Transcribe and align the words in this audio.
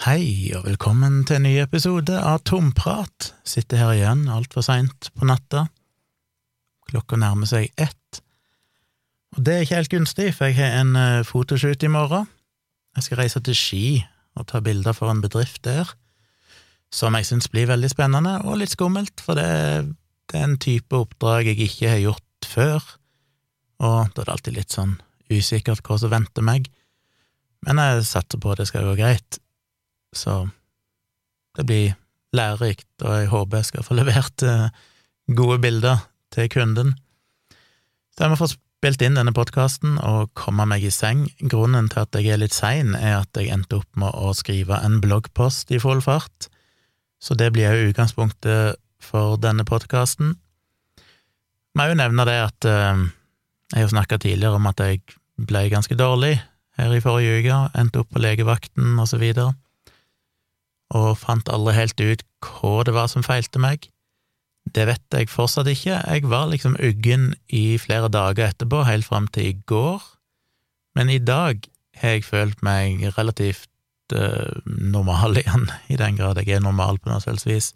Hei, 0.00 0.48
og 0.56 0.62
velkommen 0.64 1.26
til 1.28 1.36
en 1.36 1.42
ny 1.44 1.50
episode 1.60 2.14
av 2.16 2.38
Tomprat. 2.48 3.34
Sitter 3.44 3.76
her 3.82 3.90
igjen 3.92 4.22
altfor 4.32 4.64
seint 4.64 5.10
på 5.12 5.26
natta. 5.28 5.66
Klokka 6.88 7.18
nærmer 7.20 7.44
seg 7.50 7.66
ett. 7.76 8.22
Og 9.36 9.42
det 9.44 9.52
er 9.52 9.66
ikke 9.66 9.76
helt 9.76 9.92
gunstig, 9.92 10.30
for 10.38 10.48
jeg 10.48 10.56
har 10.56 10.78
en 10.78 10.96
eh, 10.96 11.26
fotoshoot 11.28 11.84
i 11.84 11.90
morgen. 11.92 12.30
Jeg 12.96 13.04
skal 13.04 13.20
reise 13.20 13.42
til 13.44 13.58
Ski 13.58 13.82
og 14.40 14.46
ta 14.48 14.62
bilder 14.64 14.96
for 14.96 15.12
en 15.12 15.20
bedrift 15.20 15.60
der, 15.68 15.92
som 16.88 17.20
jeg 17.20 17.28
syns 17.28 17.50
blir 17.52 17.68
veldig 17.68 17.92
spennende 17.92 18.38
og 18.46 18.56
litt 18.62 18.72
skummelt, 18.72 19.20
for 19.20 19.36
det, 19.36 19.44
er 19.44 20.40
en 20.46 20.56
type 20.64 20.96
oppdrag 20.96 21.52
jeg 21.52 21.60
ikke 21.66 21.92
har 21.92 22.00
gjort 22.06 22.48
før, 22.54 22.88
og 23.84 24.16
da 24.16 24.24
er 24.24 24.32
det 24.32 24.34
alltid 24.38 24.58
litt 24.62 24.80
sånn 24.80 24.96
usikkert 25.28 25.84
hva 25.84 26.00
som 26.00 26.16
venter 26.16 26.48
meg. 26.48 26.72
Men 27.68 27.84
jeg 27.84 28.08
satser 28.14 28.40
på 28.40 28.56
at 28.56 28.64
det 28.64 28.70
skal 28.72 28.88
gå 28.88 28.96
greit 29.04 29.42
så 30.16 30.44
det 31.58 31.66
blir 31.66 31.94
lærerikt, 32.36 32.88
og 33.02 33.14
jeg 33.18 33.30
håper 33.30 33.60
jeg 33.60 33.70
skal 33.70 33.86
få 33.86 33.96
levert 34.00 34.46
eh, 34.46 34.68
gode 35.36 35.60
bilder 35.62 36.06
til 36.34 36.50
kunden. 36.52 36.94
Så 38.14 38.24
jeg 38.24 38.32
må 38.32 38.38
få 38.38 38.50
spilt 38.50 39.02
inn 39.04 39.18
denne 39.18 39.34
podkasten 39.36 39.98
og 39.98 40.30
komme 40.38 40.66
meg 40.68 40.84
i 40.86 40.92
seng. 40.94 41.26
Grunnen 41.40 41.90
til 41.92 42.04
at 42.04 42.16
jeg 42.16 42.32
er 42.32 42.40
litt 42.40 42.56
sein, 42.56 42.94
er 42.94 43.20
at 43.22 43.36
jeg 43.36 43.52
endte 43.52 43.80
opp 43.80 43.98
med 44.00 44.14
å 44.14 44.32
skrive 44.36 44.78
en 44.84 45.00
bloggpost 45.02 45.72
i 45.74 45.80
full 45.82 46.02
fart, 46.04 46.48
så 47.20 47.36
det 47.36 47.50
blir 47.52 47.74
jo 47.76 47.90
utgangspunktet 47.90 48.78
for 49.04 49.36
denne 49.40 49.66
podkasten. 49.68 50.36
Må 51.76 51.86
jo 51.90 51.98
nevne 51.98 52.24
det 52.28 52.38
at 52.42 52.68
eh, 52.68 53.08
jeg 53.74 53.84
har 53.84 53.92
snakka 53.92 54.20
tidligere 54.22 54.58
om 54.58 54.70
at 54.70 54.80
jeg 54.82 55.02
ble 55.40 55.68
ganske 55.72 55.96
dårlig 55.96 56.38
her 56.80 56.94
i 56.94 57.02
forrige 57.02 57.40
uke, 57.40 57.58
endte 57.78 58.02
opp 58.02 58.10
på 58.14 58.22
legevakten 58.22 58.96
og 59.00 59.08
så 59.08 59.20
videre 59.20 59.52
og 60.96 61.16
fant 61.20 61.48
aldri 61.52 61.76
helt 61.76 62.02
ut 62.02 62.22
hva 62.44 62.84
det 62.86 62.94
var 62.96 63.10
som 63.12 63.24
feilte 63.26 63.62
meg. 63.62 63.88
Det 64.70 64.86
vet 64.86 65.16
jeg 65.16 65.30
fortsatt 65.32 65.68
ikke, 65.70 65.98
jeg 65.98 66.30
var 66.30 66.50
liksom 66.50 66.76
uggen 66.82 67.32
i 67.48 67.78
flere 67.80 68.10
dager 68.12 68.50
etterpå, 68.50 68.84
helt 68.86 69.06
fram 69.08 69.26
til 69.32 69.50
i 69.50 69.58
går, 69.70 70.02
men 70.98 71.10
i 71.10 71.18
dag 71.22 71.62
har 72.00 72.16
jeg 72.16 72.26
følt 72.26 72.62
meg 72.66 73.02
relativt 73.16 73.70
uh, 74.14 74.60
normal 74.66 75.38
igjen, 75.42 75.68
i 75.88 75.98
den 76.00 76.18
grad 76.18 76.40
jeg 76.42 76.58
er 76.58 76.64
normal 76.64 77.00
på 77.00 77.10
noe 77.12 77.22
selvsvis. 77.24 77.72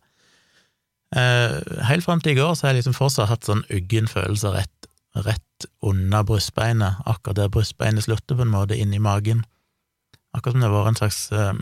Uh, 1.15 1.63
helt 1.87 2.05
fram 2.07 2.21
til 2.21 2.35
i 2.35 2.41
går 2.41 2.55
så 2.55 2.67
har 2.67 2.75
jeg 2.75 2.83
liksom 2.83 2.99
fortsatt 2.99 3.31
hatt 3.31 3.47
sånn 3.47 3.65
uggen 3.73 4.11
følelse 4.11 4.51
rett, 4.55 4.89
rett 5.25 5.69
under 5.87 6.27
brystbeinet, 6.27 7.01
akkurat 7.07 7.39
der 7.39 7.53
brystbeinet 7.55 8.07
slutter, 8.07 8.37
på 8.37 8.45
en 8.45 8.55
måte, 8.55 8.79
inni 8.79 8.99
magen. 9.03 9.45
Akkurat 10.35 10.57
som 10.57 10.65
det 10.65 10.69
har 10.69 10.77
vært 10.77 10.93
en 10.93 11.01
slags 11.05 11.21
uh, 11.33 11.55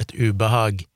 et 0.00 0.14
ubehag 0.16 0.86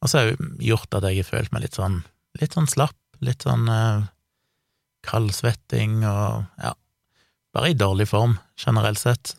og 0.00 0.08
så 0.08 0.20
har 0.20 0.30
det 0.32 0.50
gjort 0.64 0.96
at 0.96 1.06
jeg 1.08 1.20
har 1.20 1.28
følt 1.28 1.52
meg 1.54 1.66
litt 1.66 1.76
sånn, 1.76 2.00
litt 2.40 2.56
sånn 2.56 2.68
slapp, 2.70 2.96
litt 3.20 3.44
sånn 3.44 3.68
eh, 3.68 4.08
kaldsvetting 5.06 6.00
og 6.08 6.46
ja, 6.60 6.72
bare 7.54 7.72
i 7.72 7.76
dårlig 7.78 8.08
form, 8.10 8.38
generelt 8.60 9.00
sett. 9.00 9.34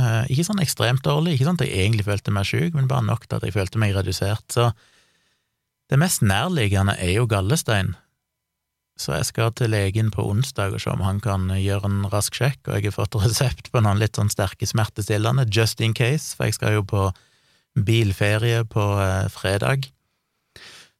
Eh, 0.00 0.32
ikke 0.32 0.46
sånn 0.48 0.62
ekstremt 0.64 1.04
dårlig, 1.06 1.36
ikke 1.36 1.48
sånn 1.48 1.60
at 1.60 1.66
jeg 1.66 1.86
egentlig 1.86 2.06
følte 2.08 2.34
meg 2.34 2.48
sjuk, 2.48 2.76
men 2.76 2.88
bare 2.90 3.06
nok 3.06 3.26
til 3.26 3.38
at 3.38 3.46
jeg 3.46 3.56
følte 3.56 3.80
meg 3.80 3.96
redusert. 3.96 4.44
Så 4.52 4.70
det 5.92 6.00
mest 6.00 6.24
nærliggende 6.24 6.96
er 7.00 7.16
jo 7.16 7.28
gallestein. 7.28 7.94
Så 9.00 9.16
jeg 9.16 9.28
skal 9.28 9.52
til 9.56 9.72
legen 9.72 10.10
på 10.12 10.24
onsdag 10.28 10.76
og 10.76 10.82
se 10.84 10.92
om 10.92 11.02
han 11.04 11.20
kan 11.24 11.48
gjøre 11.56 11.88
en 11.88 12.06
rask 12.12 12.36
sjekk, 12.36 12.60
og 12.68 12.76
jeg 12.76 12.90
har 12.90 12.96
fått 12.96 13.18
resept 13.24 13.72
på 13.72 13.82
noen 13.84 14.00
litt 14.00 14.20
sånn 14.20 14.32
sterke 14.32 14.68
smertestillende, 14.68 15.48
just 15.48 15.80
in 15.84 15.96
case, 15.96 16.36
for 16.36 16.48
jeg 16.48 16.60
skal 16.60 16.80
jo 16.80 16.86
på 16.88 17.10
bilferie 17.78 18.64
på 18.68 18.84
eh, 19.00 19.28
fredag, 19.32 19.88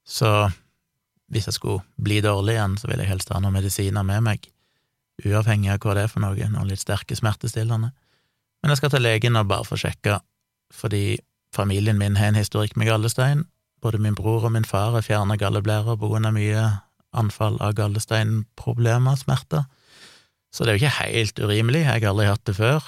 så 0.05 0.51
hvis 1.33 1.49
jeg 1.49 1.57
skulle 1.57 1.81
bli 1.97 2.21
dårlig 2.21 2.59
igjen, 2.59 2.77
så 2.77 2.91
ville 2.91 3.07
jeg 3.07 3.13
helst 3.15 3.33
ha 3.33 3.41
noen 3.41 3.57
medisiner 3.57 4.05
med 4.05 4.25
meg, 4.27 4.49
uavhengig 5.25 5.73
av 5.73 5.81
hva 5.81 5.97
det 5.97 6.07
er 6.07 6.13
for 6.13 6.25
noe, 6.25 6.49
noen 6.53 6.69
litt 6.69 6.83
sterke 6.83 7.17
smertestillende. 7.17 7.93
Men 8.63 8.73
jeg 8.73 8.83
skal 8.83 8.93
til 8.93 9.05
legen 9.07 9.39
og 9.41 9.49
bare 9.51 9.67
få 9.67 9.79
sjekka, 9.81 10.21
fordi 10.73 11.21
familien 11.55 11.99
min 12.01 12.19
har 12.21 12.33
en 12.33 12.41
historikk 12.41 12.77
med 12.77 12.91
gallestein. 12.91 13.47
Både 13.83 13.99
min 13.99 14.17
bror 14.17 14.45
og 14.47 14.53
min 14.55 14.69
far 14.69 14.97
er 14.97 15.05
fjerna 15.05 15.39
galleblærer 15.41 15.97
av 15.97 16.33
mye 16.33 16.67
anfall 17.13 17.59
av 17.61 17.75
gallesteinproblemer, 17.77 19.17
smerter. 19.21 19.65
Så 20.53 20.65
det 20.65 20.73
er 20.73 20.77
jo 20.77 20.85
ikke 20.85 21.01
helt 21.01 21.41
urimelig, 21.41 21.85
jeg 21.87 22.05
har 22.05 22.13
aldri 22.13 22.29
hatt 22.29 22.45
det 22.49 22.57
før, 22.57 22.85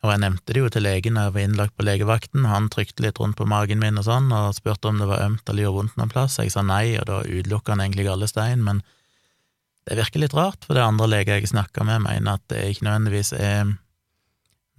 og 0.00 0.08
jeg 0.14 0.20
nevnte 0.22 0.54
det 0.54 0.62
jo 0.62 0.68
til 0.72 0.84
legen 0.86 1.18
da 1.18 1.26
jeg 1.26 1.34
var 1.34 1.44
innlagt 1.44 1.74
på 1.76 1.84
legevakten, 1.84 2.46
han 2.48 2.70
trykte 2.72 3.04
litt 3.04 3.18
rundt 3.20 3.36
på 3.36 3.48
magen 3.48 3.82
min 3.82 4.00
og 4.00 4.06
sånn, 4.06 4.30
og 4.32 4.54
spurte 4.56 4.88
om 4.88 5.00
det 5.00 5.08
var 5.10 5.26
ømt 5.26 5.44
eller 5.44 5.66
gjorde 5.66 5.76
vondt 5.76 5.98
noen 6.00 6.12
plass, 6.12 6.38
jeg 6.40 6.52
sa 6.54 6.64
nei, 6.64 6.96
og 6.96 7.04
da 7.10 7.20
utelukka 7.26 7.74
han 7.74 7.84
egentlig 7.84 8.06
gallestein, 8.08 8.64
men 8.64 8.80
det 9.88 9.98
virker 9.98 10.22
litt 10.22 10.36
rart, 10.36 10.64
for 10.64 10.76
det 10.76 10.86
andre 10.86 11.08
leger 11.10 11.36
jeg 11.36 11.52
snakka 11.52 11.84
med, 11.84 12.06
mener 12.06 12.38
at 12.38 12.44
det 12.52 12.62
ikke 12.70 12.86
nødvendigvis 12.88 13.34
er 13.36 13.74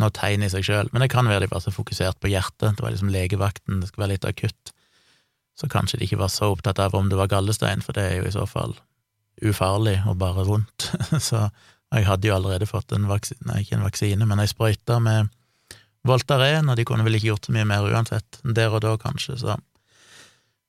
noe 0.02 0.14
tegn 0.18 0.46
i 0.48 0.50
seg 0.50 0.66
sjøl, 0.66 0.90
men 0.90 1.06
det 1.06 1.12
kan 1.14 1.30
være 1.30 1.46
de 1.46 1.52
var 1.52 1.62
så 1.62 1.74
fokusert 1.74 2.18
på 2.22 2.32
hjertet, 2.32 2.80
det 2.80 2.82
var 2.82 2.96
liksom 2.96 3.12
legevakten, 3.14 3.82
det 3.82 3.92
skulle 3.92 4.08
være 4.08 4.16
litt 4.16 4.30
akutt, 4.30 4.74
så 5.54 5.70
kanskje 5.70 6.00
de 6.02 6.08
ikke 6.08 6.22
var 6.24 6.32
så 6.34 6.50
opptatt 6.56 6.82
av 6.82 6.98
om 6.98 7.12
det 7.12 7.20
var 7.20 7.30
gallestein, 7.30 7.86
for 7.86 7.94
det 7.94 8.08
er 8.08 8.18
jo 8.24 8.26
i 8.30 8.34
så 8.34 8.48
fall 8.50 8.74
ufarlig 9.46 10.00
og 10.10 10.18
bare 10.22 10.48
vondt, 10.50 10.90
så 11.30 11.52
jeg 11.92 12.08
hadde 12.08 12.30
jo 12.30 12.36
allerede 12.38 12.70
fått 12.70 12.94
en 12.96 13.10
vaksine, 13.10 13.44
nei, 13.50 13.62
ikke 13.64 13.78
en 13.78 13.86
vaksine, 13.86 14.28
men 14.28 14.40
ei 14.40 14.48
sprøyte 14.50 15.00
med 15.04 15.32
Voltaren, 16.08 16.70
og 16.72 16.80
de 16.80 16.86
kunne 16.88 17.04
vel 17.06 17.18
ikke 17.18 17.30
gjort 17.30 17.48
så 17.48 17.54
mye 17.54 17.68
mer 17.68 17.86
uansett, 17.86 18.40
der 18.58 18.74
og 18.74 18.82
da, 18.86 18.96
kanskje, 19.02 19.38
så 19.38 19.60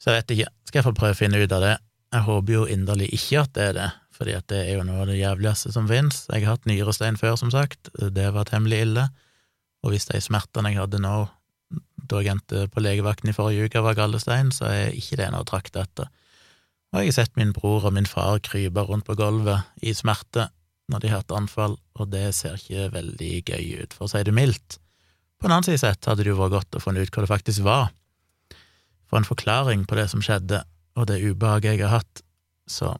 Så 0.02 0.10
jeg 0.10 0.18
vet 0.18 0.30
ikke, 0.34 0.50
skal 0.66 0.78
jeg 0.78 0.84
få 0.84 0.92
prøve 0.98 1.14
å 1.14 1.16
finne 1.16 1.38
ut 1.38 1.52
av 1.54 1.60
det. 1.62 1.76
Jeg 2.12 2.26
håper 2.26 2.52
jo 2.52 2.62
inderlig 2.66 3.06
ikke 3.14 3.44
at 3.44 3.52
det 3.54 3.62
er 3.68 3.76
det, 3.76 3.90
fordi 4.10 4.32
at 4.34 4.46
det 4.50 4.58
er 4.66 4.72
jo 4.74 4.86
noe 4.88 5.04
av 5.04 5.06
det 5.06 5.20
jævligste 5.20 5.70
som 5.72 5.86
finnes. 5.86 6.24
Jeg 6.26 6.42
har 6.42 6.56
hatt 6.56 6.66
nyrestein 6.66 7.16
før, 7.20 7.36
som 7.38 7.52
sagt, 7.54 7.88
det 7.94 8.32
var 8.34 8.50
temmelig 8.50 8.80
ille, 8.82 9.04
og 9.86 9.94
hvis 9.94 10.08
de 10.10 10.18
smertene 10.20 10.72
jeg 10.74 10.82
hadde 10.82 10.98
nå, 10.98 11.28
da 12.10 12.18
jeg 12.18 12.34
endte 12.34 12.66
på 12.74 12.82
legevakten 12.82 13.30
i 13.30 13.36
forrige 13.36 13.70
uke, 13.70 13.84
var 13.86 13.94
gallestein, 13.94 14.50
så 14.50 14.66
er 14.72 14.98
ikke 14.98 15.20
det 15.22 15.30
noe 15.30 15.46
å 15.46 15.48
trakte 15.48 15.86
etter. 15.86 16.10
Og 16.92 17.00
jeg 17.00 17.12
har 17.12 17.18
sett 17.22 17.38
min 17.38 17.54
bror 17.54 17.86
og 17.86 17.94
min 17.94 18.10
far 18.10 18.42
krype 18.42 18.82
rundt 18.84 19.06
på 19.06 19.16
gulvet 19.16 19.70
i 19.80 19.94
smerte 19.96 20.50
når 20.92 21.02
de 21.02 21.10
har 21.10 21.22
hatt 21.22 21.34
anfall, 21.34 21.78
og 21.98 22.10
det 22.12 22.28
ser 22.36 22.58
ikke 22.60 22.90
veldig 22.92 23.32
gøy 23.48 23.82
ut, 23.82 23.96
for 23.96 24.06
å 24.06 24.12
si 24.12 24.22
det 24.26 24.34
mildt. 24.36 24.78
På 25.40 25.48
en 25.48 25.56
annen 25.56 25.66
side 25.66 25.80
sett 25.82 26.06
hadde 26.06 26.22
det 26.22 26.30
jo 26.30 26.38
vært 26.38 26.54
godt 26.58 26.78
å 26.78 26.82
finne 26.84 27.02
ut 27.02 27.14
hva 27.14 27.24
det 27.24 27.32
faktisk 27.32 27.64
var, 27.66 27.88
få 29.10 29.18
en 29.18 29.28
forklaring 29.28 29.86
på 29.88 29.96
det 29.98 30.06
som 30.12 30.22
skjedde, 30.24 30.62
og 30.96 31.08
det 31.08 31.22
ubehaget 31.24 31.74
jeg 31.74 31.82
har 31.84 31.98
hatt, 31.98 32.22
så 32.68 32.94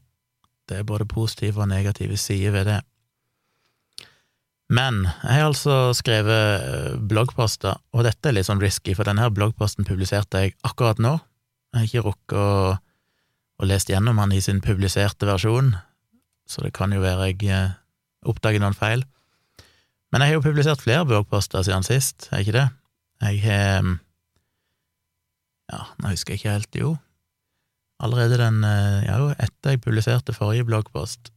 det 0.69 0.81
er 0.81 0.89
både 0.89 1.09
positive 1.09 1.61
og 1.63 1.71
negative 1.71 2.17
sider 2.21 2.55
ved 2.57 2.69
det. 2.69 2.81
Men 4.73 5.03
jeg 5.05 5.37
har 5.37 5.51
altså 5.51 5.77
skrevet 5.97 6.65
eh, 6.65 6.95
bloggposter, 6.97 7.77
og 7.93 8.07
dette 8.07 8.31
er 8.31 8.37
litt 8.39 8.49
sånn 8.49 8.63
risky, 8.63 8.95
for 8.97 9.09
denne 9.09 9.29
bloggposten 9.35 9.89
publiserte 9.89 10.47
jeg 10.47 10.57
akkurat 10.65 11.01
nå. 11.03 11.19
Jeg 11.73 11.79
har 11.79 11.89
ikke 11.89 12.05
rukket 12.07 12.39
å, 12.41 12.77
å 13.61 13.69
lest 13.69 13.93
gjennom 13.93 14.21
den 14.23 14.37
i 14.37 14.41
sin 14.45 14.63
publiserte 14.65 15.29
versjon, 15.29 15.75
så 16.49 16.65
det 16.65 16.73
kan 16.77 16.93
jo 16.95 17.03
være 17.05 17.33
jeg 17.33 17.53
oppdager 18.29 18.63
noen 18.63 18.77
feil. 18.77 19.05
Men 20.13 20.23
jeg 20.23 20.33
har 20.33 20.39
jo 20.39 20.45
publisert 20.45 20.83
flere 20.85 21.07
bloggposter 21.09 21.65
siden 21.65 21.87
sist, 21.87 22.29
er 22.33 22.45
ikke 22.45 22.59
det? 22.59 22.69
Jeg 23.23 23.45
har 23.47 23.93
Ja, 25.73 25.85
nå 26.03 26.11
husker 26.11 26.35
jeg 26.35 26.43
ikke 26.43 26.53
helt, 26.53 26.77
jo. 26.77 26.97
Allerede 28.03 28.37
den 28.41 28.65
eh, 28.65 29.07
Ja, 29.07 29.19
jo, 29.23 29.31
etter 29.39 29.73
jeg 29.73 29.81
publiserte 29.81 30.35
forrige 30.37 30.67
bloggpost, 30.69 31.31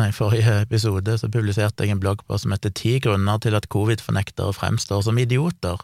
nei, 0.00 0.10
forrige 0.10 0.62
episode, 0.64 1.18
så 1.20 1.30
publiserte 1.30 1.84
jeg 1.84 1.94
en 1.94 2.02
bloggpost 2.02 2.46
som 2.46 2.56
heter 2.56 2.74
Ti 2.74 2.98
grunner 3.04 3.38
til 3.38 3.54
at 3.54 3.68
covid-fornektere 3.70 4.56
fremstår 4.56 5.04
som 5.06 5.18
idioter. 5.18 5.78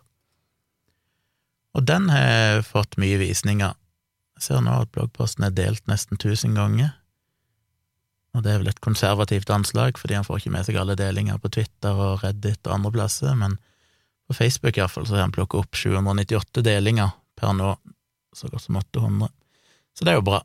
Og 1.74 1.86
den 1.86 2.08
har 2.10 2.62
fått 2.66 2.98
mye 2.98 3.18
visninger. 3.18 3.74
Jeg 4.38 4.42
ser 4.42 4.62
nå 4.62 4.74
at 4.82 4.90
bloggposten 4.94 5.46
er 5.46 5.54
delt 5.54 5.86
nesten 5.90 6.18
tusen 6.18 6.54
ganger 6.58 6.94
og 8.34 8.42
det 8.42 8.50
er 8.50 8.62
vel 8.62 8.70
et 8.72 8.82
konservativt 8.82 9.50
anslag, 9.54 9.98
fordi 10.00 10.16
han 10.18 10.26
får 10.26 10.42
ikke 10.42 10.52
med 10.56 10.66
seg 10.66 10.78
alle 10.80 10.96
delinger 10.98 11.38
på 11.38 11.52
Twitter 11.54 11.94
og 11.94 12.24
Reddit 12.24 12.66
og 12.66 12.74
andre 12.78 12.92
plasser, 12.96 13.36
men 13.38 13.56
på 14.26 14.34
Facebook 14.34 14.78
iallfall 14.78 15.06
så 15.06 15.18
har 15.18 15.26
han 15.26 15.34
plukket 15.34 15.60
opp 15.60 15.78
798 15.78 16.64
delinger 16.66 17.12
per 17.38 17.54
nå, 17.54 17.74
så 18.34 18.50
godt 18.50 18.66
som 18.66 18.80
800. 18.80 19.30
Så 19.94 20.06
det 20.06 20.14
er 20.14 20.18
jo 20.18 20.26
bra, 20.26 20.40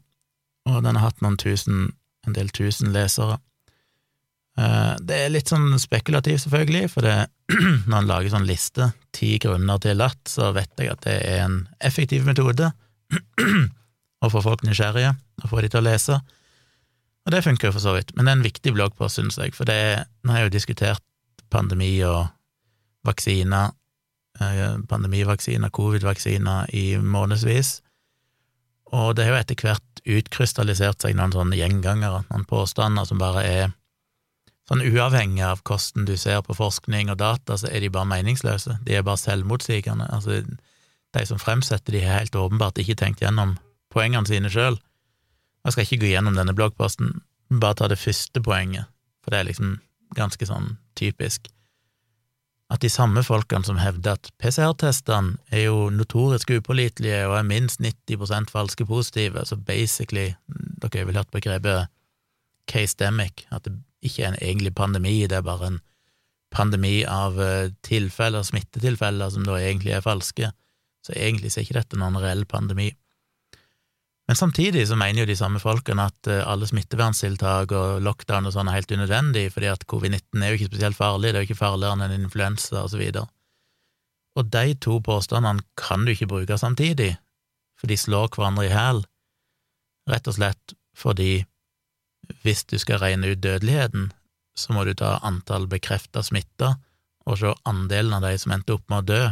og 0.69 0.81
den 0.85 0.99
har 0.99 1.09
hatt 1.09 1.23
noen 1.25 1.39
tusen, 1.41 1.93
en 2.27 2.35
del 2.35 2.51
tusen 2.53 2.93
lesere. 2.93 3.39
Eh, 4.59 4.93
det 5.01 5.17
er 5.23 5.33
litt 5.33 5.49
sånn 5.49 5.71
spekulativt, 5.81 6.43
selvfølgelig, 6.45 6.91
for 6.93 7.07
det, 7.07 7.15
når 7.87 7.95
han 7.95 8.09
lager 8.09 8.35
sånn 8.35 8.49
liste, 8.49 8.91
ti 9.15 9.37
grunner 9.41 9.81
til 9.81 10.03
at, 10.05 10.19
så 10.29 10.51
vet 10.55 10.73
jeg 10.77 10.93
at 10.93 11.05
det 11.07 11.17
er 11.25 11.45
en 11.47 11.61
effektiv 11.81 12.27
metode 12.27 12.69
å 14.23 14.29
få 14.29 14.43
folk 14.45 14.65
nysgjerrige 14.67 15.15
og 15.41 15.49
få 15.49 15.63
de 15.63 15.71
til 15.71 15.81
å 15.81 15.87
lese. 15.87 16.19
Og 17.27 17.33
det 17.35 17.43
funker 17.45 17.69
jo 17.69 17.75
for 17.75 17.83
så 17.83 17.93
vidt, 17.97 18.15
men 18.15 18.25
det 18.25 18.31
er 18.31 18.39
en 18.39 18.47
viktig 18.47 18.73
bloggpost, 18.73 19.19
synes 19.19 19.37
jeg, 19.37 19.53
for 19.57 19.67
det 19.69 20.05
nå 20.23 20.33
har 20.33 20.43
jeg 20.43 20.49
jo 20.49 20.55
diskutert 20.55 21.03
pandemi 21.51 21.91
og 22.07 22.27
vaksiner 23.05 23.73
eh, 24.41 24.77
pandemivaksiner, 24.89 25.69
covid-vaksiner, 25.69 26.69
i 26.73 26.97
månedsvis. 26.97 27.81
Og 28.85 29.15
det 29.15 29.25
har 29.25 29.35
jo 29.35 29.41
etter 29.41 29.63
hvert 29.63 30.03
utkrystallisert 30.09 31.03
seg 31.03 31.17
noen 31.17 31.33
sånne 31.35 31.59
gjengangere, 31.59 32.23
noen 32.29 32.47
påstander 32.49 33.05
som 33.05 33.21
bare 33.21 33.43
er 33.45 33.75
sånn 34.69 34.85
uavhengig 34.85 35.43
av 35.45 35.63
hvordan 35.65 36.05
du 36.05 36.15
ser 36.17 36.41
på 36.45 36.55
forskning 36.57 37.09
og 37.09 37.19
data, 37.21 37.57
så 37.57 37.69
er 37.71 37.81
de 37.81 37.93
bare 37.93 38.09
meningsløse. 38.09 38.79
De 38.85 38.97
er 38.97 39.05
bare 39.05 39.21
selvmotsigende. 39.21 40.05
Altså, 40.13 40.43
de 41.17 41.25
som 41.25 41.41
fremsetter 41.41 41.95
de, 41.95 42.03
har 42.05 42.21
helt 42.21 42.37
åpenbart 42.37 42.77
ikke 42.81 42.97
tenkt 43.01 43.23
gjennom 43.25 43.57
poengene 43.93 44.29
sine 44.29 44.51
sjøl. 44.53 44.77
Jeg 45.65 45.75
skal 45.75 45.85
ikke 45.85 46.01
gå 46.03 46.11
gjennom 46.13 46.37
denne 46.37 46.55
bloggposten, 46.55 47.19
bare 47.61 47.77
ta 47.79 47.87
det 47.91 47.99
første 47.99 48.41
poenget, 48.41 48.89
for 49.23 49.33
det 49.33 49.39
er 49.39 49.49
liksom 49.49 49.79
ganske 50.17 50.47
sånn 50.47 50.77
typisk. 50.99 51.49
At 52.69 52.83
de 52.83 52.89
samme 52.93 53.23
folkene 53.25 53.65
som 53.65 53.79
hevder 53.81 54.19
at 54.19 54.29
PCR-testene 54.41 55.39
er 55.49 55.65
jo 55.65 55.87
notorisk 55.89 56.51
upålitelige 56.53 57.23
og 57.25 57.39
er 57.39 57.47
minst 57.49 57.81
90% 57.81 58.53
falske 58.53 58.85
positive, 58.85 59.45
så 59.45 59.57
basically, 59.57 60.35
dere 60.81 61.01
har 61.01 61.09
vel 61.09 61.17
hørt 61.17 61.33
begrepet 61.33 61.89
case-demic, 62.69 63.47
at 63.49 63.65
det 63.65 63.73
ikke 64.05 64.23
er 64.23 64.33
en 64.33 64.41
egentlig 64.41 64.75
pandemi, 64.77 65.15
det 65.25 65.39
er 65.39 65.47
bare 65.47 65.73
en 65.73 65.79
pandemi 66.53 67.01
av 67.05 67.41
eh, 67.41 67.71
tilfeller, 67.85 68.45
smittetilfeller, 68.45 69.33
som 69.33 69.45
da 69.45 69.57
egentlig 69.57 69.95
er 69.97 70.05
falske. 70.05 70.51
Så 71.05 71.15
egentlig 71.17 71.51
er 71.53 71.65
ikke 71.65 71.79
dette 71.79 71.99
noen 71.99 72.17
reell 72.21 72.45
pandemi. 72.49 72.91
Men 74.29 74.37
samtidig 74.37 74.83
så 74.87 74.93
mener 74.93 75.23
jo 75.23 75.25
de 75.25 75.35
samme 75.35 75.57
folkene 75.57 76.03
at 76.05 76.27
eh, 76.29 76.43
alle 76.45 76.67
smitteverntiltak 76.69 77.71
og 77.73 78.03
lockdown 78.05 78.45
og 78.45 78.53
sånn 78.53 78.67
er 78.69 78.75
helt 78.77 78.91
unødvendig, 78.93 79.47
fordi 79.55 79.71
at 79.71 79.87
covid-19 79.89 80.43
er 80.45 80.51
jo 80.51 80.59
ikke 80.59 80.67
spesielt 80.69 80.97
farlig, 80.99 81.31
det 81.31 81.39
er 81.39 81.45
jo 81.47 81.49
ikke 81.49 81.63
farligere 81.63 81.97
enn 81.97 82.03
en 82.05 82.27
influensa 82.27 82.83
og 82.83 82.91
så 82.93 82.99
videre. 83.01 83.25
Og 84.37 84.51
de 84.53 84.75
to 84.85 84.99
påstandene 85.01 85.65
kan 85.81 86.05
du 86.05 86.13
ikke 86.13 86.29
bruke 86.29 86.59
samtidig, 86.61 87.15
for 87.81 87.89
de 87.89 87.97
slår 87.97 88.29
hverandre 88.35 88.67
i 88.67 88.69
hæl, 88.75 89.01
rett 90.13 90.29
og 90.29 90.37
slett 90.37 90.77
fordi 90.93 91.31
hvis 92.45 92.67
du 92.69 92.77
skal 92.77 93.01
regne 93.01 93.33
ut 93.33 93.41
dødeligheten, 93.41 94.11
så 94.53 94.77
må 94.77 94.85
du 94.85 94.93
ta 94.93 95.15
antall 95.25 95.65
bekrefta 95.71 96.21
smitta 96.21 96.75
og 97.25 97.41
se 97.41 97.57
andelen 97.65 98.13
av 98.19 98.29
de 98.29 98.37
som 98.37 98.53
endte 98.53 98.77
opp 98.77 98.85
med 98.93 99.01
å 99.01 99.09
dø. 99.09 99.23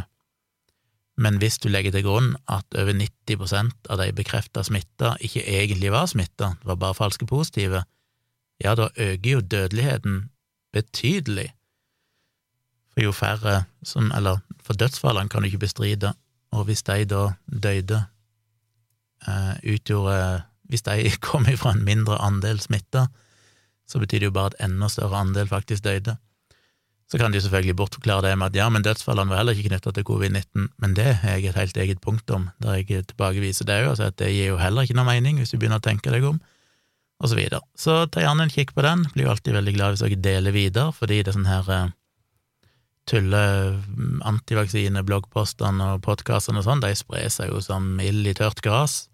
Men 1.18 1.40
hvis 1.42 1.58
du 1.58 1.68
legger 1.68 1.92
til 1.94 2.04
grunn 2.06 2.34
at 2.46 2.78
over 2.78 2.94
90% 2.94 3.90
av 3.90 3.98
de 3.98 4.12
bekrefta 4.14 4.62
smitta 4.66 5.16
ikke 5.24 5.42
egentlig 5.42 5.90
var 5.90 6.06
smitta, 6.10 6.52
det 6.60 6.70
var 6.70 6.78
bare 6.78 6.94
falske 6.94 7.26
positive, 7.26 7.82
ja, 8.62 8.74
da 8.78 8.88
øker 8.94 9.30
jo 9.30 9.40
dødeligheten 9.40 10.28
betydelig. 10.74 11.48
For 12.92 13.02
jo 13.02 13.12
færre 13.12 13.64
som 13.82 14.12
Eller 14.14 14.38
for 14.62 14.74
dødsfallene 14.74 15.28
kan 15.28 15.42
du 15.42 15.46
ikke 15.46 15.66
bestride, 15.66 16.12
og 16.52 16.64
hvis 16.64 16.82
de 16.82 17.04
da 17.04 17.32
døde, 17.62 18.04
eh, 19.28 19.74
utgjorde 19.74 20.42
hvis 20.68 20.82
de 20.82 21.10
kommer 21.30 21.56
fra 21.56 21.72
en 21.72 21.84
mindre 21.84 22.18
andel 22.22 22.60
smitta, 22.60 23.06
så 23.88 23.98
betyr 23.98 24.18
det 24.18 24.28
jo 24.28 24.36
bare 24.36 24.52
at 24.52 24.64
enda 24.68 24.88
større 24.88 25.16
andel 25.16 25.48
faktisk 25.48 25.84
døde. 25.84 26.16
Så 27.08 27.16
kan 27.16 27.32
de 27.32 27.40
selvfølgelig 27.40 27.76
bortforklare 27.76 28.26
det 28.26 28.34
med 28.36 28.50
at 28.50 28.58
ja, 28.58 28.66
men 28.68 28.84
dødsfallene 28.84 29.32
var 29.32 29.40
heller 29.40 29.56
ikke 29.56 29.70
knytta 29.70 29.94
til 29.96 30.04
covid-19, 30.04 30.68
men 30.76 30.96
det 30.96 31.06
har 31.22 31.38
jeg 31.38 31.48
et 31.48 31.56
helt 31.56 31.80
eget 31.80 32.02
punkt 32.04 32.28
om, 32.30 32.50
der 32.60 32.82
jeg 32.82 33.06
tilbakeviser 33.08 33.64
det 33.68 33.78
òg, 33.86 33.94
altså 33.94 34.10
at 34.10 34.18
det 34.20 34.28
gir 34.34 34.52
jo 34.52 34.58
heller 34.60 34.84
ikke 34.84 34.96
noe 34.98 35.08
mening 35.08 35.40
hvis 35.40 35.54
du 35.54 35.56
begynner 35.56 35.80
å 35.80 35.86
tenke 35.86 36.12
deg 36.12 36.26
om, 36.28 36.36
og 37.18 37.32
så 37.32 37.38
videre. 37.38 37.62
Så 37.80 38.02
ta 38.12 38.20
gjerne 38.20 38.44
en 38.44 38.52
kikk 38.52 38.74
på 38.76 38.84
den, 38.84 39.06
blir 39.14 39.24
jo 39.24 39.32
alltid 39.32 39.56
veldig 39.56 39.74
glad 39.78 39.94
hvis 39.94 40.04
dere 40.04 40.20
deler 40.28 40.54
videre, 40.54 40.92
fordi 40.92 41.22
det 41.22 41.32
er 41.32 41.38
sånn 41.38 41.48
her 41.48 41.72
eh, 41.72 41.88
tulle 43.08 43.42
mm, 43.80 44.20
antivaksine-bloggpostene 44.28 45.94
og 45.94 46.02
podkastene 46.04 46.60
og 46.60 46.68
sånn, 46.68 46.84
de 46.84 46.92
sprer 46.98 47.32
seg 47.32 47.54
jo 47.54 47.62
som 47.64 47.94
ild 48.04 48.28
i 48.28 48.36
tørt 48.36 48.60
gress. 48.64 49.06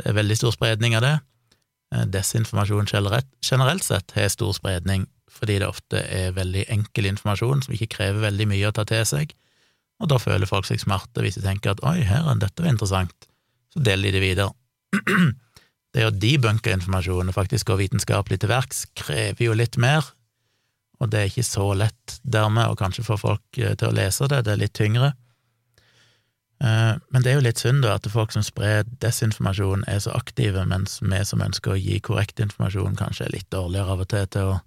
Det 0.00 0.08
er 0.10 0.16
veldig 0.16 0.38
stor 0.40 0.56
spredning 0.56 0.96
av 0.96 1.04
det. 1.04 1.16
Eh, 1.90 2.06
desinformasjon 2.06 2.86
generelt 3.42 3.84
sett 3.84 4.12
har 4.14 4.28
stor 4.30 4.54
spredning 4.54 5.08
fordi 5.30 5.58
det 5.62 5.68
ofte 5.70 6.02
er 6.10 6.34
veldig 6.36 6.66
enkel 6.74 7.08
informasjon 7.10 7.64
som 7.64 7.74
ikke 7.74 7.92
krever 7.94 8.26
veldig 8.26 8.46
mye 8.50 8.68
å 8.68 8.74
ta 8.74 8.84
til 8.86 9.04
seg, 9.06 9.30
og 10.02 10.10
da 10.10 10.18
føler 10.20 10.48
folk 10.48 10.66
seg 10.68 10.82
smarte 10.82 11.22
hvis 11.22 11.38
de 11.38 11.44
tenker 11.44 11.72
at 11.72 11.82
oi, 11.86 12.00
her 12.04 12.26
er 12.28 12.40
dette 12.42 12.62
var 12.62 12.72
interessant, 12.72 13.28
så 13.72 13.82
deler 13.86 14.10
de 14.10 14.18
det 14.18 14.24
videre. 14.24 14.50
Det 15.90 16.04
å 16.06 16.12
debunke 16.14 16.70
informasjon 16.70 17.32
og 17.32 17.34
faktisk 17.34 17.66
gå 17.66 17.74
vitenskapelig 17.80 18.36
til 18.38 18.50
verks 18.52 18.84
krever 18.94 19.42
jo 19.42 19.56
litt 19.58 19.74
mer, 19.82 20.06
og 21.02 21.10
det 21.10 21.18
er 21.18 21.32
ikke 21.32 21.42
så 21.48 21.64
lett 21.74 22.20
dermed 22.22 22.70
å 22.70 22.76
kanskje 22.78 23.02
få 23.08 23.16
folk 23.18 23.58
eh, 23.58 23.74
til 23.74 23.88
å 23.90 23.96
lese 23.96 24.28
det, 24.30 24.44
det 24.46 24.52
er 24.52 24.60
litt 24.60 24.76
tyngre. 24.78 25.08
Eh, 26.60 26.94
men 27.08 27.22
det 27.24 27.30
er 27.32 27.38
jo 27.38 27.44
litt 27.46 27.60
synd 27.60 27.84
da 27.84 27.94
at 27.96 28.08
folk 28.12 28.34
som 28.34 28.44
sprer 28.44 28.84
desinformasjon, 29.00 29.86
er 29.88 30.02
så 30.04 30.12
aktive, 30.16 30.66
mens 30.68 30.98
vi 31.00 31.20
som 31.24 31.40
ønsker 31.44 31.72
å 31.72 31.78
gi 31.80 32.00
korrekt 32.04 32.42
informasjon, 32.42 32.98
kanskje 33.00 33.28
er 33.28 33.36
litt 33.38 33.48
dårligere 33.54 33.94
av 33.94 34.04
og 34.04 34.10
til 34.12 34.26
til 34.34 34.50
å, 34.50 34.58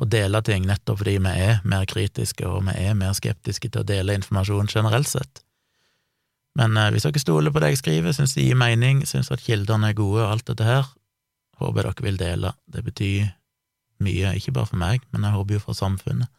å 0.00 0.08
dele 0.08 0.40
ting, 0.46 0.64
nettopp 0.68 1.02
fordi 1.02 1.18
vi 1.20 1.34
er 1.48 1.60
mer 1.68 1.84
kritiske 1.90 2.48
og 2.48 2.64
vi 2.70 2.78
er 2.86 2.96
mer 2.96 3.12
skeptiske 3.18 3.68
til 3.68 3.84
å 3.84 3.88
dele 3.88 4.16
informasjon 4.16 4.72
generelt 4.72 5.10
sett. 5.10 5.42
Men 6.56 6.80
eh, 6.80 6.88
hvis 6.94 7.04
dere 7.04 7.20
stoler 7.20 7.52
på 7.52 7.60
det 7.60 7.74
jeg 7.74 7.82
skriver, 7.82 8.16
syns 8.16 8.32
det 8.38 8.48
gir 8.48 8.56
mening, 8.58 9.04
syns 9.06 9.28
at 9.34 9.44
kildene 9.44 9.92
er 9.92 9.98
gode 9.98 10.24
og 10.24 10.32
alt 10.32 10.48
dette 10.48 10.64
her, 10.64 10.88
håper 11.60 11.84
jeg 11.84 11.98
dere 11.98 12.08
vil 12.08 12.18
dele. 12.24 12.56
Det 12.72 12.86
betyr 12.86 13.28
mye, 14.00 14.32
ikke 14.38 14.56
bare 14.56 14.70
for 14.72 14.80
meg, 14.80 15.04
men 15.12 15.28
jeg 15.28 15.36
håper 15.36 15.58
jo 15.58 15.66
for 15.66 15.76
samfunnet. 15.76 16.32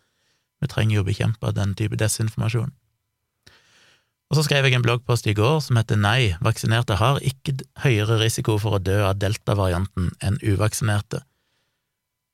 Vi 0.60 0.68
trenger 0.68 0.98
jo 0.98 1.06
å 1.06 1.08
bekjempe 1.08 1.54
den 1.56 1.78
type 1.78 2.00
desinformasjon. 2.00 2.74
Og 4.30 4.38
så 4.38 4.44
skrev 4.46 4.68
jeg 4.68 4.78
en 4.78 4.86
bloggpost 4.86 5.26
i 5.26 5.34
går 5.38 5.58
som 5.66 5.80
heter 5.80 5.98
Nei, 5.98 6.36
vaksinerte 6.46 7.00
har 7.00 7.18
ikke 7.26 7.56
høyere 7.82 8.20
risiko 8.22 8.60
for 8.62 8.78
å 8.78 8.84
dø 8.84 9.00
av 9.08 9.18
delta-varianten 9.18 10.12
enn 10.22 10.38
uvaksinerte. 10.46 11.24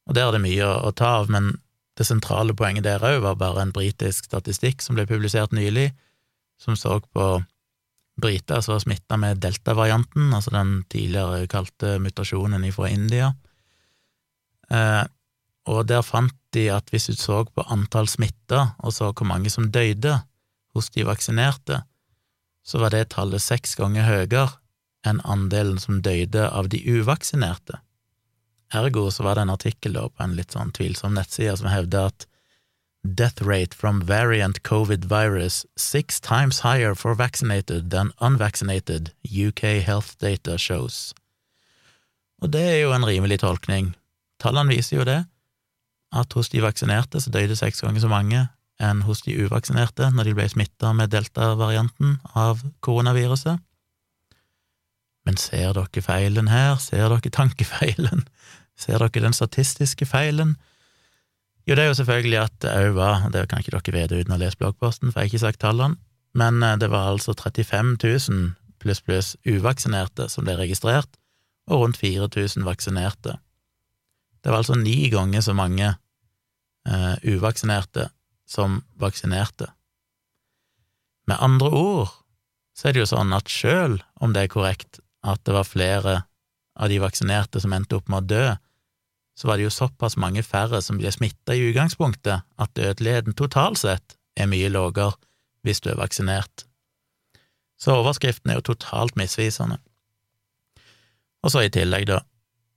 Og 0.06 0.18
der 0.18 0.28
er 0.28 0.36
det 0.36 0.44
mye 0.44 0.68
å, 0.68 0.92
ta 0.92 1.22
av, 1.22 1.32
men 1.32 1.54
det 1.96 2.08
sentrale 2.08 2.54
poenget 2.58 2.84
der 2.86 3.04
òg 3.08 3.22
var 3.24 3.40
bare 3.40 3.64
en 3.64 3.74
britisk 3.74 4.28
statistikk 4.28 4.84
som 4.84 5.00
ble 5.00 5.08
publisert 5.08 5.56
nylig, 5.56 5.94
som 6.60 6.76
så 6.76 7.00
på 7.00 7.30
briter 8.22 8.62
som 8.64 8.76
var 8.76 8.84
smitta 8.84 9.18
med 9.20 9.40
delta-varianten, 9.44 10.30
altså 10.36 10.52
den 10.56 10.78
tidligere 10.92 11.48
kalte 11.52 11.96
mutasjonen 12.04 12.68
fra 12.76 12.92
India. 12.92 13.32
Eh, 14.72 15.04
og 15.72 15.88
der 15.90 16.04
fant 16.06 16.36
de 16.56 16.70
at 16.72 16.92
hvis 16.92 17.10
du 17.10 17.16
så 17.20 17.44
på 17.48 17.66
antall 17.72 18.08
smitta, 18.12 18.76
og 18.84 18.94
så 18.96 19.12
hvor 19.12 19.28
mange 19.32 19.52
som 19.52 19.72
døde, 19.72 20.20
hos 20.76 20.92
de 20.94 21.06
vaksinerte, 21.08 21.82
så 22.66 22.82
var 22.82 22.94
det 22.94 23.10
tallet 23.16 23.44
seks 23.44 23.76
ganger 23.80 24.08
høyere 24.08 24.48
enn 25.06 25.22
andelen 25.24 25.80
som 25.82 26.02
døde 26.06 26.48
av 26.50 26.70
de 26.74 26.82
uvaksinerte. 26.82 27.80
Ergo 28.74 29.08
så 29.14 29.24
var 29.24 29.38
det 29.38 29.46
en 29.46 29.54
artikkel 29.54 29.98
på 29.98 30.24
en 30.24 30.34
litt 30.38 30.56
sånn 30.56 30.74
tvilsom 30.76 31.14
nettside 31.16 31.58
som 31.62 31.70
hevda 31.70 32.08
at 32.12 32.26
Death 33.06 33.44
rate 33.46 33.78
from 33.78 34.02
variant 34.02 34.64
covid 34.64 35.06
virus 35.06 35.64
six 35.78 36.20
times 36.20 36.62
higher 36.62 36.96
for 36.96 37.14
vaccinated 37.14 37.92
than 37.92 38.12
unvaccinated, 38.20 39.12
UK 39.22 39.86
health 39.86 40.18
data 40.18 40.58
shows. 40.58 41.14
Og 42.42 42.50
det 42.50 42.64
er 42.66 42.80
jo 42.82 42.96
en 42.96 43.06
rimelig 43.06 43.44
tolkning. 43.44 43.94
Tallene 44.42 44.74
viser 44.74 44.98
jo 44.98 45.06
det, 45.06 45.22
at 46.18 46.34
hos 46.34 46.50
de 46.50 46.64
vaksinerte 46.66 47.22
så 47.22 47.30
døde 47.30 47.56
seks 47.56 47.86
ganger 47.86 48.02
så 48.02 48.10
mange 48.10 48.48
enn 48.82 49.06
hos 49.08 49.24
de 49.26 49.36
uvaksinerte 49.46 50.10
når 50.12 50.30
de 50.30 50.36
ble 50.38 50.48
smitta 50.52 50.92
med 50.96 51.14
delta-varianten 51.14 52.18
av 52.36 52.64
koronaviruset. 52.86 53.62
Men 55.26 55.40
ser 55.42 55.74
dere 55.78 56.04
feilen 56.06 56.52
her? 56.52 56.78
Ser 56.82 57.10
dere 57.10 57.34
tankefeilen? 57.34 58.26
Ser 58.78 59.00
dere 59.00 59.24
den 59.24 59.36
statistiske 59.36 60.06
feilen? 60.06 60.56
Jo, 61.66 61.74
det 61.74 61.86
er 61.86 61.90
jo 61.90 61.98
selvfølgelig 61.98 62.42
at 62.44 62.58
det 62.62 62.74
òg 62.78 62.92
var, 63.00 63.24
det 63.34 63.48
kan 63.50 63.64
ikke 63.64 63.74
dere 63.74 63.96
vite 63.96 64.20
uten 64.20 64.36
å 64.36 64.38
lese 64.38 64.60
bloggposten, 64.60 65.10
for 65.10 65.22
jeg 65.24 65.32
har 65.32 65.34
ikke 65.34 65.46
sagt 65.48 65.64
tallene, 65.64 65.98
men 66.38 66.62
eh, 66.62 66.76
det 66.78 66.92
var 66.94 67.10
altså 67.10 67.34
35 67.34 67.96
000 68.04 68.52
pluss 68.84 69.02
pluss 69.02 69.32
uvaksinerte 69.50 70.28
som 70.30 70.46
ble 70.46 70.60
registrert, 70.60 71.10
og 71.66 71.82
rundt 71.82 71.98
4000 71.98 72.68
vaksinerte. 72.68 73.40
Det 74.44 74.52
var 74.52 74.62
altså 74.62 74.76
ni 74.78 75.08
ganger 75.10 75.42
så 75.42 75.56
mange 75.58 75.88
uh, 76.86 77.16
uvaksinerte 77.26 78.12
som 78.50 78.84
vaksinerte. 79.02 79.72
Med 81.28 81.42
andre 81.42 81.70
ord 81.70 82.14
så 82.78 82.90
er 82.90 82.96
det 82.96 83.06
jo 83.06 83.10
sånn 83.10 83.34
at 83.34 83.50
sjøl 83.50 83.98
om 84.22 84.36
det 84.36 84.46
er 84.46 84.54
korrekt 84.54 85.00
at 85.26 85.42
det 85.48 85.56
var 85.56 85.68
flere 85.68 86.16
av 86.76 86.92
de 86.92 87.00
vaksinerte 87.02 87.62
som 87.64 87.74
endte 87.74 87.98
opp 87.98 88.12
med 88.12 88.26
å 88.26 88.30
dø, 88.36 88.46
så 89.36 89.50
var 89.50 89.58
det 89.58 89.66
jo 89.68 89.74
såpass 89.74 90.18
mange 90.20 90.44
færre 90.46 90.82
som 90.84 91.00
ble 91.00 91.12
smitta 91.12 91.56
i 91.56 91.64
utgangspunktet, 91.70 92.46
at 92.46 92.76
dødeligheten 92.78 93.36
totalt 93.36 93.82
sett 93.82 94.16
er 94.36 94.52
mye 94.52 94.70
lavere 94.72 95.16
hvis 95.66 95.82
du 95.82 95.90
er 95.92 96.00
vaksinert. 96.00 96.68
Så 97.80 97.96
overskriften 97.98 98.52
er 98.52 98.60
jo 98.60 98.70
totalt 98.72 99.18
misvisende. 99.20 99.80
Og 101.44 101.52
så 101.52 101.66
i 101.66 101.72
tillegg, 101.74 102.08
da, 102.10 102.22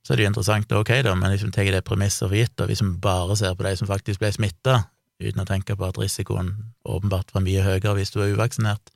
så 0.03 0.13
er 0.13 0.19
det 0.19 0.25
jo 0.25 0.31
interessant, 0.33 0.73
ok, 0.75 0.91
da, 1.05 1.13
men 1.15 1.35
vi 1.35 1.51
tar 1.53 1.69
det 1.73 1.85
premisset 1.87 2.27
for 2.27 2.37
gitt, 2.37 2.55
og 2.59 2.71
hvis 2.71 2.83
vi 2.83 2.91
bare 3.03 3.37
ser 3.39 3.55
på 3.55 3.65
de 3.67 3.75
som 3.79 3.89
faktisk 3.89 4.21
ble 4.23 4.31
smitta 4.35 4.81
uten 5.19 5.43
å 5.43 5.47
tenke 5.47 5.75
på 5.75 5.87
at 5.87 5.99
risikoen 5.99 6.53
åpenbart 6.87 7.33
var 7.35 7.43
mye 7.45 7.65
høyere 7.65 7.97
hvis 7.97 8.13
du 8.13 8.21
var 8.21 8.31
uvaksinert. 8.33 8.93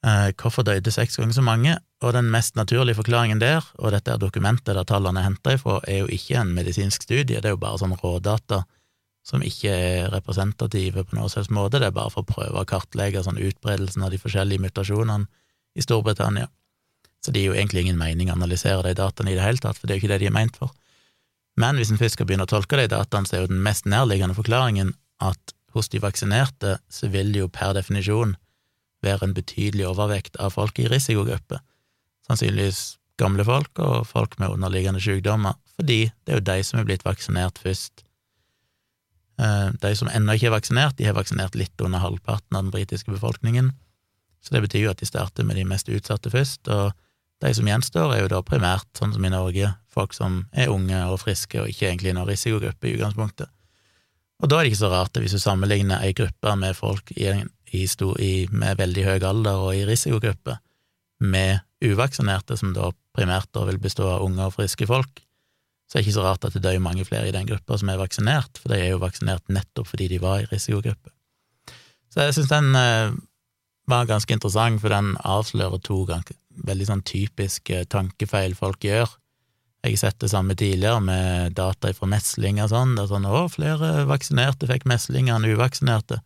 Eh, 0.00 0.30
hvorfor 0.40 0.64
døde 0.64 0.92
seks 0.92 1.18
ganger 1.20 1.36
så 1.36 1.44
mange? 1.44 1.76
Og 2.00 2.14
den 2.16 2.30
mest 2.32 2.56
naturlige 2.56 2.96
forklaringen 3.02 3.40
der, 3.42 3.64
og 3.78 3.92
dette 3.92 4.14
er 4.14 4.20
dokumentet 4.20 4.72
der 4.72 4.86
tallene 4.88 5.20
er 5.20 5.28
henta 5.28 5.52
ifra, 5.58 5.80
er 5.84 6.04
jo 6.04 6.12
ikke 6.12 6.38
en 6.40 6.54
medisinsk 6.56 7.04
studie, 7.04 7.36
det 7.36 7.50
er 7.50 7.56
jo 7.56 7.60
bare 7.60 7.82
sånn 7.82 7.98
rådata 8.00 8.62
som 9.26 9.44
ikke 9.44 9.72
er 9.74 10.08
representative 10.14 11.04
på 11.04 11.18
noen 11.18 11.28
slags 11.28 11.50
måte, 11.52 11.78
det 11.78 11.90
er 11.90 11.96
bare 11.96 12.12
for 12.14 12.24
å 12.24 12.30
prøve 12.30 12.62
å 12.62 12.68
kartlegge 12.68 13.20
sånn 13.26 13.40
utbredelsen 13.40 14.06
av 14.06 14.14
de 14.14 14.20
forskjellige 14.22 14.64
mutasjonene 14.64 15.28
i 15.76 15.84
Storbritannia. 15.84 16.48
Så 17.20 17.34
det 17.34 17.42
gir 17.42 17.52
jo 17.52 17.58
egentlig 17.58 17.84
ingen 17.84 18.00
mening 18.00 18.32
å 18.32 18.38
analysere 18.38 18.86
de 18.86 18.96
dataene 18.96 19.34
i 19.34 19.36
det 19.36 19.44
hele 19.44 19.60
tatt, 19.60 19.76
for 19.76 19.86
det 19.86 19.94
er 19.94 20.00
jo 20.00 20.06
ikke 20.06 20.14
det 20.14 20.22
de 20.24 20.30
er 20.30 20.38
meint 20.38 20.56
for. 20.56 20.72
Men 21.58 21.78
hvis 21.78 21.90
en 21.92 21.98
først 22.00 22.18
skal 22.18 22.28
begynne 22.28 22.46
å 22.46 22.50
tolke 22.50 22.78
de 22.78 22.86
dataene, 22.90 23.26
så 23.26 23.36
er 23.36 23.44
jo 23.44 23.52
den 23.52 23.64
mest 23.64 23.88
nærliggende 23.90 24.36
forklaringen 24.36 24.94
at 25.24 25.54
hos 25.74 25.90
de 25.90 26.00
vaksinerte 26.02 26.78
så 26.90 27.10
vil 27.10 27.32
det 27.34 27.44
jo 27.44 27.50
per 27.52 27.74
definisjon 27.76 28.36
være 29.04 29.28
en 29.28 29.36
betydelig 29.36 29.86
overvekt 29.88 30.38
av 30.42 30.54
folk 30.56 30.78
i 30.82 30.88
risikogrupper, 30.90 31.62
sannsynligvis 32.28 33.00
gamle 33.20 33.44
folk 33.44 33.80
og 33.82 34.06
folk 34.08 34.36
med 34.40 34.54
underliggende 34.54 35.02
sykdommer, 35.02 35.56
fordi 35.76 36.10
det 36.24 36.32
er 36.32 36.40
jo 36.40 36.48
de 36.48 36.64
som 36.66 36.80
er 36.80 36.88
blitt 36.88 37.04
vaksinert 37.06 37.60
først. 37.60 38.04
Eh, 39.40 39.68
de 39.82 39.92
som 39.96 40.10
ennå 40.12 40.36
ikke 40.36 40.50
er 40.50 40.56
vaksinert, 40.56 40.96
de 40.98 41.08
har 41.08 41.16
vaksinert 41.16 41.56
litt 41.58 41.84
under 41.84 42.02
halvparten 42.02 42.56
av 42.56 42.66
den 42.66 42.74
britiske 42.74 43.12
befolkningen, 43.12 43.72
så 44.40 44.56
det 44.56 44.64
betyr 44.66 44.86
jo 44.86 44.92
at 44.92 45.00
de 45.00 45.08
starter 45.08 45.46
med 45.46 45.60
de 45.60 45.66
mest 45.68 45.88
utsatte 45.92 46.32
først, 46.32 46.68
og 46.72 46.92
de 47.40 47.54
som 47.56 47.68
gjenstår, 47.68 48.14
er 48.14 48.24
jo 48.24 48.32
da 48.32 48.42
primært, 48.44 48.88
sånn 48.98 49.14
som 49.14 49.24
i 49.24 49.32
Norge, 49.32 49.72
folk 49.90 50.12
som 50.16 50.44
er 50.52 50.72
unge 50.72 50.98
og 51.08 51.22
friske 51.22 51.62
og 51.62 51.70
ikke 51.72 51.88
egentlig 51.88 52.12
noen 52.16 52.28
risikogruppe 52.28 52.88
i 52.88 52.94
utgangspunktet. 52.98 53.48
Og 54.40 54.48
da 54.48 54.58
er 54.58 54.64
det 54.64 54.72
ikke 54.72 54.84
så 54.84 54.92
rart, 54.92 55.16
hvis 55.20 55.36
du 55.36 55.40
sammenligner 55.40 56.04
ei 56.04 56.14
gruppe 56.16 56.52
med 56.56 56.76
folk 56.76 57.12
i 57.16 57.32
i 57.70 57.86
stor, 57.86 58.18
i, 58.20 58.48
med 58.50 58.78
veldig 58.80 59.06
høy 59.06 59.24
alder 59.26 59.62
og 59.62 59.76
i 59.78 59.86
risikogruppe, 59.88 60.56
med 61.20 61.60
uvaksinerte, 61.84 62.56
som 62.56 62.72
da 62.74 62.90
primært 63.16 63.50
da 63.54 63.66
vil 63.68 63.80
bestå 63.82 64.08
av 64.08 64.24
unge 64.24 64.46
og 64.46 64.54
friske 64.56 64.88
folk, 64.88 65.22
så 65.90 65.98
er 65.98 66.00
det 66.00 66.08
ikke 66.08 66.16
så 66.16 66.24
rart 66.24 66.46
at 66.46 66.54
det 66.56 66.62
dør 66.64 66.78
mange 66.82 67.04
flere 67.06 67.28
i 67.28 67.34
den 67.34 67.48
gruppa 67.48 67.78
som 67.78 67.90
er 67.90 67.98
vaksinert, 68.00 68.60
for 68.60 68.72
de 68.72 68.78
er 68.78 68.92
jo 68.92 69.02
vaksinert 69.02 69.50
nettopp 69.52 69.90
fordi 69.90 70.08
de 70.12 70.20
var 70.22 70.42
i 70.42 70.48
risikogruppe. 70.50 71.12
Så 72.10 72.26
jeg 72.26 72.36
syns 72.36 72.50
den 72.50 72.78
eh, 72.78 73.16
var 73.90 74.08
ganske 74.10 74.34
interessant, 74.34 74.80
for 74.82 74.94
den 74.94 75.16
avslører 75.26 75.82
to 75.82 76.04
ganske, 76.08 76.36
veldig 76.66 76.86
sånn 76.88 77.02
typisk 77.06 77.70
tankefeil 77.92 78.56
folk 78.58 78.84
gjør. 78.84 79.10
Jeg 79.80 79.96
har 79.96 80.00
sett 80.02 80.18
det 80.20 80.28
samme 80.32 80.54
tidligere 80.58 81.00
med 81.00 81.54
data 81.56 81.92
fra 81.96 82.08
mesling 82.10 82.60
og 82.60 82.68
sånn, 82.72 82.96
det 82.98 83.06
er 83.06 83.12
sånn 83.14 83.28
å, 83.28 83.46
flere 83.48 84.04
vaksinerte 84.10 84.68
fikk 84.68 84.84
mesling 84.90 85.30
enn 85.32 85.46
uvaksinerte. 85.48 86.20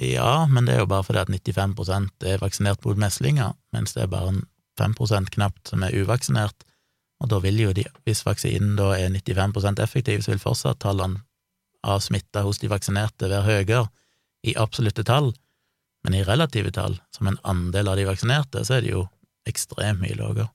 Ja, 0.00 0.46
men 0.50 0.66
det 0.66 0.74
er 0.74 0.80
jo 0.82 0.90
bare 0.90 1.04
fordi 1.06 1.20
at 1.20 1.30
95% 1.30 2.24
er 2.26 2.40
vaksinert 2.42 2.80
mot 2.86 2.98
meslinger, 2.98 3.52
mens 3.76 3.92
det 3.94 4.06
er 4.06 4.14
bare 4.14 4.32
5% 4.80 5.30
knapt 5.36 5.70
som 5.70 5.84
er 5.84 5.94
uvaksinert, 5.94 6.64
og 7.22 7.30
da 7.30 7.38
vil 7.44 7.60
jo 7.60 7.74
de, 7.76 7.84
hvis 8.08 8.24
vaksinen 8.26 8.74
da 8.78 8.90
er 8.96 9.12
95 9.12 9.84
effektiv, 9.84 10.24
så 10.24 10.32
vil 10.32 10.42
fortsatt 10.42 10.80
tallene 10.82 11.22
av 11.84 12.00
smitta 12.00 12.42
hos 12.42 12.58
de 12.58 12.72
vaksinerte 12.72 13.28
være 13.28 13.44
høyere 13.44 13.84
i 14.44 14.56
absolutte 14.60 15.04
tall, 15.04 15.34
men 16.04 16.16
i 16.16 16.24
relative 16.24 16.72
tall, 16.74 16.98
som 17.14 17.28
en 17.28 17.38
andel 17.44 17.92
av 17.92 18.00
de 18.00 18.08
vaksinerte, 18.08 18.64
så 18.64 18.78
er 18.78 18.84
det 18.84 18.96
jo 18.96 19.04
ekstremt 19.48 20.02
mye 20.02 20.16
lavere, 20.18 20.48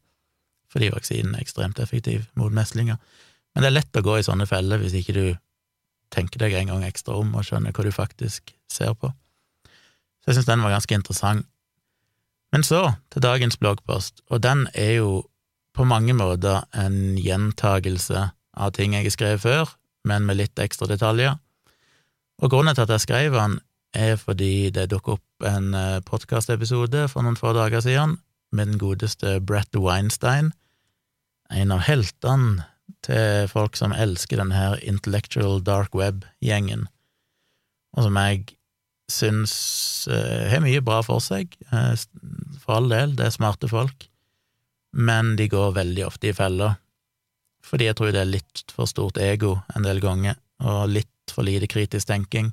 fordi 0.72 0.92
vaksinen 0.94 1.36
er 1.36 1.44
ekstremt 1.44 1.80
effektiv 1.82 2.28
mot 2.40 2.54
meslinger. 2.54 3.00
Men 3.54 3.64
det 3.66 3.70
er 3.70 3.78
lett 3.80 4.00
å 4.00 4.06
gå 4.06 4.20
i 4.20 4.26
sånne 4.26 4.48
feller 4.50 4.82
hvis 4.82 4.98
ikke 5.00 5.16
du 5.18 5.26
tenker 6.14 6.42
deg 6.42 6.56
en 6.58 6.74
gang 6.74 6.86
ekstra 6.88 7.18
om 7.22 7.36
og 7.38 7.46
skjønner 7.46 7.74
hva 7.76 7.86
du 7.86 7.92
faktisk 7.94 8.54
ser 8.72 8.96
på. 8.98 9.12
Så 10.22 10.32
jeg 10.32 10.40
syns 10.40 10.50
den 10.50 10.66
var 10.66 10.74
ganske 10.76 10.98
interessant. 10.98 11.48
Men 12.50 12.66
så 12.66 12.82
til 13.14 13.22
dagens 13.22 13.60
bloggpost, 13.62 14.24
og 14.30 14.42
den 14.42 14.66
er 14.74 14.96
jo 14.98 15.10
på 15.78 15.86
mange 15.86 16.16
måter 16.18 16.66
en 16.74 17.18
gjentagelse 17.18 18.30
av 18.60 18.72
ting 18.76 18.96
jeg 18.98 19.06
har 19.06 19.14
skrevet 19.14 19.44
før, 19.44 19.76
men 20.10 20.26
med 20.26 20.40
litt 20.40 20.60
ekstra 20.60 20.90
detaljer. 20.90 21.38
Og 22.42 22.50
grunnen 22.52 22.76
til 22.76 22.88
at 22.88 22.96
jeg 22.96 23.06
skrev 23.06 23.38
den, 23.38 23.60
er 23.94 24.18
fordi 24.22 24.70
det 24.70 24.90
dukket 24.92 25.18
opp 25.18 25.46
en 25.50 25.74
eh, 25.74 26.02
podkastepisode 26.06 27.08
for 27.10 27.26
noen 27.26 27.38
få 27.40 27.56
dager 27.58 27.82
siden 27.82 28.20
med 28.52 28.72
den 28.72 28.80
godeste 28.82 29.38
Brett 29.40 29.76
Weinstein, 29.78 30.52
en 31.50 31.74
av 31.74 31.84
heltene 31.86 32.66
til 33.06 33.48
folk 33.50 33.78
som 33.78 33.94
elsker 33.94 34.42
denne 34.42 34.58
her 34.58 34.80
intellectual 34.86 35.62
dark 35.66 35.96
web-gjengen, 35.98 36.88
og 37.98 38.06
som 38.06 38.20
jeg 38.22 38.46
syns 39.10 39.54
uh, 40.12 40.46
har 40.52 40.62
mye 40.62 40.82
bra 40.86 41.00
for 41.06 41.24
seg, 41.24 41.56
uh, 41.74 41.94
for 42.62 42.78
all 42.78 42.90
del, 42.92 43.16
det 43.18 43.28
er 43.30 43.36
smarte 43.36 43.70
folk, 43.72 44.08
men 44.94 45.36
de 45.38 45.50
går 45.50 45.76
veldig 45.78 46.06
ofte 46.06 46.32
i 46.32 46.36
feller, 46.38 46.78
fordi 47.66 47.90
jeg 47.90 47.98
tror 48.00 48.14
det 48.14 48.24
er 48.24 48.34
litt 48.34 48.74
for 48.74 48.90
stort 48.90 49.20
ego 49.22 49.58
en 49.76 49.86
del 49.86 50.02
ganger, 50.04 50.38
og 50.66 50.90
litt 50.92 51.34
for 51.34 51.46
lite 51.46 51.70
kritisk 51.70 52.10
tenking. 52.10 52.50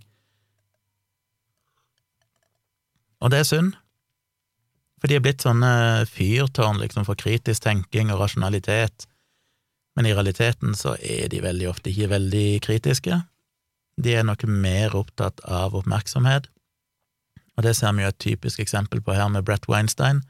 Og 3.24 3.32
det 3.32 3.40
er 3.40 3.48
synd, 3.48 3.76
for 5.00 5.10
de 5.10 5.18
er 5.18 5.24
blitt 5.24 5.44
sånne 5.44 6.06
fyrtårn 6.08 6.80
liksom 6.80 7.06
for 7.08 7.18
kritisk 7.20 7.64
tenking 7.66 8.12
og 8.12 8.22
rasjonalitet, 8.24 9.06
men 9.96 10.08
i 10.08 10.12
realiteten 10.12 10.76
så 10.76 10.96
er 11.00 11.30
de 11.32 11.40
veldig 11.44 11.70
ofte 11.70 11.92
ikke 11.92 12.12
veldig 12.14 12.46
kritiske, 12.64 13.20
de 13.96 14.12
er 14.12 14.26
noe 14.28 14.50
mer 14.50 14.96
opptatt 14.96 15.40
av 15.44 15.76
oppmerksomhet, 15.78 16.50
og 17.56 17.64
det 17.64 17.72
ser 17.76 17.94
vi 17.96 18.04
jo 18.04 18.12
et 18.12 18.20
typisk 18.20 18.60
eksempel 18.60 19.00
på 19.00 19.16
her 19.16 19.30
med 19.32 19.46
Brett 19.46 19.68
Weinstein, 19.68 20.20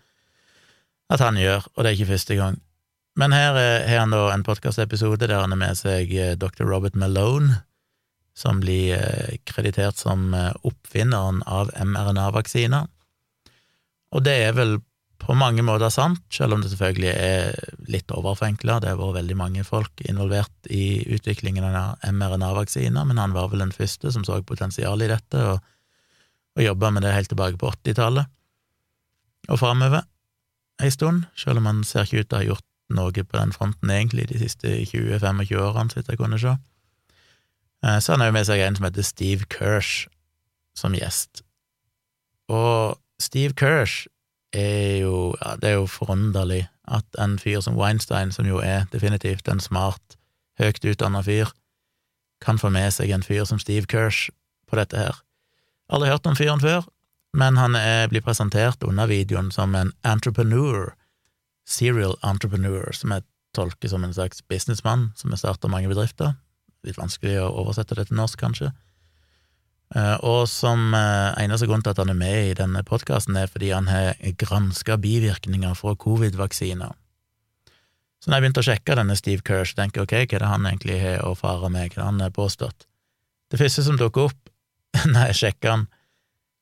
at 1.10 1.22
han 1.22 1.38
gjør, 1.38 1.66
og 1.74 1.82
det 1.82 1.90
er 1.90 1.98
ikke 1.98 2.12
første 2.14 2.38
gang. 2.38 2.60
Men 3.16 3.32
her 3.32 3.56
har 3.56 4.02
han 4.02 4.12
da 4.12 4.26
en 4.34 4.44
podkastepisode 4.44 5.24
der 5.24 5.40
han 5.40 5.54
er 5.54 5.60
med 5.60 5.78
seg 5.78 6.10
eh, 6.12 6.34
dr. 6.36 6.66
Robert 6.68 6.98
Malone, 6.98 7.62
som 8.36 8.60
blir 8.60 8.98
eh, 8.98 9.38
kreditert 9.48 9.96
som 9.96 10.34
eh, 10.36 10.52
oppfinneren 10.68 11.40
av 11.48 11.72
mRNA-vaksiner. 11.72 12.90
Og 14.16 14.24
det 14.24 14.36
er 14.46 14.54
vel 14.56 14.78
på 15.20 15.34
mange 15.36 15.64
måter 15.64 15.90
sant, 15.92 16.22
selv 16.32 16.54
om 16.54 16.62
det 16.62 16.70
selvfølgelig 16.70 17.12
er 17.12 17.56
litt 17.90 18.12
overforenkla. 18.14 18.78
Det 18.80 18.92
har 18.92 18.98
vært 19.00 19.18
veldig 19.20 19.36
mange 19.38 19.64
folk 19.66 20.02
involvert 20.08 20.70
i 20.72 21.02
utviklingen 21.16 21.64
av 21.66 22.04
mRNA-vaksiner, 22.04 23.06
men 23.08 23.20
han 23.20 23.34
var 23.36 23.50
vel 23.52 23.64
den 23.64 23.74
første 23.74 24.12
som 24.12 24.24
så 24.26 24.38
potensial 24.46 25.02
i 25.02 25.10
dette, 25.10 25.40
og, 25.40 25.64
og 26.56 26.64
jobba 26.64 26.92
med 26.94 27.04
det 27.04 27.14
helt 27.16 27.32
tilbake 27.32 27.60
på 27.60 27.72
80-tallet 27.72 28.32
og 29.46 29.60
framover 29.60 30.02
ei 30.82 30.90
stund, 30.92 31.24
selv 31.38 31.60
om 31.60 31.68
han 31.70 31.84
ser 31.86 32.04
ikke 32.04 32.24
ut 32.24 32.28
til 32.28 32.36
å 32.36 32.40
ha 32.40 32.48
gjort 32.50 32.66
noe 32.96 33.24
på 33.24 33.38
den 33.38 33.54
fronten 33.54 33.90
egentlig 33.90 34.28
de 34.30 34.40
siste 34.40 34.72
20-25 34.90 35.56
årene, 35.58 35.90
så 35.90 36.00
vidt 36.00 36.12
jeg 36.12 36.20
kunne 36.20 36.40
se. 36.40 36.52
Eh, 37.82 37.98
så 38.02 38.12
han 38.12 38.22
har 38.22 38.30
jo 38.30 38.36
med 38.36 38.48
seg 38.48 38.62
en 38.62 38.78
som 38.78 38.86
heter 38.86 39.06
Steve 39.06 39.48
Kirsch 39.52 40.06
som 40.76 40.94
gjest. 40.94 41.42
Og 42.52 42.98
Steve 43.22 43.54
Kirsch 43.56 44.06
er 44.52 45.02
jo 45.02 45.34
ja, 45.40 45.56
Det 45.56 45.70
er 45.70 45.78
jo 45.80 45.86
forunderlig 45.86 46.66
at 46.86 47.18
en 47.18 47.38
fyr 47.38 47.60
som 47.60 47.76
Weinstein, 47.76 48.32
som 48.32 48.46
jo 48.46 48.60
er 48.62 48.86
definitivt 48.92 49.48
en 49.48 49.60
smart, 49.60 50.16
høyt 50.60 50.84
utdanna 50.84 51.22
fyr, 51.22 51.50
kan 52.40 52.58
få 52.58 52.70
med 52.70 52.92
seg 52.94 53.10
en 53.10 53.24
fyr 53.26 53.44
som 53.44 53.58
Steve 53.58 53.88
Kirsch 53.90 54.30
på 54.70 54.78
dette 54.78 54.96
her. 54.96 55.18
Aldri 55.90 56.12
hørt 56.12 56.26
om 56.26 56.36
fyren 56.38 56.62
før, 56.62 56.86
men 57.34 57.58
han 57.58 57.74
er, 57.74 58.06
blir 58.08 58.22
presentert 58.22 58.82
under 58.86 59.10
videoen 59.10 59.50
som 59.50 59.74
en 59.74 59.92
entrepreneur, 60.06 60.92
serial 61.66 62.14
entrepreneur, 62.22 62.92
som 62.94 63.12
jeg 63.12 63.26
tolker 63.56 63.90
som 63.90 64.04
en 64.04 64.14
slags 64.14 64.42
businessmann 64.46 65.10
som 65.16 65.34
har 65.34 65.42
starta 65.42 65.68
mange 65.68 65.90
bedrifter. 65.90 66.36
Litt 66.86 67.00
vanskelig 67.00 67.40
å 67.42 67.52
oversette 67.64 67.96
det 67.98 68.08
til 68.08 68.20
norsk, 68.20 68.38
kanskje. 68.40 68.70
Eh, 69.94 70.16
og 70.26 70.48
som 70.50 70.90
eh, 70.96 71.36
eneste 71.44 71.68
grunn 71.70 71.84
til 71.84 71.94
at 71.94 72.00
han 72.02 72.10
er 72.10 72.18
med 72.18 72.50
i 72.50 72.54
denne 72.58 72.82
podkasten, 72.86 73.36
er 73.38 73.50
fordi 73.50 73.70
han 73.70 73.90
har 73.90 74.16
granska 74.40 74.98
bivirkninger 75.02 75.76
fra 75.78 75.94
covid-vaksiner. 75.94 76.96
Så 78.18 78.30
når 78.30 78.36
jeg 78.36 78.44
begynte 78.44 78.62
å 78.64 78.66
sjekke 78.66 78.96
denne 78.98 79.14
Steve 79.18 79.44
Kirsch, 79.46 79.76
tenkte 79.78 80.02
jeg 80.02 80.08
ok, 80.08 80.16
hva 80.16 80.38
er 80.38 80.42
det 80.42 80.50
han 80.50 80.66
egentlig 80.66 80.96
har 81.04 81.22
å 81.28 81.36
fare 81.38 81.70
med, 81.70 81.92
hva 81.92 82.00
er 82.00 82.00
det 82.00 82.08
han 82.08 82.24
har 82.24 82.34
påstått? 82.34 82.88
Det 83.52 83.60
første 83.60 83.84
som 83.86 84.00
dukker 84.00 84.32
opp 84.32 84.50
når 85.12 85.30
jeg 85.30 85.38
sjekker 85.42 85.74
han, 85.76 85.86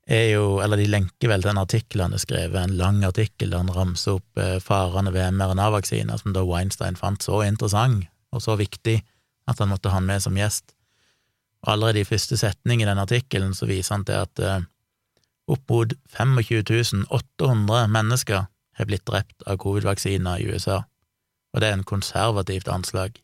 er 0.04 0.34
jo, 0.34 0.58
eller 0.60 0.76
de 0.76 0.90
lenker 0.92 1.30
vel 1.30 1.40
til 1.40 1.54
en 1.54 1.62
artikkel 1.62 2.02
han 2.04 2.12
har 2.12 2.20
skrevet, 2.20 2.58
en 2.60 2.76
lang 2.76 2.98
artikkel 3.08 3.54
der 3.54 3.62
han 3.62 3.72
ramser 3.72 4.18
opp 4.18 4.40
eh, 4.42 4.58
farene 4.60 5.14
ved 5.14 5.32
mRNA-vaksiner, 5.38 6.20
som 6.20 6.34
da 6.36 6.44
Weinstein 6.44 6.98
fant 7.00 7.24
så 7.24 7.40
interessant 7.46 8.04
og 8.34 8.42
så 8.44 8.58
viktig 8.60 8.98
at 9.48 9.60
han 9.62 9.70
måtte 9.70 9.88
ha 9.88 9.96
han 9.96 10.08
med 10.08 10.20
som 10.20 10.36
gjest. 10.36 10.73
Og 11.64 11.72
allerede 11.72 12.04
i 12.04 12.08
første 12.08 12.36
setning 12.36 12.82
i 12.82 12.88
den 12.88 13.00
artikkelen 13.00 13.54
så 13.56 13.66
viser 13.66 13.96
han 13.96 14.04
til 14.04 14.20
at 14.20 14.44
opp 15.50 15.70
mot 15.70 15.92
25 16.16 17.04
800 17.10 17.88
mennesker 17.92 18.46
har 18.74 18.88
blitt 18.88 19.06
drept 19.06 19.44
av 19.46 19.58
covid-vaksiner 19.62 20.40
i 20.40 20.48
USA, 20.50 20.82
og 21.54 21.62
det 21.62 21.68
er 21.68 21.78
en 21.78 21.86
konservativt 21.86 22.70
anslag. 22.72 23.20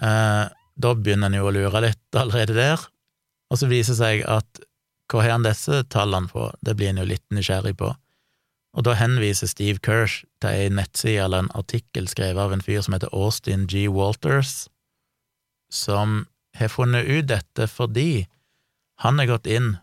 Eh, 0.00 0.46
da 0.80 0.94
begynner 0.96 1.30
en 1.30 1.38
jo 1.38 1.48
å 1.50 1.54
lure 1.54 1.84
litt 1.84 2.18
allerede 2.18 2.56
der, 2.56 2.82
og 3.50 3.60
så 3.60 3.68
viser 3.70 3.94
det 3.94 4.00
seg 4.00 4.24
at 4.30 4.62
hva 5.10 5.24
har 5.24 5.34
han 5.36 5.46
disse 5.46 5.82
tallene 5.90 6.30
på, 6.30 6.48
det 6.64 6.76
blir 6.78 6.92
en 6.92 7.02
jo 7.02 7.08
litt 7.10 7.26
nysgjerrig 7.34 7.76
på, 7.78 7.92
og 8.70 8.86
da 8.86 8.94
henviser 8.94 9.50
Steve 9.50 9.82
Kirsch 9.82 10.22
til 10.42 10.50
ei 10.50 10.68
nettside 10.72 11.24
eller 11.24 11.44
en 11.44 11.54
artikkel 11.58 12.06
skrevet 12.10 12.38
av 12.38 12.54
en 12.54 12.62
fyr 12.62 12.82
som 12.86 12.94
heter 12.94 13.10
Austin 13.12 13.66
G. 13.70 13.88
Walters, 13.90 14.68
som 15.70 16.24
har 16.56 16.72
funnet 16.72 17.06
ut 17.06 17.28
dette 17.30 17.66
fordi 17.70 18.26
han 19.00 19.18
har 19.18 19.30
gått 19.30 19.46
inn 19.46 19.76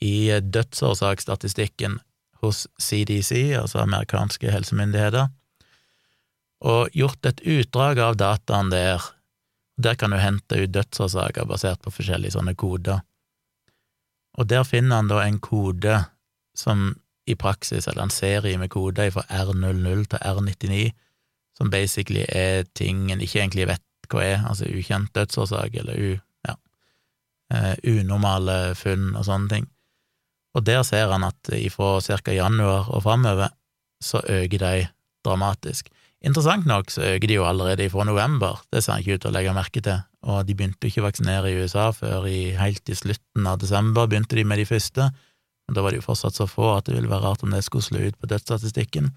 i 0.00 0.40
dødsårsaksstatistikken 0.40 1.98
hos 2.40 2.66
CDC, 2.78 3.56
altså 3.56 3.82
amerikanske 3.82 4.50
helsemyndigheter, 4.52 5.28
og 6.64 6.96
gjort 6.96 7.28
et 7.28 7.42
utdrag 7.44 8.00
av 8.00 8.16
dataen 8.20 8.72
der. 8.72 9.02
Der 9.76 9.96
kan 10.00 10.12
du 10.12 10.16
hente 10.16 10.56
ut 10.56 10.72
dødsårsaker 10.72 11.48
basert 11.48 11.82
på 11.84 11.92
forskjellige 11.92 12.36
sånne 12.36 12.54
koder. 12.56 13.02
Og 14.40 14.48
der 14.48 14.64
finner 14.64 15.00
han 15.00 15.10
da 15.10 15.22
en 15.24 15.40
kode 15.40 15.98
som 16.56 16.94
i 17.26 17.34
praksis, 17.36 17.88
eller 17.88 18.06
en 18.06 18.14
serie 18.14 18.56
med 18.58 18.70
koder 18.72 19.10
fra 19.12 19.24
R00 19.28 20.06
til 20.12 20.22
R99, 20.22 20.92
som 21.56 21.72
basically 21.72 22.24
er 22.28 22.64
ting 22.76 23.10
en 23.10 23.20
ikke 23.20 23.40
egentlig 23.42 23.68
vet 23.68 23.85
er, 24.14 24.44
altså 24.46 24.68
ukjent 24.70 25.12
dødsårsak 25.14 25.74
eller 25.74 25.98
u, 25.98 26.10
ja, 26.46 26.54
uh, 27.54 27.74
unormale 27.84 28.74
funn 28.74 29.14
og 29.16 29.26
sånne 29.26 29.48
ting. 29.48 29.66
Og 30.56 30.64
der 30.64 30.82
ser 30.88 31.10
han 31.12 31.26
at 31.26 31.52
ifra 31.52 32.00
ca. 32.00 32.32
januar 32.32 32.88
og 32.88 33.02
framover 33.04 33.52
så 34.02 34.22
øker 34.24 34.58
de 34.58 34.88
dramatisk. 35.24 35.90
Interessant 36.24 36.66
nok 36.66 36.90
så 36.90 37.02
øker 37.04 37.28
de 37.28 37.36
jo 37.36 37.44
allerede 37.44 37.84
ifra 37.84 38.04
november, 38.04 38.62
det 38.72 38.82
ser 38.82 38.96
han 38.96 39.02
ikke 39.02 39.18
ut 39.18 39.24
til 39.26 39.30
å 39.30 39.36
legge 39.36 39.54
merke 39.56 39.82
til, 39.84 40.00
og 40.26 40.46
de 40.46 40.56
begynte 40.56 40.86
jo 40.86 40.90
ikke 40.90 41.02
å 41.02 41.06
vaksinere 41.06 41.52
i 41.52 41.58
USA 41.60 41.90
før 41.94 42.26
i, 42.30 42.54
helt 42.56 42.88
i 42.88 42.96
slutten 42.96 43.46
av 43.46 43.60
desember, 43.60 44.08
begynte 44.08 44.38
de 44.38 44.46
med 44.48 44.58
de 44.58 44.66
første, 44.66 45.10
men 45.66 45.76
da 45.76 45.82
var 45.84 45.92
de 45.92 46.00
jo 46.00 46.06
fortsatt 46.06 46.38
så 46.38 46.48
få 46.48 46.72
at 46.76 46.88
det 46.88 46.96
ville 46.96 47.10
være 47.10 47.26
rart 47.26 47.44
om 47.44 47.52
det 47.52 47.64
skulle 47.66 47.84
slå 47.84 48.08
ut 48.08 48.18
på 48.18 48.30
dødsstatistikken. 48.30 49.10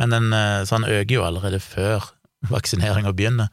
Men 0.00 0.14
den, 0.14 0.32
eh, 0.32 0.64
så 0.64 0.80
han 0.80 0.88
øker 0.88 1.14
jo 1.14 1.24
allerede 1.24 1.60
før 1.62 2.10
vaksineringa 2.54 3.12
begynner. 3.12 3.52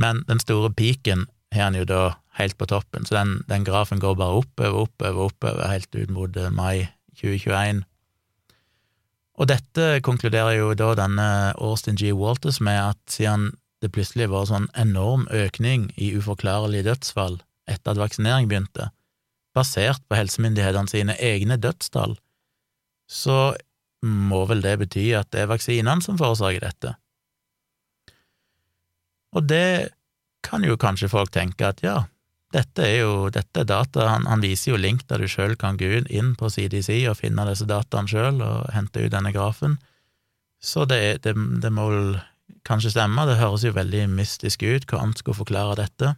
Men 0.00 0.24
den 0.28 0.40
store 0.42 0.72
piken 0.72 1.26
har 1.52 1.68
han 1.68 1.78
jo 1.78 1.86
da 1.88 2.02
helt 2.38 2.56
på 2.58 2.68
toppen, 2.70 3.04
så 3.06 3.18
den, 3.18 3.40
den 3.50 3.66
grafen 3.66 4.00
går 4.00 4.16
bare 4.16 4.40
oppover, 4.40 4.86
oppover, 4.86 5.26
oppover, 5.28 5.68
helt 5.68 5.94
ut 5.94 6.12
mot 6.14 6.36
eh, 6.36 6.52
mai 6.54 6.88
2021. 7.20 7.82
Og 9.40 9.48
dette 9.48 9.86
konkluderer 10.04 10.58
jo 10.58 10.72
da 10.76 10.92
denne 10.98 11.26
Austin 11.56 11.98
G. 11.98 12.12
Walters 12.16 12.60
med 12.60 12.78
at 12.80 13.00
siden 13.12 13.50
det 13.80 13.92
plutselig 13.94 14.28
var 14.28 14.48
sånn 14.48 14.68
enorm 14.76 15.24
økning 15.32 15.88
i 15.96 16.12
uforklarlige 16.18 16.84
dødsfall 16.90 17.38
etter 17.70 17.94
at 17.94 18.00
vaksinering 18.00 18.48
begynte, 18.50 18.90
basert 19.56 20.02
på 20.08 20.18
helsemyndighetene 20.18 20.90
sine 20.90 21.16
egne 21.16 21.56
dødstall, 21.60 22.18
så 23.10 23.54
må 24.04 24.44
vel 24.48 24.62
det 24.64 24.76
bety 24.80 25.10
at 25.16 25.30
det 25.32 25.44
er 25.44 25.50
vaksinene 25.50 26.04
som 26.04 26.18
forårsaker 26.20 26.62
dette. 26.64 26.94
Og 29.36 29.46
det 29.46 29.90
kan 30.46 30.64
jo 30.66 30.78
kanskje 30.80 31.10
folk 31.12 31.30
tenke 31.34 31.68
at 31.68 31.82
ja, 31.84 31.98
dette 32.54 32.82
er 32.82 32.96
jo 33.04 33.28
dette 33.30 33.62
er 33.62 33.68
data, 33.68 34.08
han, 34.10 34.26
han 34.26 34.42
viser 34.42 34.72
jo 34.72 34.80
link 34.80 35.04
der 35.10 35.22
du 35.22 35.28
sjøl 35.30 35.54
kan 35.58 35.78
gå 35.78 36.02
inn 36.08 36.32
på 36.38 36.50
CDC 36.50 37.04
og 37.10 37.20
finne 37.20 37.46
disse 37.46 37.68
dataene 37.68 38.10
sjøl 38.10 38.40
og 38.42 38.72
hente 38.74 39.04
ut 39.04 39.12
denne 39.12 39.30
grafen, 39.34 39.78
så 40.60 40.84
det, 40.88 41.22
det, 41.24 41.36
det, 41.62 41.70
må 41.72 41.86
vel 41.92 42.18
kanskje 42.66 42.92
stemme, 42.96 43.24
det 43.28 43.38
høres 43.40 43.64
jo 43.64 43.76
veldig 43.76 44.08
mystisk 44.12 44.64
ut 44.66 44.88
hva 44.90 45.04
han 45.04 45.14
skulle 45.16 45.38
forklare 45.38 45.78
dette. 45.78 46.14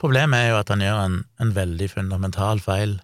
Problemet 0.00 0.44
er 0.44 0.52
jo 0.52 0.60
at 0.60 0.70
han 0.72 0.84
gjør 0.84 1.02
en, 1.02 1.18
en 1.42 1.52
veldig 1.56 1.90
fundamental 1.92 2.62
feil, 2.62 2.98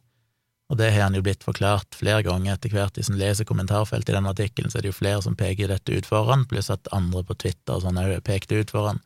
og 0.72 0.78
det 0.80 0.88
har 0.94 1.04
han 1.04 1.16
jo 1.18 1.20
blitt 1.20 1.44
forklart 1.44 1.92
flere 1.98 2.24
ganger 2.24 2.54
etter 2.54 2.72
hvert. 2.72 2.96
Hvis 2.96 3.10
en 3.12 3.20
leser 3.20 3.44
kommentarfeltet 3.44 4.14
i 4.14 4.16
den 4.16 4.28
artikkelen, 4.30 4.72
så 4.72 4.80
er 4.80 4.86
det 4.86 4.94
jo 4.94 4.96
flere 4.96 5.20
som 5.20 5.36
peker 5.36 5.68
dette 5.68 5.92
ut 5.92 6.08
for 6.08 6.30
han, 6.32 6.46
pluss 6.48 6.72
at 6.72 6.88
andre 6.96 7.20
på 7.28 7.36
Twitter 7.44 7.76
og 7.76 7.84
sånn 7.84 8.00
òg 8.00 8.14
pekte 8.24 8.56
ut 8.62 8.72
for 8.72 8.88
han 8.88 9.02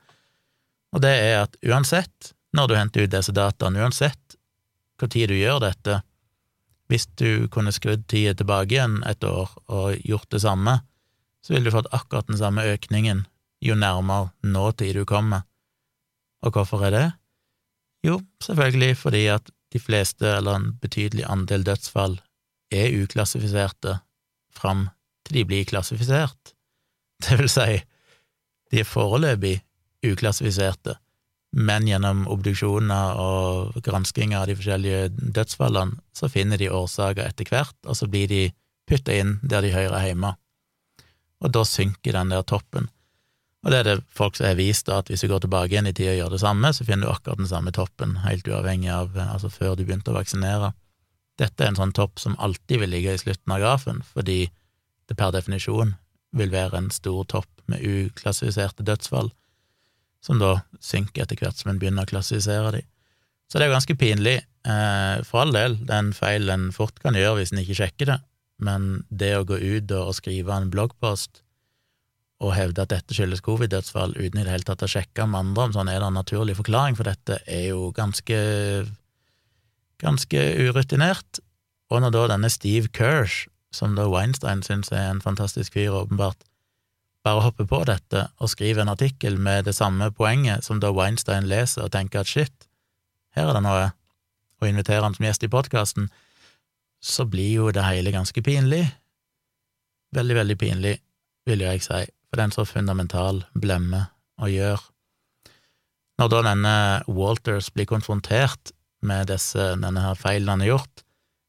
og 0.96 1.02
det 1.04 1.12
er 1.12 1.42
at 1.44 1.56
uansett 1.66 2.32
når 2.56 2.68
du 2.68 2.74
henter 2.78 3.04
ut 3.04 3.12
disse 3.12 3.34
dataene, 3.36 3.82
uansett 3.84 4.36
hvor 4.96 5.10
tid 5.12 5.28
du 5.28 5.36
gjør 5.36 5.60
dette, 5.60 6.00
hvis 6.88 7.04
du 7.20 7.48
kunne 7.52 7.74
skrudd 7.74 8.06
tida 8.08 8.32
tilbake 8.38 8.76
igjen 8.76 9.02
et 9.08 9.24
år 9.26 9.50
og 9.66 9.98
gjort 10.06 10.30
det 10.32 10.40
samme, 10.46 10.78
så 11.44 11.52
ville 11.52 11.68
du 11.68 11.74
fått 11.74 11.90
akkurat 11.94 12.30
den 12.30 12.38
samme 12.40 12.64
økningen 12.64 13.26
jo 13.60 13.76
nærmere 13.76 14.30
nåtid 14.46 14.96
du 14.96 15.04
kommer. 15.08 15.44
Og 16.46 16.56
hvorfor 16.56 16.86
er 16.86 16.94
det? 16.94 17.06
Jo, 18.06 18.20
selvfølgelig 18.40 18.96
fordi 19.02 19.26
at 19.34 19.50
de 19.72 19.80
fleste, 19.82 20.26
eller 20.38 20.58
en 20.58 20.68
betydelig 20.82 21.26
andel 21.28 21.64
dødsfall, 21.66 22.18
er 22.74 22.94
uklassifiserte 23.02 23.98
fram 24.54 24.88
til 25.26 25.40
de 25.40 25.44
blir 25.48 25.66
klassifisert. 25.68 26.54
Det 27.24 27.38
vil 27.40 27.50
si, 27.50 27.80
de 28.70 28.82
er 28.82 28.88
foreløpig 28.88 29.58
uklassifiserte, 30.06 30.96
men 31.56 31.86
gjennom 31.88 32.26
obduksjoner 32.28 33.20
og 33.22 33.78
granskinger 33.86 34.42
av 34.42 34.50
de 34.50 34.56
forskjellige 34.58 35.30
dødsfallene, 35.38 35.96
så 36.12 36.28
finner 36.28 36.60
de 36.60 36.72
årsaker 36.72 37.24
etter 37.24 37.48
hvert, 37.48 37.78
og 37.86 37.96
så 37.96 38.08
blir 38.10 38.28
de 38.28 38.42
putta 38.86 39.14
inn 39.16 39.38
der 39.42 39.64
de 39.64 39.72
hører 39.74 40.10
hjemme. 40.10 40.34
Og 41.44 41.52
da 41.52 41.64
synker 41.68 42.16
den 42.16 42.32
der 42.32 42.44
toppen. 42.46 42.90
Og 43.66 43.72
det 43.72 43.78
er 43.80 43.88
det 43.88 44.02
folk 44.14 44.36
som 44.38 44.46
har 44.46 44.58
vist, 44.60 44.86
at 44.94 45.08
hvis 45.10 45.24
du 45.24 45.30
går 45.32 45.42
tilbake 45.42 45.72
igjen 45.74 45.88
i 45.90 45.92
tid 45.96 46.12
og 46.12 46.18
gjør 46.20 46.34
det 46.36 46.42
samme, 46.44 46.70
så 46.70 46.84
finner 46.86 47.08
du 47.08 47.10
akkurat 47.10 47.40
den 47.40 47.48
samme 47.50 47.72
toppen, 47.74 48.12
helt 48.22 48.46
uavhengig 48.46 48.92
av 48.94 49.16
altså 49.18 49.50
før 49.50 49.74
du 49.74 49.82
begynte 49.82 50.12
å 50.12 50.14
vaksinere. 50.14 50.70
Dette 51.40 51.64
er 51.64 51.72
en 51.72 51.78
sånn 51.80 51.94
topp 51.96 52.22
som 52.22 52.36
alltid 52.38 52.84
vil 52.84 52.94
ligge 52.94 53.16
i 53.16 53.18
slutten 53.18 53.56
av 53.56 53.64
grafen, 53.64 54.04
fordi 54.14 54.44
det 55.10 55.16
per 55.18 55.34
definisjon 55.34 55.96
vil 56.38 56.52
være 56.52 56.78
en 56.78 56.92
stor 56.94 57.26
topp 57.32 57.50
med 57.66 57.82
uklassifiserte 57.82 58.86
dødsfall 58.86 59.32
som 60.22 60.38
da 60.38 60.60
synker 60.82 61.24
etter 61.24 61.38
hvert 61.40 61.58
som 61.58 61.72
en 61.72 61.80
begynner 61.82 62.06
å 62.06 62.10
klassifisere 62.10 62.70
de. 62.78 62.84
Så 63.50 63.58
det 63.58 63.66
er 63.66 63.70
jo 63.70 63.76
ganske 63.76 63.98
pinlig. 63.98 64.36
Eh, 64.66 65.16
for 65.26 65.42
all 65.42 65.54
del, 65.54 65.74
det 65.82 65.90
er 65.90 66.04
en 66.04 66.14
feil 66.14 66.50
en 66.54 66.70
fort 66.74 67.02
kan 67.02 67.18
gjøre 67.18 67.40
hvis 67.40 67.54
en 67.54 67.62
ikke 67.62 67.78
sjekker 67.82 68.10
det, 68.10 68.20
men 68.62 69.02
det 69.10 69.32
å 69.38 69.46
gå 69.46 69.58
ut 69.58 69.96
og 69.98 70.14
skrive 70.18 70.54
en 70.54 70.70
bloggpost 70.70 71.42
og 72.44 72.52
hevde 72.52 72.84
at 72.84 72.92
dette 72.92 73.16
skyldes 73.16 73.40
covid-dødsfall, 73.44 74.12
uten 74.18 74.40
i 74.40 74.44
det 74.44 74.52
hele 74.52 74.66
tatt 74.66 74.84
å 74.84 74.90
sjekke 74.90 75.24
med 75.24 75.40
andre 75.40 75.68
om 75.68 75.74
sånn 75.76 75.88
er 75.88 76.02
det 76.02 76.10
en 76.10 76.18
naturlig 76.18 76.56
forklaring 76.58 76.98
for 76.98 77.08
dette, 77.08 77.40
er 77.48 77.70
jo 77.70 77.90
ganske 77.96 78.40
ganske 80.02 80.42
urutinert. 80.60 81.40
Og 81.90 82.02
når 82.02 82.14
da 82.14 82.24
denne 82.34 82.50
Steve 82.50 82.90
Kirsch, 82.92 83.46
som 83.74 83.96
da 83.96 84.06
Weinstein 84.10 84.62
syns 84.64 84.92
er 84.92 85.10
en 85.10 85.22
fantastisk 85.24 85.76
fyr, 85.76 85.94
åpenbart, 85.94 86.44
bare 87.26 87.42
hopper 87.42 87.66
på 87.66 87.80
dette 87.88 88.28
og 88.38 88.50
skriver 88.52 88.84
en 88.84 88.92
artikkel 88.92 89.38
med 89.42 89.66
det 89.66 89.74
samme 89.74 90.12
poenget 90.14 90.64
som 90.64 90.78
da 90.82 90.92
Weinstein 90.94 91.48
leser 91.50 91.86
og 91.86 91.92
tenker 91.94 92.22
at 92.22 92.30
shit, 92.30 92.68
her 93.34 93.50
er 93.50 93.58
det 93.58 93.64
noe, 93.66 93.88
og 94.62 94.68
inviterer 94.68 95.04
han 95.04 95.16
som 95.16 95.26
gjest 95.26 95.44
i 95.44 95.52
podkasten, 95.52 96.06
så 97.02 97.26
blir 97.28 97.50
jo 97.58 97.72
det 97.74 97.84
hele 97.84 98.14
ganske 98.14 98.40
pinlig. 98.42 98.86
Veldig, 100.16 100.36
veldig 100.38 100.56
pinlig, 100.58 100.94
vil 101.46 101.64
jeg 101.66 101.82
si, 101.84 102.04
for 102.36 102.42
det 102.42 102.44
er 102.44 102.50
en 102.50 102.58
så 102.58 102.68
fundamental 102.68 103.38
blemme 103.56 104.02
å 104.36 104.48
gjøre. 104.52 104.82
Når 106.20 106.28
da 106.32 106.40
denne 106.44 106.76
Walters 107.08 107.70
blir 107.72 107.88
konfrontert 107.88 108.74
med 109.00 109.30
disse, 109.30 109.70
denne 109.80 110.02
her 110.04 110.18
feilen 110.20 110.52
han 110.52 110.64
har 110.64 110.74
gjort, 110.74 111.04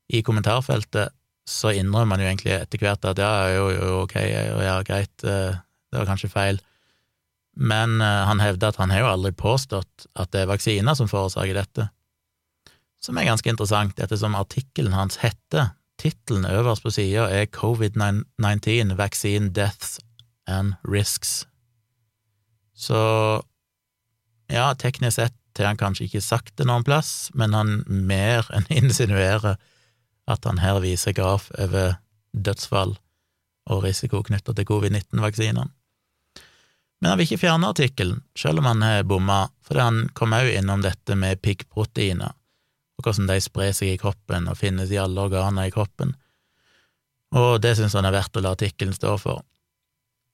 i 0.08 0.22
kommentarfeltet, 0.24 1.12
så 1.48 1.74
innrømmer 1.76 2.16
han 2.16 2.24
jo 2.24 2.30
egentlig 2.30 2.54
etter 2.56 2.80
hvert 2.80 3.04
at 3.08 3.20
ja, 3.20 3.34
jo, 3.52 3.68
jo, 3.76 3.92
ok, 4.06 4.16
ja, 4.64 4.78
greit, 4.88 5.12
eh, 5.28 5.60
det 5.92 6.00
var 6.00 6.08
kanskje 6.08 6.32
feil, 6.32 6.64
men 7.58 8.00
uh, 8.00 8.24
han 8.30 8.40
hevder 8.44 8.70
at 8.70 8.80
han 8.80 8.92
har 8.94 9.02
jo 9.02 9.12
aldri 9.12 9.34
påstått 9.36 10.08
at 10.16 10.32
det 10.32 10.44
er 10.44 10.52
vaksiner 10.52 10.96
som 10.96 11.12
forårsaker 11.12 11.58
dette, 11.58 11.90
som 13.04 13.20
er 13.20 13.28
ganske 13.28 13.52
interessant 13.52 14.00
ettersom 14.00 14.36
artikkelen 14.40 14.96
hans 14.96 15.20
heter, 15.24 15.74
tittelen 16.00 16.48
øverst 16.48 16.86
på 16.86 16.94
sida 16.94 17.28
er 17.34 17.50
Covid-19 17.52 18.96
Vaccine 19.00 19.52
Deaths 19.56 19.98
and 20.48 20.76
Risks. 20.88 21.48
Så 22.76 22.98
ja, 24.48 24.76
teknisk 24.76 25.16
sett 25.16 25.36
har 25.58 25.72
han 25.72 25.80
kanskje 25.80 26.06
ikke 26.06 26.22
sagt 26.22 26.54
det 26.60 26.68
noen 26.70 26.86
plass, 26.86 27.32
men 27.34 27.56
han 27.58 27.82
mer 27.88 28.48
enn 28.54 28.68
insinuerer 28.84 29.58
at 30.28 30.46
han 30.46 30.62
her 30.62 30.82
viser 30.84 31.16
graf 31.18 31.50
over 31.58 31.98
dødsfall 32.34 32.98
og 33.68 33.84
risiko 33.84 34.22
knytta 34.24 34.54
til 34.56 34.68
covid-19-vaksinene. 34.68 35.68
Men 36.98 37.12
han 37.12 37.20
vil 37.20 37.28
ikke 37.28 37.44
fjerne 37.44 37.70
artikkelen, 37.70 38.22
selv 38.38 38.62
om 38.62 38.70
han 38.70 38.82
har 38.82 39.04
bomma, 39.06 39.48
fordi 39.66 39.84
han 39.84 40.00
kom 40.18 40.34
òg 40.34 40.50
innom 40.56 40.82
dette 40.82 41.18
med 41.20 41.42
piggproteiner, 41.46 42.34
og 42.98 43.06
hvordan 43.06 43.28
de 43.30 43.38
sprer 43.44 43.76
seg 43.78 43.94
i 43.94 44.00
kroppen 44.02 44.48
og 44.50 44.58
finnes 44.58 44.94
i 44.94 44.98
alle 45.02 45.28
organer 45.28 45.70
i 45.70 45.74
kroppen, 45.74 46.16
og 47.38 47.60
det 47.62 47.76
synes 47.78 47.94
han 47.98 48.08
er 48.08 48.16
verdt 48.16 48.40
å 48.40 48.44
la 48.44 48.56
artikkelen 48.56 48.96
stå 48.96 49.14
for. 49.22 49.44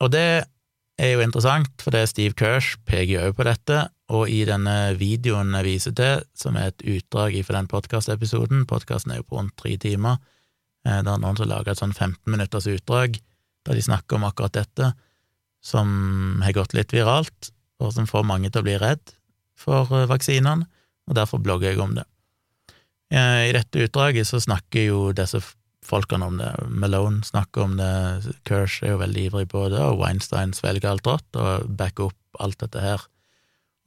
Og 0.01 0.11
det 0.13 0.45
er 1.01 1.11
jo 1.13 1.23
interessant, 1.23 1.73
for 1.81 1.93
det 1.93 2.03
er 2.03 2.09
Steve 2.09 2.37
Kirsch 2.37 2.77
peker 2.87 3.27
også 3.27 3.37
på 3.37 3.47
dette, 3.47 3.79
og 4.13 4.29
i 4.29 4.43
denne 4.45 4.93
videoen 4.99 5.53
jeg 5.57 5.67
viser 5.67 5.95
til, 5.97 6.23
som 6.37 6.57
er 6.59 6.71
et 6.71 6.85
utdrag 6.95 7.37
fra 7.45 7.57
den 7.57 7.69
podkastepisoden, 7.71 8.65
podkasten 8.69 9.13
er 9.13 9.21
jo 9.21 9.27
på 9.29 9.39
rundt 9.39 9.55
tre 9.57 9.75
timer, 9.81 10.19
der 10.83 11.01
det 11.05 11.13
er 11.13 11.21
noen 11.23 11.39
som 11.39 11.49
lager 11.49 11.71
et 11.71 11.79
sånn 11.79 11.95
15 11.95 12.27
minutters 12.27 12.67
utdrag 12.67 13.15
der 13.63 13.77
de 13.77 13.83
snakker 13.85 14.17
om 14.17 14.25
akkurat 14.27 14.55
dette, 14.57 14.91
som 15.63 16.41
har 16.43 16.55
gått 16.55 16.75
litt 16.75 16.91
viralt, 16.91 17.53
og 17.79 17.93
som 17.95 18.07
får 18.07 18.25
mange 18.27 18.51
til 18.51 18.63
å 18.63 18.67
bli 18.67 18.75
redd 18.81 19.13
for 19.59 19.87
eh, 19.95 20.09
vaksinene, 20.09 20.67
og 21.07 21.17
derfor 21.17 21.41
blogger 21.43 21.71
jeg 21.71 21.81
om 21.83 21.95
det. 21.95 22.03
Eh, 23.13 23.49
I 23.49 23.55
dette 23.55 23.85
utdraget 23.87 24.27
så 24.27 24.41
snakker 24.43 24.89
jo 24.89 24.99
disse 25.15 25.39
folkene 25.87 26.27
om 26.27 26.37
det. 26.39 26.51
Malone 26.69 27.23
snakker 27.25 27.67
om 27.67 27.77
det, 27.79 28.33
Kirsch 28.47 28.83
er 28.83 28.95
jo 28.95 29.01
veldig 29.01 29.25
ivrig 29.29 29.47
på 29.51 29.67
det, 29.73 29.81
og 29.81 30.01
Weinstein 30.01 30.55
svelger 30.55 30.93
alt 30.93 31.07
rått 31.09 31.39
og 31.39 31.67
backer 31.79 32.11
opp 32.11 32.43
alt 32.43 32.59
dette 32.63 32.81
her, 32.81 33.03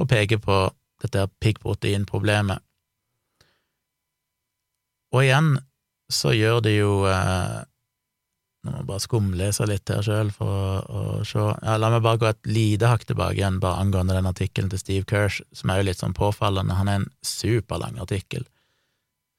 og 0.01 0.11
peker 0.11 0.41
på 0.43 0.59
dette 1.03 1.27
piggproteinproblemet. 1.43 2.63
Og 5.15 5.25
igjen 5.25 5.57
så 6.13 6.35
gjør 6.37 6.61
det 6.67 6.77
jo 6.77 6.93
eh, 7.09 7.65
Nå 8.67 8.73
må 8.73 8.81
jeg 8.81 8.87
bare 8.89 9.03
skumlese 9.05 9.67
litt 9.71 9.91
her 9.93 10.03
sjøl 10.03 10.33
for 10.35 10.51
å, 10.51 10.71
å, 10.83 11.03
se 11.27 11.39
ja, 11.39 11.77
La 11.79 11.87
meg 11.93 12.03
bare 12.03 12.19
gå 12.19 12.27
et 12.27 12.49
lite 12.51 12.89
hakk 12.91 13.05
tilbake 13.07 13.39
igjen, 13.39 13.61
bare 13.63 13.79
angående 13.79 14.17
den 14.17 14.27
artikkelen 14.27 14.73
til 14.73 14.81
Steve 14.83 15.07
Kirsch, 15.07 15.39
som 15.55 15.71
er 15.71 15.79
jo 15.79 15.87
litt 15.87 16.03
sånn 16.03 16.17
påfallende. 16.17 16.75
Han 16.75 16.91
er 16.91 16.99
en 16.99 17.07
superlang 17.23 18.01
artikkel 18.03 18.43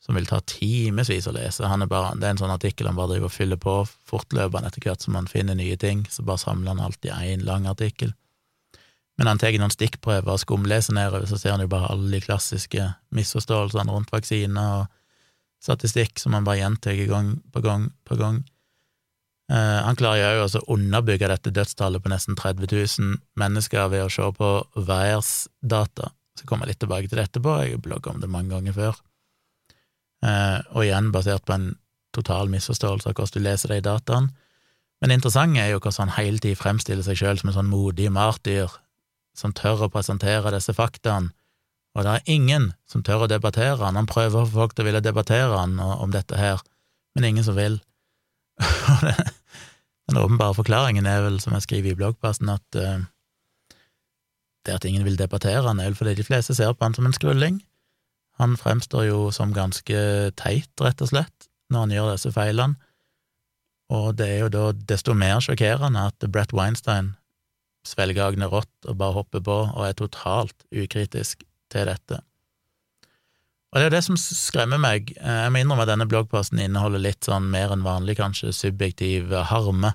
som 0.08 0.16
vil 0.16 0.28
ta 0.30 0.40
timevis 0.48 1.28
å 1.28 1.34
lese. 1.36 1.68
Bare, 1.92 2.14
det 2.16 2.24
er 2.24 2.32
en 2.32 2.40
sånn 2.40 2.54
artikkel 2.54 2.88
han 2.88 2.96
bare 2.96 3.18
driver 3.18 3.28
og 3.28 3.36
fyller 3.36 3.60
på 3.60 3.74
fortløpende 4.08 4.72
etter 4.72 4.86
hvert 4.86 5.04
som 5.04 5.18
han 5.20 5.28
finner 5.28 5.58
nye 5.60 5.76
ting, 5.78 6.06
så 6.10 6.24
bare 6.24 6.40
samler 6.40 6.72
han 6.72 6.86
alltid 6.86 7.12
én 7.12 7.44
lang 7.44 7.68
artikkel. 7.68 8.14
Men 9.18 9.28
han 9.28 9.42
tar 9.42 9.56
noen 9.60 9.74
stikkprøver 9.74 10.32
og 10.32 10.40
skumleser 10.40 10.96
nedover, 10.96 11.26
så 11.28 11.40
ser 11.42 11.58
han 11.58 11.64
jo 11.66 11.72
bare 11.72 11.90
alle 11.92 12.14
de 12.14 12.22
klassiske 12.24 12.86
misforståelsene 13.18 13.92
rundt 13.92 14.14
vaksiner 14.14 14.78
og 14.78 14.94
statistikk 15.60 16.22
som 16.22 16.38
han 16.38 16.46
bare 16.48 16.62
gjentar 16.62 16.96
gang 17.10 17.34
på 17.52 17.66
gang 17.66 17.90
på 18.08 18.16
gang. 18.16 18.46
Eh, 19.52 19.80
han 19.84 20.00
klarer 20.00 20.38
jo 20.38 20.46
også 20.46 20.62
å 20.62 20.78
underbygge 20.78 21.32
dette 21.34 21.52
dødstallet 21.56 22.04
på 22.04 22.14
nesten 22.14 22.38
30 22.40 22.72
000 22.72 23.20
mennesker 23.42 23.92
ved 23.92 24.06
å 24.06 24.14
se 24.14 24.30
på 24.40 24.54
VAERS-data. 24.76 26.14
Så 26.38 26.48
kommer 26.48 26.68
jeg 26.68 26.76
litt 26.76 26.84
tilbake 26.86 27.10
til 27.10 27.20
det 27.20 27.30
etterpå, 27.32 27.60
jeg 27.64 27.76
har 27.76 27.84
blogga 27.84 28.14
om 28.14 28.22
det 28.22 28.32
mange 28.32 28.54
ganger 28.54 28.78
før. 28.78 29.00
Eh, 30.26 30.60
og 30.74 30.86
igjen 30.86 31.12
basert 31.14 31.46
på 31.46 31.54
en 31.54 31.72
total 32.16 32.50
misforståelse 32.50 33.10
av 33.10 33.18
hvordan 33.18 33.36
du 33.36 33.46
leser 33.46 33.74
de 33.74 33.82
dataene. 33.86 34.34
Men 34.98 35.12
det 35.12 35.20
interessante 35.20 35.62
er 35.62 35.76
jo 35.76 35.82
hvordan 35.82 36.08
han 36.08 36.18
hele 36.18 36.42
tiden 36.42 36.58
fremstiller 36.58 37.06
seg 37.06 37.20
sjøl 37.20 37.42
som 37.42 37.52
en 37.52 37.58
sånn 37.60 37.70
modig 37.70 38.10
martyr 38.14 38.72
som 39.38 39.54
tør 39.54 39.86
å 39.86 39.92
presentere 39.94 40.54
disse 40.56 40.74
faktaene, 40.74 41.30
og 41.98 42.06
det 42.06 42.14
er 42.14 42.30
ingen 42.30 42.72
som 42.90 43.02
tør 43.06 43.26
å 43.26 43.30
debattere 43.30 43.80
han. 43.82 43.98
Han 43.98 44.10
prøver 44.10 44.44
å 44.44 44.46
få 44.46 44.54
folk 44.54 44.76
til 44.78 44.86
å 44.86 44.88
ville 44.92 45.02
debattere 45.02 45.58
han 45.58 45.80
om 45.82 46.14
dette 46.14 46.38
her, 46.38 46.62
men 47.18 47.26
ingen 47.26 47.46
som 47.46 47.58
vil. 47.58 47.80
Den 50.08 50.20
åpenbare 50.22 50.54
forklaringen 50.56 51.10
er 51.10 51.24
vel, 51.26 51.40
som 51.42 51.56
jeg 51.58 51.66
skriver 51.66 51.92
i 51.92 51.98
bloggpassen, 51.98 52.52
at 52.54 52.78
uh, 52.78 53.02
det 54.68 54.78
at 54.78 54.86
ingen 54.86 55.04
vil 55.08 55.18
debattere 55.18 55.66
han, 55.66 55.82
er 55.82 55.90
vel 55.90 55.98
fordi 55.98 56.14
de 56.20 56.28
fleste 56.28 56.56
ser 56.56 56.76
på 56.78 56.86
han 56.86 56.96
som 56.96 57.10
en 57.10 57.18
skrulling. 57.18 57.60
Han 58.38 58.58
fremstår 58.60 59.08
jo 59.08 59.22
som 59.34 59.54
ganske 59.56 60.02
teit, 60.38 60.72
rett 60.82 61.02
og 61.02 61.10
slett, 61.12 61.48
når 61.74 61.86
han 61.86 61.96
gjør 61.96 62.12
disse 62.14 62.32
feilene, 62.36 62.78
og 63.94 64.18
det 64.20 64.28
er 64.28 64.40
jo 64.44 64.52
da 64.52 64.64
desto 64.90 65.16
mer 65.16 65.40
sjokkerende 65.44 66.10
at 66.10 66.26
Brett 66.32 66.52
Weinstein 66.56 67.14
svelger 67.88 68.26
agnet 68.26 68.52
rått 68.52 68.90
og 68.90 68.98
bare 69.00 69.16
hopper 69.16 69.44
på 69.44 69.60
og 69.70 69.84
er 69.86 69.96
totalt 69.96 70.66
ukritisk 70.76 71.46
til 71.72 71.88
dette. 71.88 72.20
Og 73.72 73.80
det 73.80 73.86
er 73.86 73.88
jo 73.88 73.96
det 73.96 74.04
som 74.04 74.20
skremmer 74.20 74.80
meg. 74.80 75.14
Jeg 75.16 75.52
må 75.52 75.62
innrømme 75.62 75.84
at 75.86 75.92
denne 75.92 76.08
bloggposten 76.10 76.60
inneholder 76.64 77.04
litt 77.04 77.28
sånn 77.28 77.48
mer 77.52 77.72
enn 77.76 77.86
vanlig, 77.86 78.18
kanskje, 78.20 78.54
subjektiv 78.56 79.32
harme, 79.52 79.94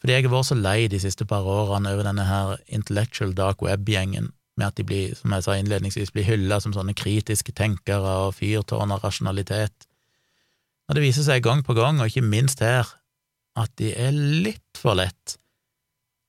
fordi 0.00 0.16
jeg 0.18 0.26
har 0.26 0.34
vært 0.34 0.50
så 0.50 0.56
lei 0.58 0.78
de 0.92 1.00
siste 1.00 1.24
par 1.28 1.46
årene 1.48 1.94
over 1.94 2.04
denne 2.04 2.26
her 2.28 2.58
intellectual 2.68 3.32
dark 3.36 3.64
web-gjengen 3.64 4.32
med 4.56 4.68
at 4.70 4.76
de 4.78 4.86
blir, 4.86 5.14
som 5.18 5.32
jeg 5.34 5.46
sa 5.46 5.56
innledningsvis, 5.58 6.12
blir 6.14 6.26
hylla 6.28 6.60
som 6.62 6.74
sånne 6.74 6.94
kritiske 6.96 7.54
tenkere 7.56 8.18
og 8.26 8.36
fyrtårn 8.38 8.94
av 8.94 9.02
rasjonalitet. 9.04 9.88
Og 10.88 10.96
det 10.96 11.04
viser 11.04 11.26
seg 11.26 11.44
gang 11.44 11.64
på 11.64 11.76
gang, 11.76 12.00
og 12.00 12.10
ikke 12.10 12.26
minst 12.26 12.62
her, 12.62 12.88
at 13.58 13.72
de 13.80 13.92
er 13.94 14.14
litt 14.14 14.78
for 14.78 14.98
lett 14.98 15.38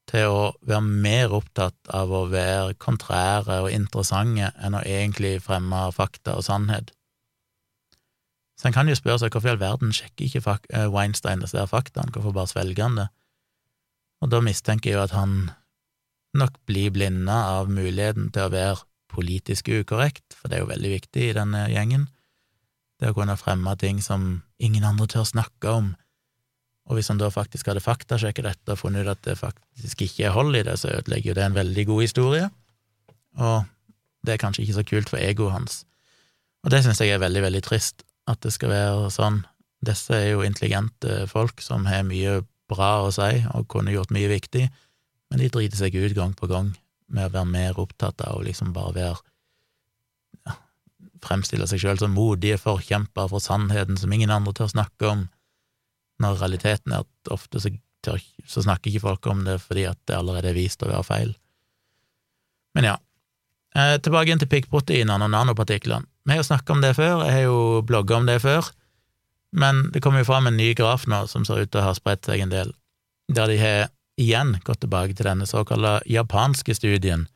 til 0.10 0.30
å 0.30 0.42
være 0.66 0.86
mer 0.86 1.34
opptatt 1.34 1.90
av 1.94 2.12
å 2.14 2.26
være 2.30 2.76
kontrære 2.82 3.64
og 3.66 3.74
interessante 3.74 4.52
enn 4.62 4.78
å 4.78 4.84
egentlig 4.86 5.40
fremme 5.44 5.88
fakta 5.96 6.38
og 6.38 6.46
sannhet. 6.46 6.94
Så 8.56 8.70
en 8.70 8.76
kan 8.76 8.88
jo 8.88 8.96
spørre 8.96 9.20
seg 9.24 9.34
hvorfor 9.34 9.52
i 9.52 9.56
all 9.56 9.62
verden 9.62 9.92
sjekker 9.94 10.30
ikke 10.30 10.58
eh, 10.70 10.88
Weinstein 10.94 11.42
disse 11.44 11.66
faktaene, 11.68 12.14
hvorfor 12.14 12.36
bare 12.38 12.52
svelger 12.54 12.86
han 12.86 13.00
det? 13.02 13.08
Og 14.24 14.32
da 14.32 14.40
mistenker 14.46 14.92
jeg 14.92 14.96
jo 14.96 15.04
at 15.04 15.16
han 15.18 15.36
nok 16.38 16.58
bli 16.70 16.90
blinda 16.94 17.38
av 17.58 17.72
muligheten 17.72 18.32
til 18.36 18.48
å 18.48 18.54
være 18.54 18.84
politisk 19.16 19.70
ukorrekt, 19.72 20.36
for 20.36 20.52
det 20.52 20.58
er 20.58 20.66
jo 20.66 20.72
veldig 20.72 20.92
viktig 20.98 21.30
i 21.30 21.36
denne 21.38 21.66
gjengen, 21.72 22.10
det 23.00 23.12
å 23.12 23.16
kunne 23.16 23.38
fremme 23.40 23.76
ting 23.80 24.02
som 24.04 24.44
ingen 24.64 24.86
andre 24.88 25.08
tør 25.12 25.28
snakke 25.28 25.72
om, 25.72 25.94
og 26.86 27.00
hvis 27.00 27.10
han 27.10 27.20
da 27.20 27.32
faktisk 27.34 27.72
hadde 27.72 27.84
faktasjekket 27.84 28.46
dette 28.46 28.76
og 28.76 28.80
funnet 28.80 29.08
ut 29.08 29.14
at 29.16 29.24
det 29.26 29.40
faktisk 29.40 30.04
ikke 30.06 30.28
er 30.28 30.36
hold 30.36 30.58
i 30.58 30.64
det, 30.68 30.78
så 30.78 30.92
ødelegger 30.94 31.32
jo 31.32 31.38
det 31.38 31.46
en 31.48 31.58
veldig 31.58 31.86
god 31.90 32.02
historie, 32.06 32.50
og 33.42 33.66
det 34.26 34.36
er 34.36 34.42
kanskje 34.42 34.66
ikke 34.66 34.78
så 34.78 34.86
kult 34.86 35.12
for 35.12 35.22
egoet 35.22 35.56
hans. 35.56 35.80
Og 36.66 36.72
det 36.74 36.84
synes 36.86 37.02
jeg 37.02 37.14
er 37.14 37.22
veldig, 37.22 37.42
veldig 37.46 37.62
trist, 37.66 38.06
at 38.30 38.42
det 38.42 38.54
skal 38.54 38.72
være 38.72 39.10
sånn. 39.14 39.44
Disse 39.86 40.18
er 40.18 40.32
jo 40.32 40.46
intelligente 40.46 41.26
folk 41.30 41.62
som 41.62 41.86
har 41.90 42.06
mye 42.08 42.40
bra 42.70 43.06
å 43.06 43.12
si 43.14 43.44
og 43.54 43.68
kunne 43.70 43.94
gjort 43.94 44.14
mye 44.14 44.30
viktig, 44.32 44.66
men 45.32 45.42
de 45.42 45.52
driter 45.52 45.80
seg 45.80 45.96
ut 45.96 46.16
gang 46.18 46.34
på 46.38 46.50
gang 46.52 46.74
med 47.12 47.30
å 47.30 47.34
være 47.34 47.50
mer 47.50 47.80
opptatt 47.82 48.22
av 48.26 48.40
å 48.40 48.44
liksom 48.46 48.74
bare 48.76 48.94
være 48.96 49.16
ja, 50.46 50.58
Fremstille 51.26 51.68
seg 51.70 51.82
sjøl 51.82 52.02
som 52.02 52.14
modige 52.16 52.60
forkjempere 52.62 53.32
for 53.32 53.44
sannheten 53.44 53.98
som 53.98 54.14
ingen 54.14 54.34
andre 54.34 54.54
tør 54.58 54.70
snakke 54.72 55.10
om, 55.10 55.26
når 56.22 56.40
realiteten 56.42 56.94
er 56.94 57.06
at 57.06 57.34
ofte 57.34 57.62
så, 57.62 57.72
tør, 58.06 58.22
så 58.46 58.64
snakker 58.66 58.92
ikke 58.92 59.06
folk 59.08 59.28
om 59.32 59.44
det 59.48 59.58
fordi 59.64 59.88
at 59.90 60.00
det 60.08 60.18
allerede 60.18 60.52
er 60.52 60.58
vist 60.58 60.84
å 60.86 60.92
være 60.92 61.08
feil. 61.08 61.34
Men 62.76 62.90
ja, 62.90 62.96
eh, 63.76 63.96
tilbake 64.04 64.30
igjen 64.30 64.44
til 64.44 64.52
piggproteinene 64.52 65.28
og 65.28 65.34
nanopartiklene. 65.34 66.08
Vi 66.26 66.34
har 66.34 66.42
jo 66.42 66.48
snakka 66.48 66.74
om 66.74 66.82
det 66.82 66.96
før, 66.98 67.26
jeg 67.26 67.38
har 67.38 67.46
jo 67.48 67.82
blogga 67.86 68.18
om 68.18 68.30
det 68.30 68.40
før, 68.44 68.72
men 69.56 69.86
det 69.94 70.02
kommer 70.04 70.24
jo 70.24 70.30
fram 70.30 70.50
en 70.50 70.58
ny 70.58 70.74
graf 70.78 71.06
nå 71.08 71.26
som 71.32 71.46
ser 71.48 71.64
ut 71.64 71.72
til 71.72 71.82
å 71.84 71.90
ha 71.90 71.94
spredt 71.98 72.28
seg 72.28 72.44
en 72.44 72.54
del, 72.54 72.74
der 73.32 73.52
de 73.52 73.60
har 73.62 73.92
igjen 74.22 74.58
gått 74.64 74.84
tilbake 74.84 75.16
til 75.16 75.28
denne 75.28 75.48
såkalte 75.50 76.00
japanske 76.10 76.76
studien, 76.78 77.28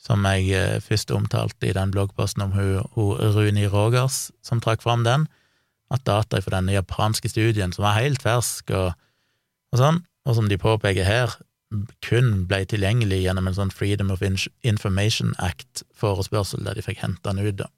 som 0.00 0.24
jeg 0.28 0.50
eh, 0.54 0.76
først 0.84 1.10
omtalte 1.14 1.68
i 1.68 1.74
den 1.76 1.92
bloggposten 1.94 2.44
om 2.44 2.54
hun, 2.56 2.84
hun 2.94 3.16
Runi 3.36 3.66
Rogers, 3.68 4.30
som 4.44 4.60
trakk 4.62 4.84
fram 4.84 5.04
den, 5.06 5.26
at 5.92 6.04
data 6.06 6.40
fra 6.42 6.58
denne 6.58 6.74
japanske 6.74 7.30
studien, 7.30 7.72
som 7.72 7.86
var 7.86 7.98
helt 8.00 8.22
fersk 8.24 8.72
og, 8.74 8.94
og 9.72 9.80
sånn, 9.80 10.02
og 10.26 10.38
som 10.38 10.50
de 10.50 10.58
påpeker 10.58 11.06
her, 11.06 11.36
kun 12.06 12.44
ble 12.46 12.62
tilgjengelig 12.68 13.24
gjennom 13.24 13.48
en 13.50 13.56
sånn 13.56 13.72
Freedom 13.74 14.12
of 14.14 14.22
Information 14.22 15.34
Act-forespørsel, 15.42 16.62
der 16.66 16.78
de 16.78 16.84
fikk 16.86 17.02
henta 17.02 17.34
den 17.34 17.42
ut, 17.46 17.58
da. 17.62 17.70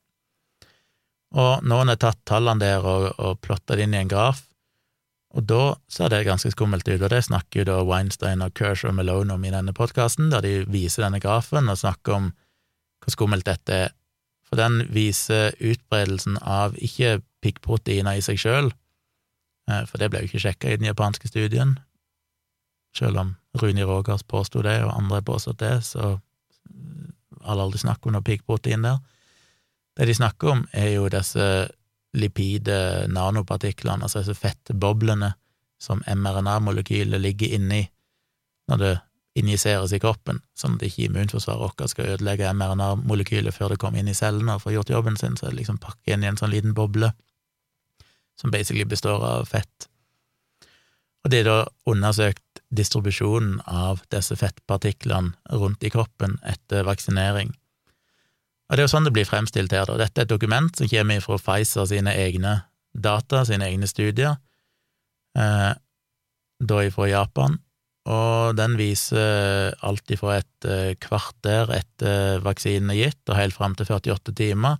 Og 1.38 1.64
noen 1.68 1.92
har 1.92 1.98
tatt 2.01 2.20
tallene 2.29 2.62
der 2.62 2.85
og, 2.88 3.11
og 3.20 3.40
plotta 3.44 3.77
det 3.77 3.85
inn 3.85 3.96
i 3.96 4.01
en 4.01 4.12
graf, 4.12 4.48
og 5.37 5.45
da 5.45 5.62
ser 5.93 6.09
det 6.09 6.25
ganske 6.25 6.51
skummelt 6.55 6.88
ut, 6.88 7.03
og 7.03 7.11
det 7.12 7.21
snakker 7.27 7.61
jo 7.61 7.67
da 7.69 7.79
Weinstein 7.85 8.43
og 8.45 8.55
Kershaw 8.57 8.95
Malone 8.97 9.35
om 9.35 9.45
i 9.45 9.53
denne 9.53 9.75
podkasten, 9.77 10.31
der 10.33 10.45
de 10.45 10.53
viser 10.73 11.05
denne 11.05 11.21
grafen 11.21 11.69
og 11.69 11.81
snakker 11.81 12.17
om 12.17 12.31
hvor 13.05 13.12
skummelt 13.12 13.47
dette 13.47 13.81
er. 13.87 13.95
For 14.49 14.57
den 14.57 14.87
viser 14.95 15.53
utbredelsen 15.61 16.38
av 16.41 16.79
ikke 16.81 17.19
piggproteiner 17.45 18.17
i 18.17 18.25
seg 18.25 18.41
sjøl, 18.41 18.73
eh, 19.69 19.85
for 19.85 20.01
det 20.01 20.09
ble 20.11 20.25
jo 20.25 20.31
ikke 20.31 20.47
sjekka 20.47 20.73
i 20.73 20.81
den 20.81 20.88
japanske 20.88 21.29
studien, 21.29 21.77
sjøl 22.97 23.21
om 23.21 23.37
Runi 23.61 23.85
Rogers 23.85 24.25
påsto 24.25 24.64
det, 24.64 24.81
og 24.87 24.97
andre 24.97 25.21
påstod 25.23 25.61
det, 25.61 25.75
så 25.85 26.17
har 27.45 27.61
aldri 27.61 27.81
snakket 27.85 28.09
om 28.09 28.17
noe 28.17 28.25
piggprotein 28.25 28.87
der. 28.87 29.03
Det 29.99 30.07
de 30.09 30.14
snakker 30.14 30.55
om, 30.55 30.64
er 30.73 30.95
jo 30.95 31.09
disse 31.12 31.45
lipide 32.19 33.07
nanopartiklene, 33.13 34.05
altså 34.05 34.23
disse 34.23 34.37
fettboblene 34.39 35.33
som 35.79 36.03
mRNA-molekylet 36.07 37.23
ligger 37.23 37.55
inni 37.59 37.85
når 38.69 38.83
det 38.83 38.95
injiseres 39.39 39.93
i 39.95 40.01
kroppen, 40.03 40.41
sånn 40.59 40.77
at 40.77 40.85
ikke 40.89 41.07
immunforsvaret 41.07 41.63
vårt 41.63 41.93
skal 41.93 42.17
ødelegge 42.17 42.51
mRNA-molekylet 42.59 43.55
før 43.55 43.73
det 43.73 43.81
kommer 43.83 44.03
inn 44.03 44.11
i 44.11 44.17
cellene 44.19 44.57
og 44.57 44.65
får 44.65 44.75
gjort 44.75 44.93
jobben 44.97 45.19
sin, 45.21 45.39
så 45.39 45.47
er 45.47 45.55
det 45.55 45.63
liksom 45.63 45.79
pakket 45.83 46.17
inn 46.17 46.27
i 46.27 46.31
en 46.33 46.41
sånn 46.41 46.53
liten 46.53 46.75
boble 46.77 47.13
som 48.39 48.51
basically 48.55 48.87
består 48.87 49.23
av 49.25 49.47
fett. 49.51 49.89
Og 51.25 51.33
det 51.33 51.43
er 51.43 51.49
da 51.49 51.59
undersøkt 51.91 52.63
distribusjonen 52.75 53.59
av 53.67 54.03
disse 54.13 54.37
fettpartiklene 54.39 55.59
rundt 55.59 55.83
i 55.83 55.91
kroppen 55.93 56.39
etter 56.47 56.87
vaksinering. 56.87 57.55
Og 58.69 58.77
det 58.77 58.83
er 58.83 58.85
jo 58.85 58.93
sånn 58.93 59.07
det 59.09 59.15
blir 59.17 59.29
fremstilt 59.29 59.73
her, 59.73 59.87
da. 59.89 59.97
Dette 59.97 60.23
er 60.23 60.27
et 60.27 60.33
dokument 60.33 60.69
som 60.77 60.89
kommer 60.91 61.23
fra 61.25 61.39
Pfizer 61.41 61.89
sine 61.89 62.13
egne 62.21 62.59
data, 62.93 63.45
sine 63.49 63.69
egne 63.71 63.89
studier, 63.89 64.37
eh, 65.39 65.73
da 66.59 66.83
fra 66.93 67.09
Japan, 67.09 67.57
og 68.09 68.57
den 68.59 68.77
viser 68.79 69.75
alt 69.85 70.13
fra 70.21 70.39
et 70.41 70.69
eh, 70.69 70.95
kvarter 71.01 71.73
etter 71.77 72.43
vaksinen 72.45 72.93
er 72.93 73.03
gitt, 73.03 73.23
og 73.29 73.39
helt 73.39 73.57
fram 73.57 73.77
til 73.77 73.89
48 73.89 74.35
timer, 74.37 74.79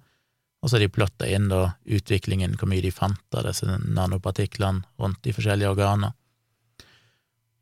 og 0.59 0.69
så 0.69 0.77
har 0.77 0.85
de 0.85 0.93
plotta 0.93 1.29
inn 1.31 1.47
da 1.49 1.69
utviklingen, 1.87 2.57
hvor 2.59 2.71
mye 2.71 2.83
de 2.83 2.93
fant 2.93 3.37
av 3.39 3.47
disse 3.47 3.69
nanopartiklene 3.69 4.83
rundt 4.99 5.21
de 5.25 5.35
forskjellige 5.37 5.71
organer. 5.71 6.17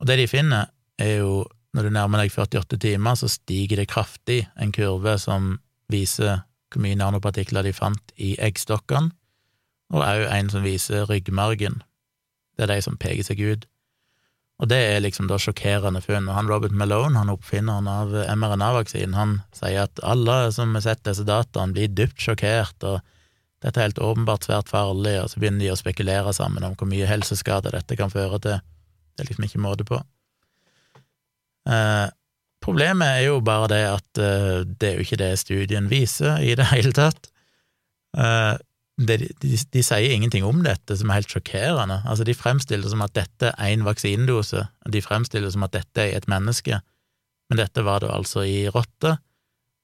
Og 0.00 0.08
det 0.08 0.16
de 0.22 0.30
finner, 0.30 0.72
er 0.96 1.20
jo 1.20 1.44
når 1.76 1.86
du 1.86 1.92
nærmer 1.92 2.22
deg 2.22 2.32
48 2.32 2.78
timer, 2.80 3.18
så 3.20 3.28
stiger 3.28 3.82
det 3.82 3.90
kraftig, 3.90 4.46
en 4.56 4.72
kurve 4.72 5.18
som 5.20 5.58
viser 5.92 6.42
hvor 6.72 6.82
mye 6.82 6.98
nanopartikler 6.98 7.66
de 7.66 7.72
fant 7.76 8.12
i 8.18 8.34
eggstokkene, 8.42 9.12
og 9.94 10.02
òg 10.02 10.26
en 10.34 10.50
som 10.50 10.64
viser 10.66 11.06
ryggmargen. 11.06 11.80
Det 12.56 12.66
er 12.66 12.74
de 12.74 12.82
som 12.82 12.98
peker 12.98 13.26
seg 13.26 13.40
ut. 13.44 13.66
Og 14.56 14.70
det 14.72 14.78
er 14.88 15.02
liksom 15.04 15.28
da 15.28 15.36
sjokkerende 15.40 16.00
funn. 16.00 16.30
Og 16.30 16.34
han 16.34 16.48
Robert 16.48 16.72
Malone, 16.72 17.18
han 17.18 17.30
oppfinneren 17.32 17.88
av 17.90 18.14
mRNA-vaksinen, 18.32 19.14
han 19.14 19.34
sier 19.54 19.84
at 19.84 20.00
alle 20.02 20.48
som 20.56 20.72
har 20.74 20.86
sett 20.86 21.04
disse 21.06 21.26
dataene, 21.28 21.76
blir 21.76 21.92
dypt 21.92 22.24
sjokkert, 22.24 22.86
og 22.88 23.02
dette 23.64 23.80
er 23.80 23.88
helt 23.90 24.00
åpenbart 24.02 24.48
svært 24.48 24.72
farlig, 24.72 25.18
og 25.20 25.30
så 25.30 25.42
begynner 25.42 25.64
de 25.64 25.72
å 25.74 25.78
spekulere 25.78 26.32
sammen 26.36 26.64
om 26.64 26.76
hvor 26.78 26.88
mye 26.88 27.08
helseskade 27.08 27.72
dette 27.74 27.98
kan 28.00 28.12
føre 28.12 28.40
til. 28.42 28.64
Det 29.16 29.24
er 29.24 29.30
liksom 29.30 29.46
ikke 29.48 29.62
måte 29.64 29.86
på. 29.88 30.00
Eh, 31.66 32.06
problemet 32.66 33.06
er 33.06 33.24
jo 33.28 33.40
bare 33.46 33.70
det 33.72 33.82
at 33.88 34.20
uh, 34.20 34.60
det 34.66 34.90
er 34.90 34.98
jo 34.98 35.06
ikke 35.06 35.20
det 35.22 35.32
studien 35.40 35.88
viser 35.90 36.42
i 36.42 36.52
det 36.58 36.68
hele 36.72 36.92
tatt. 36.96 37.30
Eh, 38.16 38.54
de, 38.96 39.16
de, 39.42 39.56
de, 39.72 39.82
sier 39.84 40.14
ingenting 40.14 40.44
om 40.46 40.62
dette 40.64 40.96
som 40.96 41.10
er 41.10 41.20
helt 41.20 41.32
sjokkerende. 41.32 42.00
Altså, 42.08 42.24
de 42.24 42.36
fremstiller 42.36 42.86
det 42.86 42.92
som 42.94 43.04
at 43.04 43.14
dette 43.16 43.52
er 43.52 43.72
én 43.74 43.84
vaksinedose, 43.84 44.64
de 44.92 45.02
fremstiller 45.04 45.48
det 45.48 45.56
som 45.56 45.66
at 45.66 45.74
dette 45.76 46.00
er 46.00 46.16
et 46.16 46.28
menneske, 46.30 46.80
men 47.50 47.60
dette 47.60 47.84
var 47.84 48.02
det 48.02 48.10
altså 48.10 48.46
i 48.48 48.64
rotte, 48.72 49.18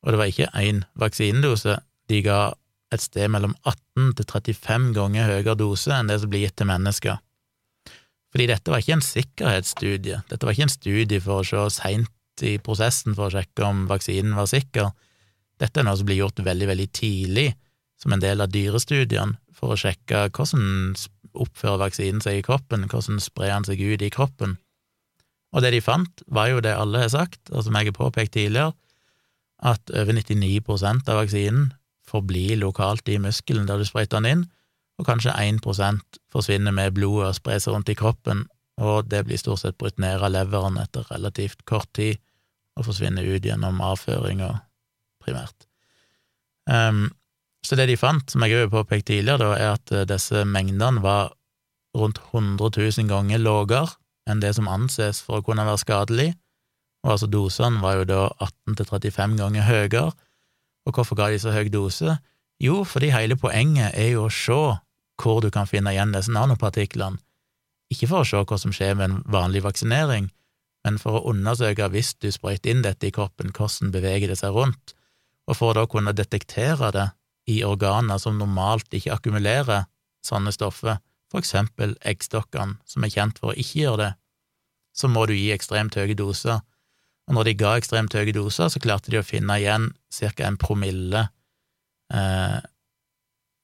og 0.02 0.14
det 0.14 0.18
var 0.18 0.32
ikke 0.32 0.48
én 0.58 0.82
vaksinedose. 0.98 1.76
De 2.10 2.22
ga 2.24 2.40
et 2.92 3.04
sted 3.04 3.28
mellom 3.32 3.52
18 3.68 4.16
til 4.18 4.26
35 4.56 4.88
ganger 4.96 5.28
høyere 5.28 5.58
dose 5.60 5.92
enn 5.94 6.10
det 6.10 6.18
som 6.22 6.32
blir 6.32 6.46
gitt 6.46 6.56
til 6.60 6.68
mennesker. 6.72 7.20
Fordi 8.32 8.48
dette 8.48 8.72
var 8.72 8.80
ikke 8.80 8.96
en 8.96 9.04
sikkerhetsstudie, 9.04 10.22
dette 10.32 10.48
var 10.48 10.56
ikke 10.56 10.70
en 10.70 10.72
studie 10.72 11.20
for 11.20 11.42
å 11.42 11.46
se 11.46 11.68
seint 11.76 12.10
i 12.40 12.56
prosessen 12.62 13.16
for 13.16 13.28
å 13.28 13.34
sjekke 13.34 13.66
om 13.66 13.84
vaksinen 13.90 14.34
var 14.38 14.48
sikker. 14.50 14.90
Dette 15.60 15.80
er 15.80 15.86
noe 15.86 15.98
som 15.98 16.08
blir 16.08 16.22
gjort 16.22 16.40
veldig, 16.42 16.68
veldig 16.72 16.88
tidlig, 16.96 17.50
som 18.00 18.14
en 18.14 18.22
del 18.22 18.42
av 18.42 18.50
dyrestudiene, 18.50 19.36
for 19.54 19.74
å 19.74 19.78
sjekke 19.78 20.24
hvordan 20.34 20.96
oppfører 21.38 21.84
vaksinen 21.84 22.22
seg 22.24 22.40
i 22.40 22.46
kroppen, 22.46 22.88
hvordan 22.90 23.20
sprer 23.22 23.52
den 23.52 23.68
seg 23.68 23.82
ut 23.84 24.02
i 24.02 24.10
kroppen. 24.12 24.56
Og 25.52 25.62
det 25.62 25.74
de 25.74 25.82
fant, 25.84 26.24
var 26.26 26.48
jo 26.48 26.62
det 26.64 26.72
alle 26.74 27.04
har 27.04 27.12
sagt, 27.12 27.52
og 27.52 27.66
som 27.66 27.76
jeg 27.76 27.92
har 27.92 27.98
påpekt 27.98 28.34
tidligere, 28.38 28.72
at 29.62 29.92
over 29.94 30.16
99% 30.16 31.06
av 31.12 31.20
vaksinen 31.20 31.70
forblir 32.08 32.58
lokalt 32.58 33.06
i 33.08 33.20
muskelen 33.22 33.68
der 33.68 33.78
du 33.78 33.86
sprøyter 33.86 34.18
den 34.18 34.30
inn, 34.32 34.44
og 34.98 35.06
kanskje 35.08 35.34
1 35.38 35.62
forsvinner 36.32 36.74
med 36.74 36.94
blodet 36.96 37.28
og 37.28 37.38
sprer 37.38 37.62
seg 37.62 37.76
rundt 37.76 37.92
i 37.92 37.96
kroppen, 37.98 38.46
og 38.80 39.08
det 39.10 39.24
blir 39.26 39.40
stort 39.40 39.62
sett 39.62 39.78
brutt 39.78 39.98
ned 40.00 40.22
av 40.22 40.32
leveren 40.32 40.78
etter 40.80 41.06
relativt 41.12 41.64
kort 41.68 41.90
tid 41.96 42.20
og 42.78 42.86
forsvinner 42.86 43.26
ut 43.26 43.44
gjennom 43.44 43.82
avføringa, 43.84 44.48
primært. 45.22 45.66
Um, 46.64 47.10
så 47.66 47.76
det 47.78 47.90
de 47.90 47.98
fant, 48.00 48.24
som 48.30 48.42
jeg 48.42 48.56
har 48.56 48.72
påpekt 48.72 49.10
tidligere, 49.10 49.42
da, 49.42 49.50
er 49.58 49.74
at 49.76 49.92
eh, 49.94 50.06
disse 50.08 50.44
mengdene 50.48 51.02
var 51.04 51.34
rundt 51.98 52.18
100 52.32 52.72
000 52.74 53.10
ganger 53.10 53.42
lavere 53.42 53.92
enn 54.30 54.40
det 54.42 54.54
som 54.56 54.70
anses 54.70 55.20
for 55.22 55.40
å 55.40 55.44
kunne 55.46 55.66
være 55.66 55.82
skadelig, 55.82 56.28
og 57.02 57.16
altså 57.16 57.28
dosene 57.30 57.82
var 57.82 57.98
jo 57.98 58.06
da 58.08 58.20
18 58.38 58.78
35 58.78 59.38
ganger 59.40 59.66
høyere. 59.66 60.12
Og 60.86 60.94
hvorfor 60.94 61.18
ga 61.18 61.28
de 61.30 61.40
så 61.42 61.54
høy 61.54 61.68
dose? 61.70 62.16
Jo, 62.62 62.82
fordi 62.86 63.10
hele 63.10 63.36
poenget 63.38 63.94
er 63.98 64.12
jo 64.14 64.28
å 64.28 64.32
se 64.32 64.60
hvor 65.22 65.42
du 65.42 65.50
kan 65.54 65.68
finne 65.70 65.92
igjen 65.94 66.14
disse 66.14 66.30
nanopartiklene, 66.34 67.18
ikke 67.92 68.08
for 68.10 68.22
å 68.22 68.28
se 68.28 68.40
hva 68.40 68.58
som 68.60 68.74
skjer 68.74 68.96
med 68.98 69.08
en 69.08 69.18
vanlig 69.32 69.62
vaksinering, 69.66 70.30
men 70.82 70.98
for 70.98 71.18
å 71.18 71.30
undersøke 71.30 71.88
hvis 71.92 72.14
du 72.22 72.30
sprøyter 72.34 72.72
inn 72.72 72.82
dette 72.84 73.08
i 73.08 73.14
kroppen, 73.14 73.52
hvordan 73.54 73.92
beveger 73.94 74.32
det 74.32 74.40
seg 74.40 74.56
rundt, 74.56 74.94
og 75.46 75.58
for 75.58 75.72
å 75.72 75.82
da 75.82 75.86
kunne 75.90 76.14
detektere 76.16 76.90
det 76.94 77.08
i 77.50 77.62
organer 77.66 78.20
som 78.22 78.38
normalt 78.38 78.92
ikke 78.94 79.14
akkumulerer 79.16 79.86
sånne 80.26 80.52
stoffer, 80.54 81.00
for 81.30 81.42
eksempel 81.42 81.94
eggstokkene, 82.06 82.78
som 82.86 83.04
er 83.04 83.14
kjent 83.14 83.40
for 83.40 83.52
å 83.52 83.58
ikke 83.58 83.80
gjøre 83.84 84.02
det, 84.02 84.10
så 84.92 85.08
må 85.08 85.24
du 85.26 85.32
gi 85.34 85.48
ekstremt 85.54 85.96
høye 85.96 86.16
doser, 86.18 86.60
og 87.28 87.36
når 87.36 87.48
de 87.48 87.58
ga 87.62 87.76
ekstremt 87.78 88.14
høye 88.18 88.34
doser, 88.34 88.68
så 88.68 88.82
klarte 88.82 89.12
de 89.12 89.20
å 89.20 89.26
finne 89.26 89.56
igjen 89.60 89.90
ca. 90.12 90.32
en 90.44 90.58
promille 90.60 91.22
eh, 92.12 92.58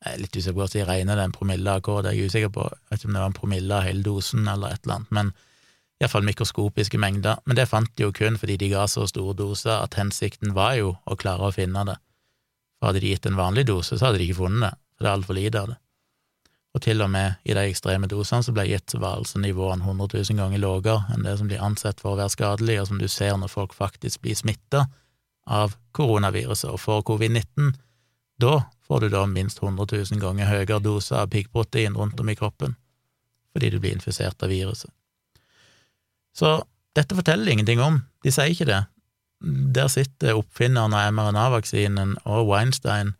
jeg 0.05 0.15
er 0.15 0.21
litt 0.23 0.37
usikker 0.37 0.55
på 0.55 0.63
hvordan 0.63 0.79
de 0.79 0.89
regner 0.89 1.19
den 1.19 1.35
promille 1.35 1.75
av 1.75 2.03
det 2.07 2.13
er 2.13 2.27
usikker 2.29 2.51
på, 2.55 2.67
vet 2.91 3.05
om 3.05 3.15
det 3.15 3.23
var 3.23 3.31
en 3.33 3.39
promille 3.39 3.75
av 3.75 3.87
hele 3.87 4.05
dosen 4.07 4.47
eller 4.47 4.75
et 4.75 4.85
eller 4.85 5.01
annet, 5.01 5.15
men 5.17 5.33
iallfall 5.99 6.27
mikroskopiske 6.27 7.01
mengder. 7.03 7.41
Men 7.47 7.59
det 7.59 7.67
fant 7.67 7.91
de 7.97 8.07
jo 8.07 8.13
kun 8.15 8.39
fordi 8.39 8.57
de 8.61 8.71
ga 8.71 8.87
så 8.87 9.09
store 9.11 9.35
doser 9.39 9.75
at 9.75 9.99
hensikten 9.99 10.55
var 10.55 10.77
jo 10.79 10.95
å 11.03 11.19
klare 11.19 11.49
å 11.49 11.55
finne 11.55 11.83
det. 11.89 11.99
For 12.79 12.93
hadde 12.93 13.03
de 13.03 13.11
gitt 13.11 13.27
en 13.27 13.39
vanlig 13.39 13.67
dose, 13.67 13.99
så 13.99 14.09
hadde 14.09 14.23
de 14.23 14.29
ikke 14.29 14.45
funnet 14.45 14.69
det, 14.69 14.73
for 14.95 15.05
det 15.05 15.11
er 15.11 15.19
altfor 15.19 15.39
lite 15.39 15.63
av 15.63 15.73
det. 15.73 15.79
Og 16.77 16.85
til 16.85 17.03
og 17.03 17.11
med 17.11 17.49
i 17.49 17.57
de 17.57 17.65
ekstreme 17.67 18.07
dosene 18.11 18.45
som 18.45 18.55
ble 18.55 18.69
gitt, 18.69 18.87
så 18.93 19.01
var 19.03 19.19
altså 19.19 19.41
nivåene 19.43 19.83
100 19.83 20.21
000 20.31 20.39
ganger 20.39 20.63
lavere 20.63 21.15
enn 21.15 21.27
det 21.27 21.35
som 21.41 21.51
blir 21.51 21.65
ansett 21.65 21.99
for 22.03 22.13
å 22.13 22.21
være 22.21 22.37
skadelig, 22.37 22.79
og 22.79 22.91
som 22.93 23.01
du 23.03 23.09
ser 23.11 23.35
når 23.41 23.51
folk 23.51 23.75
faktisk 23.75 24.23
blir 24.23 24.39
smitta 24.39 24.85
av 25.49 25.75
koronaviruset 25.97 26.71
og 26.71 26.79
får 26.85 27.03
covid-19. 27.09 27.73
Da 28.39 28.63
får 28.87 29.01
du 29.01 29.09
da 29.09 29.27
minst 29.27 29.63
100 29.63 29.87
000 29.93 30.23
ganger 30.23 30.49
høyere 30.49 30.79
dose 30.83 31.17
av 31.19 31.31
piggprotein 31.33 31.97
rundt 31.99 32.21
om 32.21 32.29
i 32.31 32.37
kroppen, 32.39 32.77
fordi 33.53 33.73
du 33.75 33.81
blir 33.83 33.97
infisert 33.97 34.43
av 34.43 34.53
viruset. 34.53 34.91
Så 36.39 36.61
dette 36.95 37.19
forteller 37.19 37.53
ingenting 37.53 37.83
om, 37.83 38.05
de 38.23 38.33
sier 38.33 38.55
ikke 38.55 38.69
det. 38.69 38.83
Der 39.75 39.91
sitter 39.91 40.39
oppfinneren 40.39 40.95
av 40.95 41.11
mRNA-vaksinen 41.15 42.17
og 42.25 42.47
Weinstein, 42.51 43.15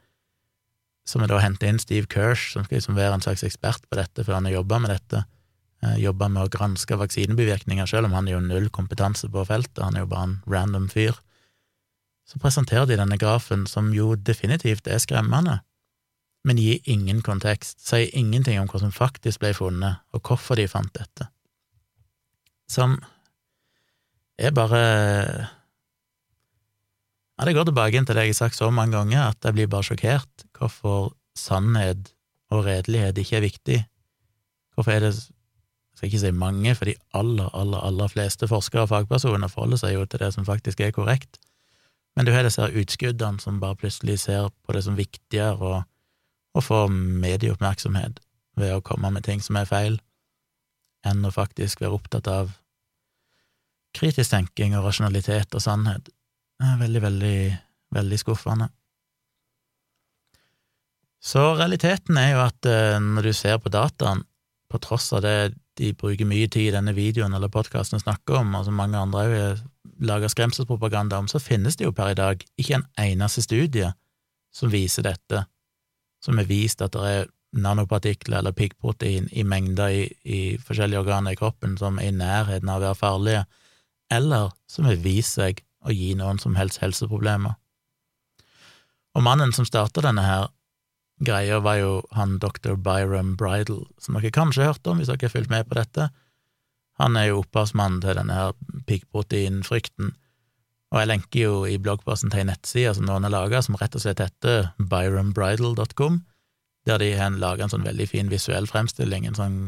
som 1.09 1.25
er 1.25 1.31
da 1.31 1.41
hentet 1.43 1.67
inn 1.67 1.83
Steve 1.83 2.07
Kirsch, 2.11 2.53
som 2.53 2.67
skal 2.67 2.79
liksom 2.79 2.99
være 2.99 3.19
en 3.19 3.25
slags 3.25 3.45
ekspert 3.47 3.85
på 3.89 3.99
dette, 3.99 4.23
for 4.23 4.37
han 4.37 4.47
har 4.47 4.59
jobba 4.59 4.81
med 4.83 4.93
dette, 4.93 5.25
eh, 5.83 5.97
jobba 6.03 6.29
med 6.29 6.47
å 6.47 6.53
granske 6.53 6.99
vaksinebivirkninger, 7.01 7.87
selv 7.87 8.07
om 8.07 8.17
han 8.19 8.27
har 8.29 8.39
jo 8.39 8.45
null 8.45 8.69
kompetanse 8.71 9.31
på 9.33 9.47
feltet, 9.49 9.83
han 9.83 9.97
er 9.97 10.05
jo 10.05 10.13
bare 10.13 10.29
en 10.29 10.43
random 10.47 10.89
fyr 10.93 11.17
så 12.29 12.41
presenterer 12.43 12.87
de 12.89 12.99
denne 13.01 13.17
grafen, 13.21 13.65
som 13.67 13.89
jo 13.97 14.13
definitivt 14.15 14.89
er 14.91 15.01
skremmende, 15.01 15.61
men 16.45 16.61
gir 16.61 16.85
ingen 16.89 17.23
kontekst, 17.25 17.81
sier 17.83 18.13
ingenting 18.17 18.61
om 18.61 18.69
hva 18.69 18.81
som 18.83 18.93
faktisk 18.95 19.41
ble 19.43 19.55
funnet, 19.57 20.03
og 20.13 20.23
hvorfor 20.29 20.61
de 20.61 20.69
fant 20.71 20.93
dette. 20.97 21.29
Som 22.69 22.99
er 24.39 24.53
bare 24.53 24.83
Ja, 27.39 27.47
det 27.47 27.55
går 27.55 27.69
tilbake 27.69 27.95
inn 27.95 28.07
til 28.07 28.17
det 28.19 28.27
jeg 28.27 28.35
har 28.35 28.41
sagt 28.41 28.59
så 28.59 28.69
mange 28.75 28.97
ganger, 28.97 29.31
at 29.31 29.45
jeg 29.47 29.55
blir 29.55 29.69
bare 29.71 29.87
sjokkert. 29.87 30.47
Hvorfor 30.59 31.13
sannhet 31.39 32.11
og 32.51 32.65
redelighet 32.67 33.19
ikke 33.23 33.37
er 33.39 33.45
viktig. 33.45 33.77
Hvorfor 34.75 34.97
er 34.97 35.05
det 35.05 35.13
jeg 35.15 36.01
skal 36.01 36.09
ikke 36.11 36.23
si 36.23 36.33
mange, 36.35 36.75
for 36.75 36.91
de 36.91 36.97
aller, 37.15 37.47
aller, 37.55 37.79
aller 37.79 38.11
fleste 38.11 38.49
forskere 38.51 38.85
og 38.85 38.91
fagpersoner 38.91 39.51
forholder 39.51 39.81
seg 39.81 39.95
jo 39.95 40.05
til 40.07 40.23
det 40.23 40.33
som 40.35 40.47
faktisk 40.47 40.83
er 40.83 40.91
korrekt. 40.95 41.39
Men 42.19 42.27
du 42.27 42.33
har 42.35 42.43
disse 42.43 42.65
utskuddene 42.67 43.39
som 43.39 43.61
bare 43.63 43.79
plutselig 43.79 44.17
ser 44.25 44.49
på 44.67 44.75
det 44.75 44.81
som 44.83 44.97
viktigere 44.99 45.55
å, 45.63 45.77
å 46.59 46.63
få 46.65 46.81
medieoppmerksomhet 46.91 48.19
ved 48.59 48.73
å 48.75 48.83
komme 48.83 49.13
med 49.15 49.23
ting 49.23 49.39
som 49.39 49.55
er 49.61 49.69
feil, 49.71 50.01
enn 51.07 51.23
å 51.23 51.31
faktisk 51.31 51.85
være 51.85 51.95
opptatt 51.95 52.27
av 52.27 52.51
kritisk 53.95 54.33
tenking 54.35 54.75
og 54.75 54.89
rasjonalitet 54.89 55.55
og 55.55 55.63
sannhet. 55.63 56.11
Det 56.59 56.67
er 56.67 56.83
veldig, 56.83 57.05
veldig, 57.07 57.39
veldig 57.95 58.19
skuffende. 58.19 58.67
Så 61.23 61.53
realiteten 61.55 62.19
er 62.19 62.33
jo 62.33 62.43
at 62.49 62.67
eh, 62.67 62.99
når 62.99 63.31
du 63.31 63.33
ser 63.35 63.63
på 63.63 63.71
dataen, 63.71 64.27
på 64.69 64.83
tross 64.83 65.13
av 65.15 65.23
det 65.23 65.55
de 65.79 65.95
bruker 65.95 66.27
mye 66.27 66.51
tid 66.51 66.73
i 66.73 66.75
denne 66.75 66.99
videoen 66.99 67.39
eller 67.39 67.51
podkasten 67.53 68.03
snakker 68.03 68.43
om, 68.43 68.57
og 68.59 68.67
som 68.67 68.75
mange 68.75 68.99
andre 68.99 69.23
òg 69.23 69.63
lager 70.01 70.29
skremselspropaganda 70.33 71.19
om, 71.19 71.29
så 71.29 71.41
finnes 71.43 71.77
det 71.77 71.87
jo 71.87 71.95
per 71.95 72.13
i 72.13 72.19
dag 72.19 72.45
ikke 72.59 72.79
en 72.79 72.87
eneste 73.01 73.43
studie 73.45 73.93
som 74.55 74.73
viser 74.73 75.07
dette, 75.07 75.45
som 76.25 76.39
har 76.41 76.49
vist 76.49 76.83
at 76.83 76.97
det 76.97 77.13
er 77.13 77.29
nanopartikler 77.59 78.41
eller 78.41 78.53
piggprotein 78.53 79.29
i 79.33 79.45
mengder 79.45 79.95
i, 79.95 80.03
i, 80.25 80.41
forskjellige 80.61 81.01
organer 81.01 81.33
i 81.33 81.39
kroppen 81.39 81.79
som 81.81 81.99
er 81.99 82.11
i 82.11 82.17
nærheten 82.17 82.69
av 82.69 82.83
å 82.83 82.87
være 82.89 82.99
farlige, 82.99 83.47
eller 84.13 84.53
som 84.69 84.89
har 84.89 85.01
vist 85.05 85.39
seg 85.39 85.63
å 85.85 85.95
gi 85.95 86.13
noen 86.19 86.41
som 86.43 86.57
helst 86.59 86.83
helseproblemer. 86.83 87.57
Og 89.17 89.25
mannen 89.25 89.55
som 89.57 89.67
starta 89.67 90.05
denne 90.05 90.25
her 90.27 90.49
greia, 91.25 91.59
var 91.61 91.79
jo 91.81 91.93
han 92.15 92.39
dr. 92.39 92.77
Byram 92.77 93.35
Bridal, 93.37 93.87
som 93.99 94.19
dere 94.19 94.35
kanskje 94.35 94.63
har 94.63 94.75
hørt 94.75 94.91
om 94.91 95.01
hvis 95.01 95.11
dere 95.11 95.27
har 95.27 95.35
fulgt 95.35 95.53
med 95.53 95.69
på 95.69 95.79
dette. 95.79 96.11
Han 96.99 97.17
er 97.17 97.31
jo 97.31 97.43
opphavsmannen 97.43 98.01
til 98.03 98.19
denne 98.19 98.35
her 98.35 98.57
piggproteinfrykten, 98.89 100.15
og 100.89 101.03
jeg 101.03 101.11
lenker 101.11 101.41
jo 101.41 101.55
i 101.69 101.77
bloggposten 101.79 102.33
til 102.33 102.43
ei 102.43 102.49
nettside 102.49 102.95
som 102.97 103.07
noen 103.07 103.27
har 103.27 103.35
laga, 103.35 103.61
som 103.63 103.77
rett 103.79 103.95
og 103.95 104.03
slett 104.03 104.23
heter 104.25 104.71
byrambridal.com, 104.81 106.23
der 106.89 107.03
de 107.03 107.11
har 107.19 107.37
laga 107.37 107.67
en 107.67 107.75
sånn 107.75 107.85
veldig 107.85 108.07
fin 108.09 108.31
visuell 108.33 108.67
fremstilling, 108.71 109.29
en 109.29 109.37
sånn 109.37 109.59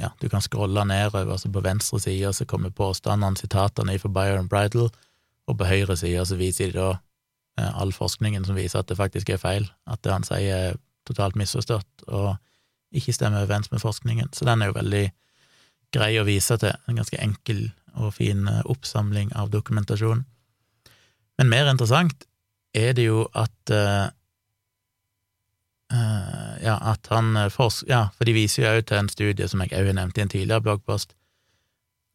ja, 0.00 0.10
du 0.20 0.28
kan 0.32 0.42
scrolle 0.42 0.84
nedover, 0.88 1.36
så 1.38 1.50
på 1.52 1.62
venstre 1.64 2.00
side 2.02 2.32
så 2.34 2.46
kommer 2.48 2.72
påstandene, 2.74 3.38
sitatene 3.38 3.98
fra 4.00 4.10
Byron 4.14 4.48
Bridal, 4.50 4.90
og 5.48 5.58
på 5.58 5.68
høyre 5.68 5.96
side 5.98 6.24
så 6.26 6.38
viser 6.40 6.70
de 6.70 6.78
da 6.78 6.90
eh, 7.60 7.70
all 7.70 7.92
forskningen 7.94 8.46
som 8.46 8.58
viser 8.58 8.82
at 8.82 8.90
det 8.90 8.98
faktisk 8.98 9.32
er 9.32 9.42
feil, 9.42 9.66
at 9.90 10.02
det 10.04 10.14
han 10.14 10.26
sier 10.26 10.70
er 10.70 10.78
totalt 11.08 11.38
misforstått 11.38 12.06
og 12.08 12.36
ikke 12.96 13.14
stemmer 13.14 13.44
overens 13.44 13.70
med 13.70 13.82
forskningen. 13.82 14.30
Så 14.34 14.46
den 14.46 14.62
er 14.62 14.70
jo 14.70 14.78
veldig 14.78 15.04
grei 15.94 16.14
å 16.20 16.26
vise 16.28 16.56
til, 16.60 16.74
en 16.88 17.00
ganske 17.00 17.18
enkel 17.20 17.68
og 17.98 18.14
fin 18.16 18.46
eh, 18.48 18.62
oppsamling 18.70 19.32
av 19.38 19.50
dokumentasjon. 19.50 20.24
Men 21.40 21.50
mer 21.50 21.70
interessant 21.70 22.26
er 22.76 22.92
det 22.94 23.08
jo 23.08 23.24
at 23.34 23.72
uh, 23.74 24.10
uh, 25.90 26.52
ja, 26.62 26.76
at 26.92 27.08
han 27.10 27.34
forsker 27.50 27.88
Ja, 27.90 28.02
for 28.14 28.28
de 28.28 28.34
viser 28.36 28.62
jo 28.62 28.74
òg 28.76 28.84
til 28.86 29.00
en 29.00 29.08
studie 29.10 29.48
som 29.50 29.64
jeg 29.64 29.72
òg 29.74 29.90
har 29.90 29.96
nevnt 29.98 30.20
i 30.20 30.22
en 30.22 30.30
tidligere 30.30 30.62
bloggpost. 30.68 31.16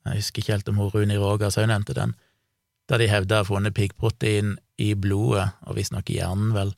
Jeg 0.06 0.22
husker 0.22 0.44
ikke 0.44 0.54
helt 0.54 0.70
om 0.72 0.80
hun 0.80 0.94
Runi 0.94 1.18
Rogas 1.20 1.58
òg 1.60 1.68
nevnte 1.72 1.98
den 1.98 2.16
der 2.86 3.02
de 3.02 3.10
hevda 3.10 3.40
å 3.40 3.42
ha 3.42 3.48
funnet 3.48 3.74
piggprotein 3.74 4.56
i 4.78 4.92
blodet, 4.94 5.48
og 5.66 5.78
visstnok 5.80 6.10
i 6.14 6.20
hjernen, 6.20 6.52
vel, 6.54 6.76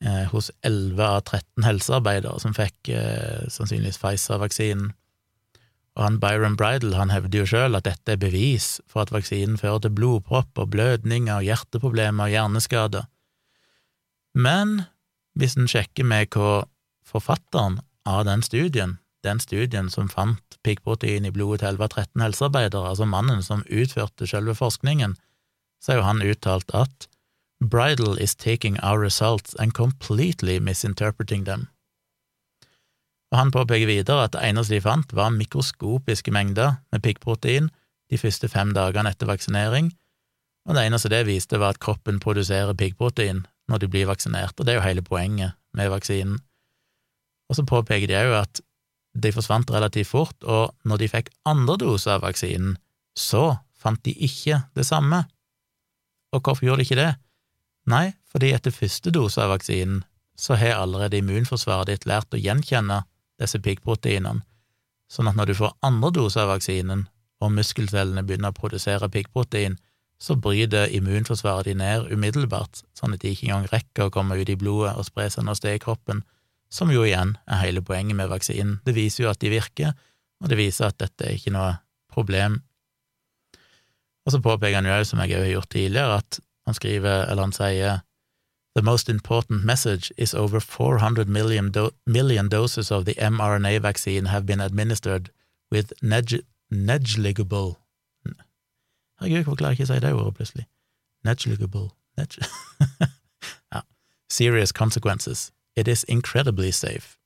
eh, 0.00 0.24
hos 0.30 0.48
11 0.64 1.02
av 1.04 1.18
13 1.26 1.66
helsearbeidere 1.66 2.40
som 2.40 2.54
fikk 2.56 2.88
sannsynligvis 3.52 4.00
Pfizer-vaksinen. 4.00 4.94
Og 5.98 6.04
han 6.06 6.20
Byron 6.22 6.56
Bridal 6.56 6.94
han 6.94 7.10
hevder 7.10 7.42
jo 7.42 7.48
sjøl 7.50 7.76
at 7.76 7.86
dette 7.88 8.14
er 8.14 8.20
bevis 8.20 8.78
for 8.88 9.02
at 9.02 9.12
vaksinen 9.14 9.58
fører 9.58 9.82
til 9.84 9.94
blodpropp 9.96 10.58
og 10.62 10.70
blødninger, 10.74 11.40
og 11.40 11.46
hjerteproblemer 11.48 12.28
og 12.28 12.34
hjerneskader. 12.34 13.08
Men 14.34 14.84
hvis 15.34 15.56
en 15.58 15.70
sjekker 15.70 16.06
med 16.06 16.30
hva 16.34 16.64
forfatteren 17.06 17.80
av 18.06 18.24
den 18.28 18.42
studien, 18.46 18.98
den 19.26 19.40
studien 19.42 19.90
som 19.92 20.08
fant 20.08 20.58
piggprotein 20.64 21.26
i 21.26 21.32
blodet 21.34 21.60
til 21.60 21.74
11 21.74 21.84
av 21.84 21.90
13 21.90 22.24
helsearbeidere, 22.24 22.92
altså 22.92 23.08
mannen 23.08 23.42
som 23.44 23.66
utførte 23.66 24.28
selve 24.30 24.54
forskningen, 24.56 25.16
så 25.82 25.92
har 25.92 25.98
jo 25.98 26.06
han 26.06 26.22
uttalt 26.24 26.74
at 26.76 27.08
Bridal 27.60 28.16
is 28.16 28.34
taking 28.34 28.78
our 28.80 28.98
results 28.98 29.54
and 29.58 29.74
completely 29.74 30.58
misinterpreting 30.58 31.44
them. 31.44 31.68
Og 33.30 33.38
Han 33.38 33.52
påpeker 33.54 33.86
videre 33.86 34.24
at 34.26 34.34
det 34.34 34.42
eneste 34.42 34.74
de 34.74 34.82
fant, 34.82 35.12
var 35.14 35.30
mikroskopiske 35.30 36.32
mengder 36.34 36.80
med 36.92 37.02
piggprotein 37.02 37.70
de 38.10 38.18
første 38.18 38.48
fem 38.50 38.72
dagene 38.74 39.12
etter 39.12 39.28
vaksinering, 39.30 39.92
og 40.68 40.76
det 40.76 40.84
eneste 40.86 41.10
det 41.12 41.24
viste, 41.28 41.58
var 41.58 41.74
at 41.74 41.82
kroppen 41.82 42.18
produserer 42.20 42.76
piggprotein 42.76 43.44
når 43.70 43.82
de 43.82 43.88
blir 43.90 44.08
vaksinert, 44.10 44.58
og 44.58 44.66
det 44.66 44.74
er 44.74 44.80
jo 44.80 44.86
hele 44.88 45.04
poenget 45.06 45.54
med 45.78 45.92
vaksinen. 45.92 46.40
Og 47.50 47.58
så 47.58 47.64
påpeker 47.66 48.10
de 48.10 48.18
òg 48.18 48.34
at 48.42 48.60
de 49.14 49.32
forsvant 49.34 49.70
relativt 49.70 50.10
fort, 50.10 50.36
og 50.42 50.74
når 50.86 51.02
de 51.02 51.10
fikk 51.10 51.30
andre 51.48 51.76
dose 51.80 52.10
av 52.10 52.22
vaksinen, 52.26 52.76
så 53.18 53.56
fant 53.74 54.02
de 54.06 54.14
ikke 54.14 54.60
det 54.76 54.86
samme. 54.86 55.24
Og 56.34 56.42
hvorfor 56.42 56.66
gjorde 56.66 56.82
de 56.82 56.86
ikke 56.86 57.00
det? 57.00 57.12
Nei, 57.90 58.12
fordi 58.30 58.52
etter 58.54 58.74
første 58.74 59.10
dose 59.14 59.40
av 59.42 59.50
vaksinen 59.54 60.04
så 60.38 60.56
har 60.60 60.78
allerede 60.78 61.18
immunforsvaret 61.18 61.90
ditt 61.90 62.06
lært 62.08 62.34
å 62.34 62.40
gjenkjenne 62.40 63.02
disse 63.40 63.60
piggproteinene, 63.62 64.44
sånn 65.10 65.30
at 65.30 65.38
når 65.38 65.50
du 65.50 65.58
får 65.58 65.76
andre 65.86 66.12
dose 66.14 66.40
av 66.40 66.52
vaksinen, 66.52 67.06
og 67.40 67.54
muskelcellene 67.56 68.22
begynner 68.26 68.52
å 68.52 68.56
produsere 68.56 69.08
piggprotein, 69.12 69.78
så 70.20 70.36
bryter 70.36 70.92
immunforsvaret 70.92 71.70
de 71.70 71.74
ned 71.80 72.10
umiddelbart, 72.12 72.82
sånn 72.92 73.16
at 73.16 73.22
de 73.22 73.32
ikke 73.32 73.48
engang 73.48 73.70
rekker 73.72 74.06
å 74.06 74.12
komme 74.12 74.36
ut 74.36 74.50
i 74.52 74.58
blodet 74.60 74.92
og 75.00 75.06
spre 75.08 75.30
seg 75.32 75.46
noe 75.46 75.56
sted 75.56 75.78
i 75.78 75.82
kroppen, 75.82 76.20
som 76.70 76.92
jo 76.92 77.06
igjen 77.06 77.34
er 77.48 77.62
hele 77.64 77.82
poenget 77.82 78.18
med 78.18 78.28
vaksinen. 78.30 78.78
Det 78.84 78.94
viser 78.94 79.24
jo 79.24 79.30
at 79.32 79.40
de 79.40 79.50
virker, 79.50 79.96
og 80.40 80.52
det 80.52 80.60
viser 80.60 80.90
at 80.90 81.00
dette 81.00 81.26
er 81.26 81.38
ikke 81.38 81.54
noe 81.56 81.72
problem. 82.12 82.60
Og 84.28 84.34
så 84.34 84.42
påpeker 84.44 84.78
han 84.78 84.88
jo 84.88 84.94
òg, 84.94 85.06
som 85.08 85.22
jeg 85.24 85.34
har 85.34 85.48
gjort 85.48 85.72
tidligere, 85.72 86.20
at 86.20 86.40
han 86.68 86.76
skriver, 86.76 87.24
eller 87.30 87.48
han 87.48 87.56
sier, 87.56 88.04
The 88.74 88.82
most 88.82 89.08
important 89.08 89.64
message 89.64 90.12
is 90.16 90.34
over 90.34 90.60
400 90.60 91.28
million, 91.28 91.70
do 91.70 91.90
million 92.06 92.48
doses 92.48 92.90
of 92.90 93.04
the 93.04 93.14
mRNA 93.14 93.80
vaccine 93.80 94.26
have 94.26 94.46
been 94.46 94.60
administered 94.60 95.30
with 95.70 95.92
neg 96.02 96.44
negligible 96.70 97.76
Herregud, 99.20 99.44
hvorfor 99.44 99.58
klarer 99.60 99.74
jeg 99.74 99.80
ikke 99.80 99.88
å 99.88 99.94
si 99.94 100.00
det 100.00 100.12
ordet 100.16 100.36
plutselig? 100.38 100.66
Negligible 101.28 101.90
neg 102.16 102.36
ja. 103.74 103.82
Serious 104.30 104.72
consequences. 104.72 105.50
It 105.76 105.88
is 105.88 106.04
incredibly 106.04 106.70
safe. 106.70 107.18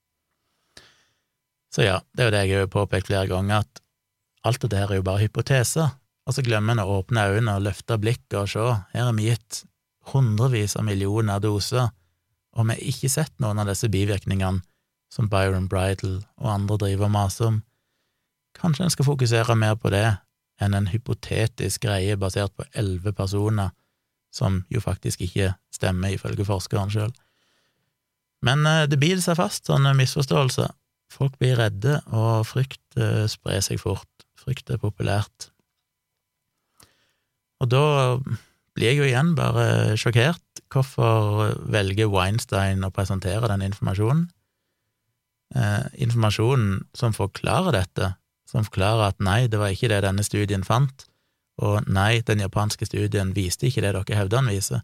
Så 1.71 1.85
ja, 1.87 2.01
det 2.15 2.25
er 2.25 2.27
jo 2.27 2.35
det 2.35 2.43
jeg 2.49 2.59
har 2.59 2.73
påpekt 2.73 3.11
flere 3.11 3.29
ganger, 3.31 3.63
at 3.63 3.83
alt 4.47 4.63
dette 4.63 4.79
her 4.79 4.91
er 4.91 5.01
jo 5.01 5.07
bare 5.07 5.23
hypoteser, 5.23 5.95
og 6.25 6.35
så 6.35 6.43
glemmer 6.47 6.75
en 6.75 6.83
å 6.85 6.99
åpne 7.01 7.29
øynene 7.35 7.57
og 7.59 7.65
løfte 7.67 7.99
blikket 8.01 8.37
og 8.41 8.51
se, 8.51 8.67
her 8.95 9.09
er 9.09 9.17
vi 9.17 9.31
gitt 9.31 9.65
hundrevis 10.13 10.77
av 10.77 10.87
millioner 10.87 11.41
doser, 11.43 11.91
og 12.55 12.69
vi 12.69 12.77
har 12.77 12.91
ikke 12.91 13.11
sett 13.11 13.33
noen 13.43 13.61
av 13.63 13.71
disse 13.71 13.89
bivirkningene 13.91 14.63
som 15.13 15.31
Byron 15.31 15.69
Bridal 15.71 16.21
og 16.41 16.51
andre 16.51 16.79
driver 16.83 17.09
og 17.09 17.15
maser 17.15 17.49
om. 17.49 17.63
Kanskje 18.55 18.87
en 18.87 18.95
skal 18.95 19.09
fokusere 19.09 19.57
mer 19.59 19.77
på 19.79 19.91
det 19.95 20.07
enn 20.63 20.77
en 20.79 20.91
hypotetisk 20.91 21.87
greie 21.87 22.17
basert 22.19 22.55
på 22.55 22.67
elleve 22.79 23.13
personer, 23.17 23.73
som 24.35 24.63
jo 24.71 24.83
faktisk 24.83 25.23
ikke 25.27 25.53
stemmer, 25.75 26.15
ifølge 26.15 26.47
forskeren 26.47 26.91
sjøl. 26.91 27.13
Men 28.45 28.67
eh, 28.67 28.87
det 28.91 29.01
biter 29.03 29.23
seg 29.25 29.39
fast, 29.39 29.67
sånne 29.71 29.95
misforståelser. 29.99 30.71
Folk 31.15 31.37
blir 31.39 31.59
redde, 31.59 32.01
og 32.11 32.47
frykt 32.49 32.99
eh, 32.99 33.25
sprer 33.31 33.63
seg 33.65 33.81
fort. 33.83 34.11
Frykt 34.39 34.71
er 34.75 34.83
populært. 34.83 35.51
Og 37.63 37.71
da 37.71 37.85
blir 38.75 38.91
jeg 38.91 38.99
jo 38.99 39.09
igjen 39.09 39.35
bare 39.39 39.97
sjokkert. 40.01 40.43
Hvorfor 40.73 41.55
velger 41.71 42.11
Weinstein 42.11 42.83
å 42.87 42.93
presentere 42.95 43.51
den 43.53 43.63
informasjonen? 43.69 44.27
Eh, 45.55 45.85
informasjonen 46.03 46.81
som 46.97 47.15
forklarer 47.15 47.77
dette, 47.77 48.15
som 48.51 48.67
forklarer 48.67 49.13
at 49.13 49.21
nei, 49.23 49.45
det 49.47 49.61
var 49.61 49.71
ikke 49.71 49.93
det 49.93 50.03
denne 50.03 50.25
studien 50.27 50.67
fant, 50.67 51.07
og 51.63 51.87
nei, 51.87 52.19
den 52.27 52.43
japanske 52.43 52.89
studien 52.89 53.31
viste 53.37 53.69
ikke 53.69 53.85
det 53.85 53.93
dere 53.95 54.19
hevder 54.19 54.41
den 54.41 54.51
viser, 54.51 54.83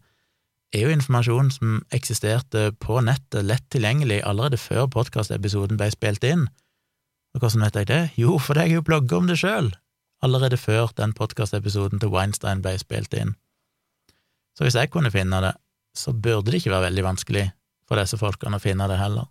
er 0.71 0.85
jo 0.85 0.93
informasjon 0.95 1.51
som 1.51 1.81
eksisterte 1.91 2.69
på 2.79 3.01
nettet, 3.03 3.43
lett 3.43 3.67
tilgjengelig, 3.73 4.21
allerede 4.23 4.59
før 4.61 4.87
podkastepisoden 4.93 5.79
ble 5.79 5.89
spilt 5.91 6.23
inn. 6.23 6.47
Og 7.35 7.43
hvordan 7.43 7.65
vet 7.65 7.79
jeg 7.81 7.89
det? 7.91 8.01
Jo, 8.19 8.37
fordi 8.39 8.67
jeg 8.67 8.77
jo 8.77 8.87
blogger 8.87 9.19
om 9.19 9.27
det 9.27 9.39
sjøl, 9.41 9.73
allerede 10.23 10.59
før 10.59 10.93
den 10.95 11.11
podkastepisoden 11.17 11.99
til 11.99 12.13
Weinstein 12.15 12.63
ble 12.63 12.77
spilt 12.79 13.11
inn. 13.17 13.35
Så 14.57 14.65
hvis 14.65 14.77
jeg 14.77 14.91
kunne 14.91 15.11
finne 15.13 15.39
det, 15.43 15.53
så 15.97 16.13
burde 16.13 16.51
det 16.51 16.61
ikke 16.61 16.73
være 16.73 16.89
veldig 16.89 17.05
vanskelig 17.05 17.45
for 17.87 17.99
disse 17.99 18.19
folkene 18.19 18.59
å 18.59 18.63
finne 18.63 18.87
det 18.87 18.99
heller. 18.99 19.27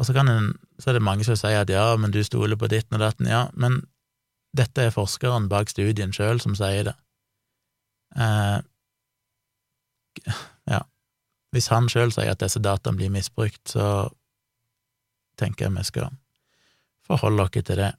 Og 0.00 0.08
så, 0.08 0.14
en, 0.16 0.52
så 0.80 0.90
er 0.90 0.96
det 0.96 1.04
mange 1.04 1.26
som 1.28 1.36
sier 1.36 1.60
at 1.60 1.72
ja, 1.72 1.84
men 2.00 2.12
du 2.12 2.22
stoler 2.24 2.56
på 2.60 2.70
ditten 2.72 2.96
og 2.96 3.04
datten, 3.04 3.28
ja, 3.28 3.46
men 3.52 3.82
dette 4.56 4.86
er 4.86 4.94
forskeren 4.94 5.48
bak 5.50 5.70
studien 5.70 6.12
sjøl 6.16 6.40
som 6.42 6.56
sier 6.58 6.88
det. 6.88 6.96
Eh, 8.16 8.58
ja, 10.72 10.80
hvis 11.54 11.68
han 11.70 11.88
sjøl 11.92 12.12
sier 12.14 12.32
at 12.32 12.40
disse 12.42 12.62
dataene 12.64 12.98
blir 12.98 13.12
misbrukt, 13.12 13.62
så 13.68 14.08
tenker 15.40 15.68
jeg 15.68 15.76
vi 15.76 15.86
skal 15.88 16.16
forholde 17.06 17.46
oss 17.46 17.54
til 17.56 17.76
det, 17.80 17.92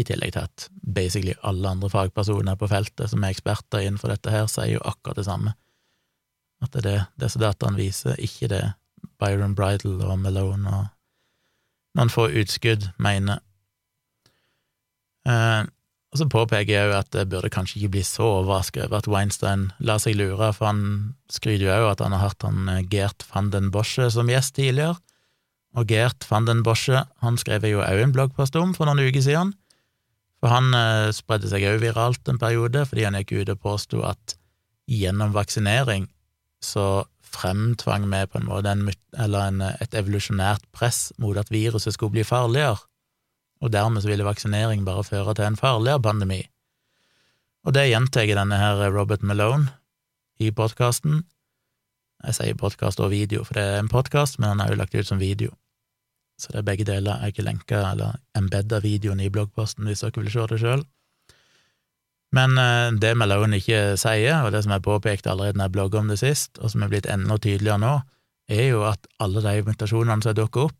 i 0.00 0.04
tillegg 0.08 0.32
til 0.34 0.46
at 0.46 0.68
basically 0.94 1.34
alle 1.44 1.74
andre 1.74 1.90
fagpersoner 1.92 2.56
på 2.56 2.68
feltet 2.70 3.10
som 3.12 3.24
er 3.24 3.34
eksperter 3.34 3.84
innenfor 3.84 4.12
dette 4.12 4.32
her, 4.32 4.48
sier 4.48 4.78
jo 4.78 4.86
akkurat 4.88 5.20
det 5.20 5.26
samme, 5.28 5.54
at 6.62 6.72
det 6.72 6.82
er 6.84 6.88
det 6.88 7.26
disse 7.26 7.42
dataene 7.42 7.80
viser, 7.80 8.16
ikke 8.16 8.48
det 8.52 8.64
Byron 9.20 9.56
Bridal 9.58 10.00
og 10.00 10.18
Malone 10.22 10.72
og 10.72 10.90
noen 11.98 12.12
få 12.12 12.28
utskudd 12.40 12.88
mener. 13.02 13.42
Eh, 15.28 15.62
og 16.12 16.20
så 16.20 16.26
påpeker 16.28 16.72
jeg 16.74 16.88
jo 16.90 16.96
at 16.98 17.08
det 17.14 17.28
burde 17.32 17.50
kanskje 17.52 17.78
ikke 17.80 17.94
bli 17.94 18.02
så 18.04 18.26
overrasket 18.40 18.86
over 18.86 19.00
at 19.00 19.08
Weinstein 19.08 19.70
lar 19.80 20.00
seg 20.02 20.18
lure, 20.18 20.50
for 20.56 20.68
han 20.68 20.82
skryter 21.32 21.68
jo 21.68 21.76
òg 21.78 21.88
at 21.94 22.04
han 22.04 22.16
har 22.16 22.26
hatt 22.26 22.46
han 22.46 22.68
eh, 22.68 22.84
Gert 22.92 23.24
van 23.30 23.52
den 23.52 23.70
Bosche 23.74 24.08
som 24.12 24.30
gjest 24.30 24.56
tidligere, 24.58 24.98
og 25.76 25.88
Gert 25.88 26.26
van 26.28 26.48
den 26.48 26.60
Bosche 26.66 27.04
han 27.24 27.38
skrev 27.40 27.64
jo 27.68 27.84
òg 27.84 28.02
en 28.02 28.14
bloggpost 28.16 28.56
om 28.60 28.74
for 28.76 28.88
noen 28.88 29.04
uker 29.04 29.24
siden, 29.24 29.54
for 30.42 30.50
han 30.50 30.74
eh, 30.74 31.12
spredde 31.14 31.50
seg 31.50 31.64
òg 31.70 31.78
viralt 31.84 32.28
en 32.28 32.40
periode 32.42 32.82
fordi 32.90 33.06
han 33.06 33.16
gikk 33.20 33.36
ut 33.38 33.54
og 33.54 33.62
påsto 33.62 34.02
at 34.06 34.36
gjennom 34.90 35.30
vaksinering 35.36 36.08
så 36.62 37.04
fremtvang 37.32 38.08
vi 38.10 38.26
på 38.26 38.40
en 38.40 38.48
måte 38.48 38.72
en, 38.74 38.88
en, 39.16 39.60
et 39.62 39.94
evolusjonært 39.96 40.64
press 40.74 41.12
mot 41.22 41.38
at 41.38 41.52
viruset 41.54 41.94
skulle 41.94 42.18
bli 42.18 42.26
farligere, 42.26 42.80
og 43.62 43.72
dermed 43.72 44.02
så 44.02 44.10
ville 44.10 44.26
vaksinering 44.26 44.84
bare 44.84 45.06
føre 45.06 45.34
til 45.38 45.48
en 45.48 45.56
farligere 45.56 46.02
pandemi. 46.02 46.42
Og 47.64 47.74
det 47.76 47.88
gjentar 47.88 48.26
denne 48.26 48.58
her 48.58 48.82
Robert 48.90 49.22
Malone 49.22 49.70
i 50.42 50.50
podkasten. 50.50 51.22
Jeg 52.26 52.38
sier 52.38 52.58
podkast 52.58 53.00
og 53.00 53.14
video, 53.14 53.46
for 53.46 53.58
det 53.58 53.62
er 53.62 53.80
en 53.80 53.90
podkast, 53.90 54.38
men 54.38 54.52
han 54.52 54.62
har 54.62 54.74
jo 54.74 54.80
lagt 54.82 54.94
ut 54.94 55.06
som 55.06 55.22
video. 55.22 55.54
Så 56.42 56.50
det 56.50 56.62
er 56.62 56.66
begge 56.66 56.86
deler. 56.88 57.20
Jeg 57.22 57.36
ikke 57.36 57.46
lenka 57.46 57.84
eller 57.92 58.18
embedda 58.38 58.82
videoen 58.82 59.22
i 59.22 59.30
bloggposten 59.30 59.86
hvis 59.86 60.02
dere 60.02 60.24
vil 60.24 60.32
se 60.34 60.48
det 60.50 60.60
sjøl. 60.62 60.82
Men 62.32 62.56
eh, 62.58 62.90
det 62.98 63.12
Malone 63.20 63.60
ikke 63.60 63.94
sier, 64.00 64.40
og 64.42 64.52
det 64.54 64.64
som 64.64 64.72
jeg 64.74 64.84
påpekte 64.86 65.30
allerede 65.30 65.60
når 65.60 65.68
jeg 65.68 65.76
blogga 65.76 66.00
om 66.00 66.12
det 66.12 66.18
sist, 66.22 66.58
og 66.58 66.72
som 66.72 66.82
er 66.82 66.92
blitt 66.92 67.08
enda 67.10 67.36
tydeligere 67.36 67.80
nå, 67.82 67.96
er 68.52 68.70
jo 68.72 68.84
at 68.88 69.06
alle 69.22 69.42
de 69.44 69.66
mutasjonene 69.66 70.24
som 70.24 70.36
dukker 70.36 70.70
opp, 70.70 70.78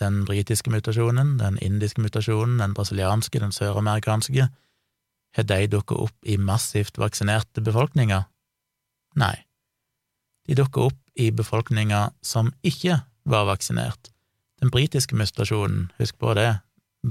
den 0.00 0.24
britiske 0.28 0.72
mutasjonen, 0.72 1.36
den 1.40 1.56
indiske 1.64 2.02
mutasjonen, 2.04 2.58
den 2.60 2.74
brasilianske, 2.76 3.40
den 3.40 3.52
søramerikanske, 3.52 4.48
har 5.36 5.44
de 5.44 5.68
dukket 5.68 6.00
opp 6.08 6.28
i 6.28 6.36
massivt 6.40 6.98
vaksinerte 7.00 7.64
befolkninger? 7.64 8.24
Nei. 9.20 9.36
De 10.48 10.56
dukker 10.56 10.88
opp 10.90 11.00
i 11.16 11.30
befolkninger 11.32 12.12
som 12.24 12.52
ikke 12.64 13.02
var 13.28 13.48
vaksinert. 13.48 14.12
Den 14.66 14.72
britiske 14.74 15.14
mutasjonen, 15.14 15.92
husk 16.00 16.16
på 16.18 16.32
det, 16.34 16.56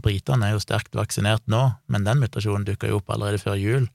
britene 0.03 0.49
er 0.49 0.58
jo 0.58 0.60
sterkt 0.60 0.97
vaksinert 0.97 1.45
nå, 1.47 1.62
men 1.88 2.03
den 2.03 2.20
mutasjonen 2.20 2.66
dukka 2.68 2.89
jo 2.89 2.97
opp 2.99 3.14
allerede 3.16 3.39
før 3.39 3.56
jul, 3.56 3.86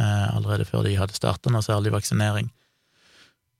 eh, 0.00 0.28
allerede 0.32 0.64
før 0.64 0.86
de 0.86 0.94
hadde 0.96 1.12
starta 1.12 1.52
noe 1.52 1.60
særlig 1.60 1.92
vaksinering. 1.92 2.48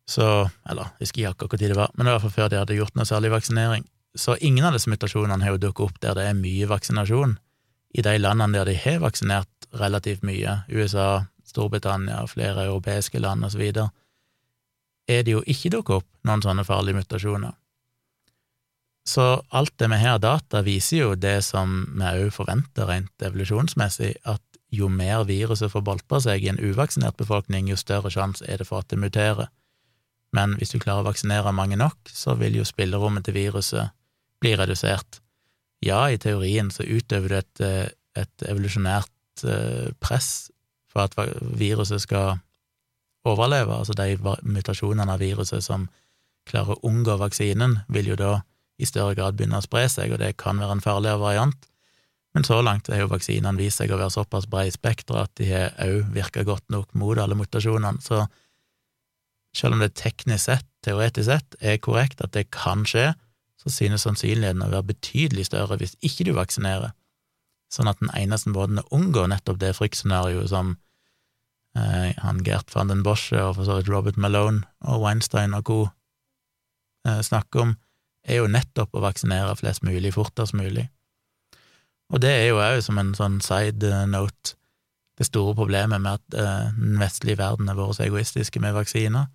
Så, 0.09 0.49
eller 0.65 0.95
jeg 0.97 1.05
husker 1.05 1.21
ikke 1.21 1.45
akkurat 1.45 1.61
når 1.61 1.75
det 1.75 1.79
var, 1.83 1.93
men 1.93 2.09
det 2.09 2.17
var 2.17 2.25
fall 2.25 2.35
før 2.39 2.49
de 2.49 2.61
hadde 2.63 2.79
gjort 2.81 2.97
noe 2.97 3.09
særlig 3.13 3.35
vaksinering. 3.37 3.85
Så 4.17 4.39
ingen 4.41 4.65
av 4.65 4.73
disse 4.73 4.89
mutasjonene 4.89 5.45
har 5.45 5.59
jo 5.59 5.63
dukket 5.67 5.85
opp 5.91 6.01
der 6.01 6.17
det 6.17 6.27
er 6.31 6.41
mye 6.41 6.73
vaksinasjon. 6.73 7.37
I 7.93 8.09
de 8.09 8.19
landene 8.25 8.57
der 8.57 8.73
de 8.73 8.81
har 8.81 9.05
vaksinert 9.05 9.73
relativt 9.77 10.25
mye, 10.25 10.63
USA, 10.73 11.27
Storbritannia, 11.45 12.25
flere 12.33 12.65
europeiske 12.65 13.21
land 13.21 13.45
osv., 13.45 13.69
er 15.05 15.25
det 15.27 15.37
jo 15.37 15.45
ikke 15.45 15.77
dukket 15.77 16.01
opp 16.01 16.13
noen 16.25 16.49
sånne 16.49 16.65
farlige 16.65 17.03
mutasjoner. 17.03 17.60
Så 19.11 19.43
alt 19.49 19.73
det 19.79 19.89
vi 19.91 19.99
har 19.99 20.19
av 20.19 20.23
data, 20.23 20.63
viser 20.63 21.01
jo 21.01 21.15
det 21.19 21.41
som 21.43 21.81
vi 21.99 22.11
òg 22.25 22.31
forventer 22.35 22.87
rent 22.87 23.25
evolusjonsmessig, 23.27 24.13
at 24.23 24.43
jo 24.71 24.87
mer 24.93 25.25
viruset 25.27 25.73
får 25.73 25.83
boltre 25.83 26.21
seg 26.23 26.45
i 26.45 26.51
en 26.53 26.61
uvaksinert 26.63 27.17
befolkning, 27.19 27.67
jo 27.73 27.79
større 27.81 28.13
sjanse 28.15 28.47
er 28.47 28.61
det 28.61 28.69
for 28.69 28.85
at 28.85 28.93
det 28.93 29.01
muterer. 29.03 29.49
Men 30.37 30.55
hvis 30.59 30.71
du 30.71 30.79
klarer 30.79 31.03
å 31.03 31.09
vaksinere 31.09 31.51
mange 31.57 31.79
nok, 31.81 32.13
så 32.15 32.37
vil 32.39 32.61
jo 32.61 32.67
spillerommet 32.69 33.27
til 33.27 33.35
viruset 33.35 33.91
bli 34.41 34.53
redusert. 34.61 35.19
Ja, 35.83 36.05
i 36.07 36.21
teorien 36.21 36.71
så 36.71 36.87
utøver 36.87 37.29
du 37.29 37.37
et, 37.41 37.65
eh, 37.67 37.89
et 38.15 38.47
evolusjonært 38.47 39.45
eh, 39.49 39.91
press 39.99 40.53
for 40.91 41.09
at 41.09 41.17
viruset 41.59 42.05
skal 42.05 42.39
overleve, 43.27 43.75
altså 43.75 43.97
de 43.99 44.15
mutasjonene 44.47 45.13
av 45.13 45.21
viruset 45.21 45.65
som 45.65 45.89
klarer 46.47 46.77
å 46.77 46.87
unngå 46.87 47.19
vaksinen, 47.19 47.81
vil 47.89 48.13
jo 48.13 48.21
da 48.21 48.33
i 48.81 48.89
større 48.89 49.17
grad 49.19 49.37
begynner 49.37 49.61
å 49.61 49.67
spre 49.67 49.85
seg, 49.93 50.15
og 50.15 50.23
det 50.23 50.37
kan 50.41 50.61
være 50.61 50.79
en 50.79 50.85
farligere 50.85 51.21
variant. 51.21 51.69
Men 52.35 52.47
så 52.47 52.61
langt 52.63 52.89
har 52.89 53.03
jo 53.03 53.11
vaksinene 53.11 53.59
vist 53.59 53.81
seg 53.81 53.91
å 53.91 53.99
være 53.99 54.15
såpass 54.15 54.47
brede 54.51 54.75
spekter 54.75 55.19
at 55.25 55.33
de 55.41 55.49
har 55.51 55.75
òg 55.83 56.13
virka 56.15 56.45
godt 56.47 56.69
nok 56.71 56.95
mot 56.99 57.19
alle 57.19 57.39
mutasjonene, 57.39 57.99
så 58.05 58.25
selv 59.57 59.75
om 59.75 59.83
det 59.83 59.97
teknisk 59.99 60.45
sett, 60.45 60.67
teoretisk 60.87 61.27
sett, 61.27 61.57
er 61.59 61.81
korrekt 61.83 62.23
at 62.23 62.33
det 62.37 62.53
kan 62.55 62.85
skje, 62.87 63.11
så 63.61 63.73
synes 63.73 64.07
sannsynligheten 64.07 64.63
å 64.65 64.71
være 64.71 64.93
betydelig 64.93 65.49
større 65.51 65.77
hvis 65.81 65.97
ikke 66.07 66.29
du 66.29 66.33
vaksinerer, 66.37 66.95
sånn 67.71 67.91
at 67.91 67.99
den 68.01 68.13
eneste 68.17 68.53
måten 68.55 68.81
å 68.81 68.87
unngå 68.95 69.27
nettopp 69.31 69.59
det 69.61 69.75
fryktscenarioet 69.77 70.53
som 70.53 70.77
eh, 71.77 72.15
han 72.23 72.41
Gert 72.47 72.73
van 72.75 72.91
den 72.91 73.05
Bosche 73.07 73.43
og 73.43 73.59
for 73.59 73.69
så 73.69 73.79
vidt 73.79 73.91
Robert 73.91 74.19
Malone 74.23 74.65
og 74.87 75.05
Weinstein 75.05 75.55
og 75.59 75.67
co. 75.67 75.81
Eh, 77.07 77.21
snakker 77.27 77.67
om, 77.67 77.77
er 78.31 78.41
jo 78.41 78.51
nettopp 78.51 78.95
å 78.95 79.05
vaksinere 79.05 79.57
flest 79.59 79.85
mulig 79.87 80.15
fortest 80.15 80.57
mulig. 80.57 80.87
Og 82.11 82.23
det 82.23 82.31
er 82.31 82.49
jo 82.51 82.63
òg, 82.63 82.81
som 82.83 82.99
en 82.99 83.13
sånn 83.15 83.39
side 83.45 83.91
note, 84.11 84.57
det 85.21 85.29
store 85.29 85.53
problemet 85.55 86.01
med 86.01 86.17
at 86.17 86.39
eh, 86.39 86.71
den 86.79 86.97
vestlige 87.03 87.39
verden 87.43 87.69
er 87.69 87.77
vært 87.77 87.99
så 87.99 88.07
egoistiske 88.07 88.63
med 88.63 88.73
vaksiner. 88.75 89.29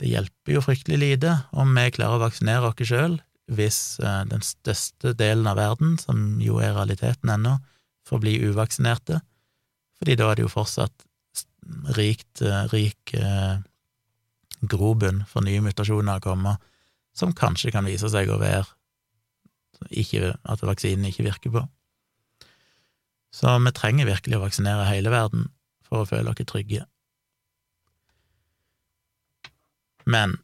Det 0.00 0.10
hjelper 0.10 0.54
jo 0.54 0.62
fryktelig 0.64 0.98
lite 1.00 1.34
om 1.56 1.72
vi 1.76 1.86
klarer 1.96 2.18
å 2.18 2.24
vaksinere 2.26 2.68
oss 2.68 2.84
sjøl, 2.84 3.16
hvis 3.50 3.80
eh, 4.04 4.22
den 4.30 4.44
største 4.44 5.14
delen 5.18 5.48
av 5.50 5.58
verden, 5.58 5.96
som 5.98 6.38
jo 6.42 6.60
er 6.62 6.76
realiteten 6.76 7.32
ennå, 7.32 7.56
får 8.08 8.22
bli 8.22 8.36
uvaksinerte, 8.44 9.20
fordi 10.00 10.16
da 10.16 10.30
er 10.30 10.38
det 10.38 10.46
jo 10.46 10.52
fortsatt 10.52 11.06
rikt, 11.96 12.42
eh, 12.42 12.64
rik 12.72 13.14
eh, 13.16 13.58
grobunn 14.60 15.24
for 15.28 15.44
nye 15.44 15.62
mutasjoner 15.64 16.20
å 16.20 16.24
komme, 16.24 16.56
som 17.16 17.34
kanskje 17.36 17.72
kan 17.74 17.88
vise 17.88 18.08
seg 18.12 18.30
å 18.30 18.40
være 18.40 18.66
ikke, 19.90 20.34
at 20.44 20.62
vaksinen 20.66 21.08
ikke 21.08 21.24
virker 21.24 21.54
på. 21.54 21.64
Så 23.32 23.52
vi 23.64 23.72
trenger 23.72 24.08
virkelig 24.10 24.36
å 24.36 24.44
vaksinere 24.44 24.88
hele 24.90 25.12
verden 25.12 25.48
for 25.86 26.02
å 26.02 26.08
føle 26.08 26.32
oss 26.32 26.50
trygge. 26.50 26.84
Men 30.10 30.36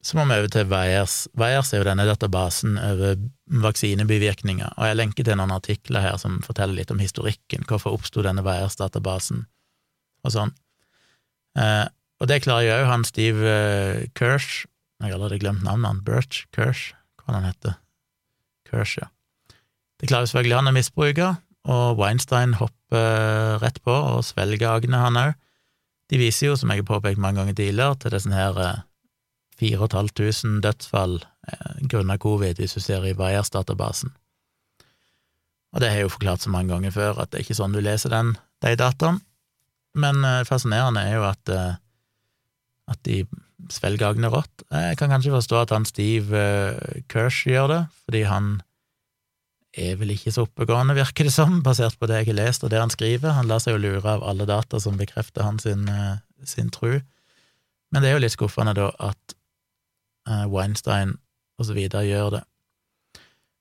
så 0.00 0.16
må 0.16 0.24
vi 0.30 0.38
over 0.38 0.48
til 0.48 0.68
VAERS. 0.70 1.14
VAERS 1.36 1.74
er 1.74 1.82
jo 1.82 1.88
denne 1.90 2.06
databasen 2.08 2.78
over 2.80 3.18
vaksinebivirkninger, 3.60 4.72
og 4.78 4.88
jeg 4.88 4.96
lenker 4.96 5.26
til 5.26 5.36
noen 5.36 5.52
artikler 5.52 6.04
her 6.06 6.16
som 6.20 6.38
forteller 6.44 6.78
litt 6.78 6.92
om 6.94 7.02
historikken, 7.02 7.66
hvorfor 7.68 7.98
oppsto 7.98 8.24
denne 8.24 8.44
VAERS-databasen, 8.46 9.44
og 10.24 10.32
sånn. 10.32 10.54
Eh, 11.58 11.86
og 12.20 12.30
det 12.30 12.42
klarer 12.46 12.68
jo 12.68 12.78
òg 12.78 12.88
han 12.88 13.04
Steve 13.08 13.52
eh, 13.52 14.06
Kirsch, 14.16 14.64
jeg 15.08 15.16
allerede 15.16 15.40
glemt 15.42 15.64
navnet 15.64 15.88
han, 15.88 16.02
Birch 16.04 16.44
Kirsch, 16.54 16.92
hva 17.22 17.38
han 17.38 17.48
heter, 17.48 17.78
Kirsch, 18.68 18.98
ja. 19.00 19.08
Det 20.00 20.08
klarer 20.08 20.28
selvfølgelig 20.28 20.58
han 20.58 20.70
å 20.70 20.74
misbruke, 20.76 21.30
og 21.70 21.98
Weinstein 22.00 22.56
hopper 22.56 23.58
rett 23.60 23.80
på 23.84 23.92
og 23.92 24.24
svelger 24.24 24.72
agnet, 24.72 25.00
han 25.00 25.18
òg. 25.20 25.34
De 26.10 26.18
viser 26.18 26.50
jo, 26.50 26.56
som 26.58 26.72
jeg 26.72 26.82
har 26.82 26.88
påpekt 26.88 27.20
mange 27.22 27.38
ganger 27.40 27.58
tidligere, 27.58 27.98
til 28.00 28.14
det 28.14 28.22
sånn 28.24 28.34
her 28.34 28.56
eh, 28.64 28.78
4500 29.60 30.62
dødsfall 30.64 31.18
eh, 31.20 31.82
grunnet 31.92 32.22
covid, 32.22 32.58
hvis 32.58 32.74
du 32.74 32.82
ser 32.82 33.04
i 33.06 33.14
Bayers-databasen. 33.14 34.14
Og 35.70 35.82
det 35.82 35.90
har 35.90 36.00
jeg 36.00 36.08
jo 36.08 36.14
forklart 36.16 36.42
så 36.42 36.50
mange 36.50 36.72
ganger 36.72 36.94
før, 36.94 37.20
at 37.22 37.30
det 37.30 37.40
er 37.40 37.46
ikke 37.46 37.58
sånn 37.60 37.76
du 37.76 37.82
leser 37.84 38.10
den, 38.12 38.34
de 38.64 38.74
dataene. 38.78 39.22
Men 40.00 40.24
eh, 40.24 40.42
fascinerende 40.48 41.04
er 41.06 41.18
jo 41.18 41.26
at, 41.28 41.52
eh, 41.52 41.78
at 42.90 43.00
de 43.06 43.22
svelger 43.72 44.08
agnet 44.10 44.32
rått. 44.32 44.64
Jeg 44.70 44.98
kan 45.00 45.12
kanskje 45.12 45.34
forstå 45.34 45.60
at 45.60 45.74
han 45.74 45.86
Steve 45.88 46.42
Kersh 47.12 47.50
gjør 47.50 47.70
det, 47.72 47.80
fordi 48.06 48.22
han 48.30 48.50
er 49.78 49.98
vel 50.00 50.14
ikke 50.16 50.32
så 50.34 50.46
oppegående, 50.48 50.96
virker 50.98 51.28
det 51.28 51.34
som, 51.34 51.60
basert 51.62 51.98
på 52.00 52.08
det 52.10 52.22
jeg 52.22 52.32
har 52.32 52.40
lest 52.40 52.64
og 52.66 52.72
det 52.72 52.80
han 52.82 52.90
skriver. 52.90 53.36
Han 53.36 53.50
lar 53.50 53.62
seg 53.62 53.76
jo 53.76 53.84
lure 53.84 54.16
av 54.16 54.24
alle 54.26 54.48
data 54.48 54.80
som 54.82 54.98
bekrefter 54.98 55.46
hans 55.46 55.68
sin, 55.68 55.84
sin 56.42 56.72
tru. 56.74 56.98
Men 57.90 58.02
det 58.02 58.10
er 58.10 58.18
jo 58.18 58.24
litt 58.24 58.34
skuffende, 58.34 58.74
da, 58.74 58.88
at 58.98 59.36
Eh, 60.28 60.46
Weinstein 60.46 61.16
osv. 61.58 61.78
gjør 61.78 62.30
det. 62.36 62.42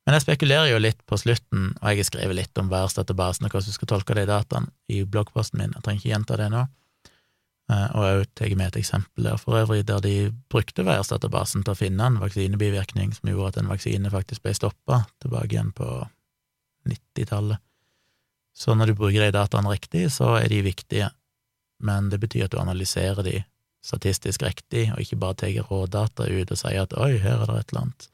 Men 0.06 0.16
jeg 0.18 0.26
spekulerer 0.26 0.72
jo 0.72 0.82
litt 0.82 1.02
på 1.06 1.20
slutten, 1.22 1.74
og 1.78 1.86
jeg 1.91 2.02
har 2.02 2.08
skrevet 2.08 2.38
litt 2.38 2.62
om 2.62 2.70
værstøttebasen 2.72 3.45
og 3.45 3.54
hvordan 3.54 3.70
du 3.70 3.76
skal 3.76 3.91
tolke 3.91 4.18
de 4.18 4.26
dataene 4.26 4.72
i 4.89 5.04
bloggposten 5.06 5.62
min, 5.62 5.76
jeg 5.76 5.86
trenger 5.86 6.02
ikke 6.02 6.14
gjenta 6.14 6.39
det 6.39 6.50
nå, 6.54 6.64
eh, 6.66 6.70
og 7.70 8.06
jeg 8.06 8.30
tatt 8.34 8.56
med 8.58 8.72
et 8.72 8.80
eksempel 8.82 9.28
der 9.28 9.38
for 9.38 9.60
øvrig 9.60 9.84
der 9.86 10.02
de 10.02 10.32
brukte 10.50 10.86
værstatabasen 10.88 11.62
til 11.62 11.76
å 11.76 11.78
finne 11.78 12.08
en 12.10 12.18
vaksinebivirkning 12.22 13.14
som 13.14 13.30
gjorde 13.30 13.52
at 13.54 13.60
en 13.62 13.70
vaksine 13.70 14.10
faktisk 14.10 14.42
ble 14.46 14.56
stoppa 14.58 15.04
tilbake 15.22 15.54
igjen 15.54 15.70
på 15.78 15.88
90-tallet. 16.90 17.62
Så 18.58 18.74
når 18.76 18.90
du 18.90 18.98
bruker 18.98 19.22
de 19.22 19.36
dataene 19.36 19.70
riktig, 19.72 20.08
så 20.12 20.34
er 20.40 20.50
de 20.50 20.64
viktige, 20.66 21.12
men 21.86 22.10
det 22.10 22.20
betyr 22.24 22.48
at 22.48 22.56
du 22.56 22.60
analyserer 22.60 23.22
de 23.24 23.38
statistisk 23.86 24.44
riktig, 24.44 24.90
og 24.92 25.04
ikke 25.04 25.20
bare 25.22 25.38
tar 25.44 25.70
rådata 25.70 26.26
ut 26.28 26.52
og 26.52 26.60
sier 26.60 26.84
at 26.84 26.96
oi, 26.98 27.14
her 27.22 27.44
er 27.44 27.48
det 27.48 27.60
et 27.62 27.72
eller 27.72 27.86
annet, 27.86 28.10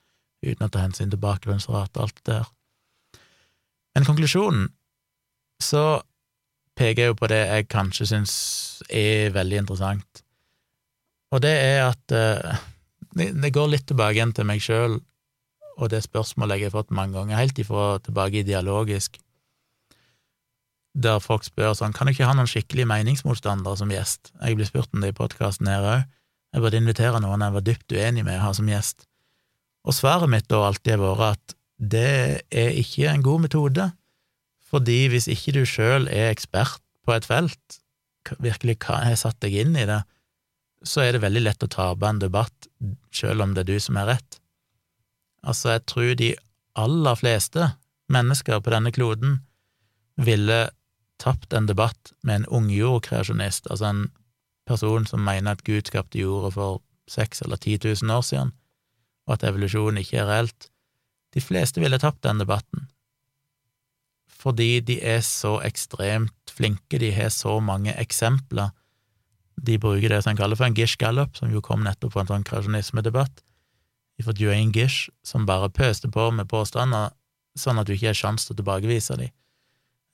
uten 0.45 0.67
å 0.67 0.69
ta 0.69 0.83
hensyn 0.83 1.13
til 1.13 1.21
bakgrunnsrate 1.23 1.97
og 1.97 2.03
alt 2.05 2.19
det 2.21 2.35
der. 2.35 2.51
Men 3.95 4.05
konklusjonen 4.05 4.67
så 5.63 6.03
peker 6.75 7.11
jo 7.11 7.17
på 7.17 7.29
det 7.31 7.41
jeg 7.41 7.67
kanskje 7.71 8.09
syns 8.11 8.35
er 8.89 9.33
veldig 9.35 9.63
interessant, 9.63 10.23
og 11.33 11.41
det 11.43 11.51
er 11.51 11.81
at 11.87 12.15
uh, 12.15 12.63
det, 13.15 13.51
går 13.55 13.71
litt 13.71 13.87
tilbake 13.89 14.17
igjen 14.17 14.33
til 14.35 14.47
meg 14.47 14.63
sjøl 14.63 14.99
og 15.75 15.91
det 15.91 16.05
spørsmålet 16.05 16.59
jeg 16.59 16.69
har 16.69 16.75
fått 16.77 16.93
mange 16.95 17.17
ganger, 17.17 17.39
helt 17.39 17.57
ifra 17.59 17.97
tilbake 18.03 18.41
i 18.41 18.47
dialogisk, 18.47 19.17
der 20.95 21.19
folk 21.19 21.43
spør 21.43 21.73
sånn 21.75 21.91
Kan 21.91 22.07
du 22.07 22.13
ikke 22.13 22.27
ha 22.27 22.35
noen 22.37 22.47
skikkelige 22.47 22.87
meningsmotstandere 22.87 23.75
som 23.81 23.91
gjest? 23.91 24.31
Jeg 24.39 24.55
blir 24.55 24.69
spurt 24.69 24.93
om 24.95 25.03
det 25.03 25.11
i 25.11 25.17
podkasten 25.17 25.67
her 25.67 25.83
òg. 25.83 26.05
Jeg 26.55 26.63
burde 26.63 26.79
invitere 26.79 27.19
noen 27.19 27.43
jeg 27.43 27.55
var 27.57 27.65
dypt 27.67 27.91
uenig 27.91 28.23
med, 28.23 28.39
å 28.39 28.45
ha 28.45 28.53
som 28.55 28.69
gjest. 28.71 29.03
Og 29.83 29.97
svaret 29.97 30.31
mitt 30.31 30.47
da 30.47 30.61
alltid 30.63 30.95
har 30.95 31.03
vært 31.03 31.33
at 31.35 31.57
det 31.75 32.13
er 32.47 32.79
ikke 32.79 33.09
en 33.11 33.25
god 33.25 33.43
metode, 33.43 33.89
fordi 34.75 35.05
hvis 35.07 35.29
ikke 35.31 35.53
du 35.55 35.63
sjøl 35.63 36.09
er 36.11 36.33
ekspert 36.33 36.81
på 37.07 37.15
et 37.15 37.27
felt, 37.27 37.79
virkelig 38.43 38.81
har 38.89 39.15
satt 39.15 39.39
deg 39.45 39.55
inn 39.61 39.77
i 39.79 39.85
det, 39.87 40.01
så 40.85 41.05
er 41.05 41.15
det 41.15 41.23
veldig 41.23 41.45
lett 41.45 41.63
å 41.63 41.71
tape 41.71 42.09
en 42.09 42.19
debatt, 42.19 42.67
sjøl 43.15 43.43
om 43.45 43.53
det 43.55 43.63
er 43.63 43.69
du 43.71 43.79
som 43.79 43.97
er 44.01 44.09
rett. 44.11 44.39
Altså, 45.45 45.75
jeg 45.75 45.85
tror 45.87 46.11
de 46.19 46.31
aller 46.75 47.15
fleste 47.17 47.69
mennesker 48.11 48.59
på 48.59 48.73
denne 48.73 48.91
kloden 48.93 49.39
ville 50.19 50.65
tapt 51.21 51.55
en 51.55 51.69
debatt 51.69 52.11
med 52.27 52.41
en 52.41 52.49
ungjordkreasjonist, 52.59 53.69
altså 53.71 53.87
en 53.93 54.03
person 54.67 55.07
som 55.07 55.23
mener 55.23 55.55
at 55.55 55.63
Gud 55.63 55.87
skapte 55.87 56.19
jorda 56.19 56.51
for 56.51 56.81
seks 57.09 57.45
eller 57.45 57.61
ti 57.61 57.77
tusen 57.79 58.11
år 58.11 58.25
siden, 58.25 58.51
og 59.29 59.37
at 59.37 59.47
evolusjon 59.47 60.01
ikke 60.01 60.19
er 60.19 60.29
reelt. 60.29 60.69
De 61.33 61.43
fleste 61.43 61.79
ville 61.83 62.01
tapt 62.01 62.25
den 62.25 62.41
debatten, 62.41 62.89
fordi 64.45 64.79
de 64.85 64.99
er 65.01 65.23
så 65.25 65.57
ekstremt 65.65 66.53
flinke, 66.53 66.99
de 67.01 67.09
har 67.15 67.31
så 67.33 67.57
mange 67.63 67.95
eksempler. 67.97 68.69
De 69.57 69.79
bruker 69.81 70.11
det 70.11 70.21
som 70.21 70.35
en 70.35 70.39
kaller 70.39 70.59
for 70.59 70.67
en 70.67 70.77
Gish 70.77 70.99
Gallup, 71.01 71.33
som 71.37 71.49
jo 71.49 71.63
kom 71.65 71.81
nettopp 71.81 72.13
på 72.13 72.21
en 72.21 72.29
sånn 72.29 72.45
kreasjonismedebatt, 72.45 73.41
fra 74.23 74.35
Duane 74.37 74.71
Gish, 74.71 75.09
som 75.25 75.47
bare 75.49 75.71
pøste 75.73 76.07
på 76.13 76.29
med 76.31 76.47
påstander 76.51 77.09
sånn 77.59 77.81
at 77.81 77.89
du 77.89 77.95
ikke 77.95 78.11
har 78.11 78.19
sjanse 78.19 78.47
til 78.47 78.55
å 78.55 78.59
tilbakevise 78.61 79.17
dem 79.19 79.33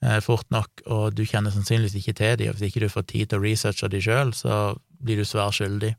eh, 0.02 0.20
fort 0.20 0.48
nok, 0.50 0.84
og 0.86 1.16
du 1.16 1.24
kjenner 1.26 1.54
sannsynligvis 1.54 1.98
ikke 2.00 2.16
til 2.18 2.38
dem, 2.40 2.50
og 2.50 2.58
hvis 2.58 2.70
ikke 2.70 2.84
du 2.84 2.92
får 2.92 3.06
tid 3.10 3.30
til 3.30 3.40
å 3.40 3.44
researche 3.44 3.90
dem 3.92 4.04
sjøl, 4.04 4.32
så 4.36 4.62
blir 5.02 5.20
du 5.20 5.26
svært 5.28 5.58
skyldig. 5.58 5.92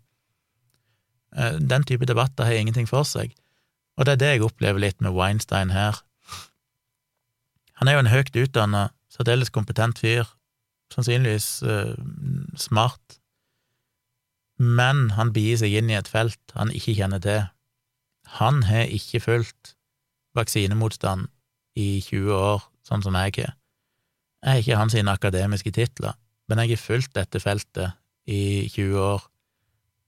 Eh, 1.38 1.59
den 1.59 1.88
type 1.88 2.07
debatter 2.09 2.47
har 2.47 2.59
ingenting 2.59 2.89
for 2.89 3.07
seg, 3.07 3.36
og 3.97 4.07
det 4.07 4.15
er 4.15 4.23
det 4.23 4.31
jeg 4.34 4.47
opplever 4.47 4.81
litt 4.81 5.01
med 5.03 5.15
Weinstein 5.15 5.73
her. 5.73 6.01
Han 7.80 7.89
er 7.89 7.97
jo 7.97 8.03
en 8.03 8.11
høyt 8.13 8.36
utdanna, 8.38 8.88
særdeles 9.11 9.51
kompetent 9.53 9.99
fyr, 10.01 10.28
sannsynligvis 10.93 11.49
uh, 11.65 11.95
smart, 12.59 13.19
men 14.61 15.09
han 15.17 15.34
bier 15.34 15.57
seg 15.59 15.74
inn 15.74 15.89
i 15.89 15.97
et 15.97 16.09
felt 16.09 16.53
han 16.57 16.71
ikke 16.74 16.95
kjenner 16.99 17.21
til. 17.24 17.47
Han 18.38 18.63
har 18.69 18.91
ikke 18.93 19.24
fulgt 19.24 19.74
vaksinemotstand 20.38 21.28
i 21.80 22.01
20 22.05 22.38
år, 22.38 22.63
sånn 22.86 23.03
som 23.05 23.17
jeg 23.17 23.36
har. 23.39 23.55
Jeg 24.43 24.51
har 24.51 24.61
ikke 24.61 24.80
hans 24.80 24.95
akademiske 24.95 25.71
titler, 25.71 26.15
men 26.47 26.61
jeg 26.61 26.76
har 26.76 26.84
fulgt 26.84 27.13
dette 27.17 27.39
feltet 27.39 27.97
i 28.30 28.69
20 28.69 28.99
år, 28.99 29.26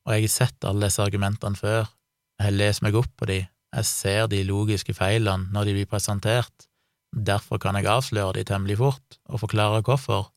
og 0.05 0.13
jeg 0.13 0.27
har 0.27 0.33
sett 0.33 0.67
alle 0.67 0.87
disse 0.87 1.03
argumentene 1.03 1.57
før, 1.57 1.89
jeg 2.37 2.49
har 2.49 2.57
lest 2.59 2.83
meg 2.83 2.97
opp 2.99 3.11
på 3.17 3.27
de, 3.31 3.41
jeg 3.75 3.87
ser 3.89 4.27
de 4.31 4.43
logiske 4.47 4.93
feilene 4.95 5.49
når 5.51 5.69
de 5.69 5.75
blir 5.79 5.89
presentert, 5.89 6.67
derfor 7.15 7.59
kan 7.61 7.77
jeg 7.79 7.87
avsløre 7.87 8.35
de 8.37 8.43
temmelig 8.47 8.77
fort 8.81 9.19
og 9.25 9.41
forklare 9.45 9.81
hvorfor. 9.85 10.31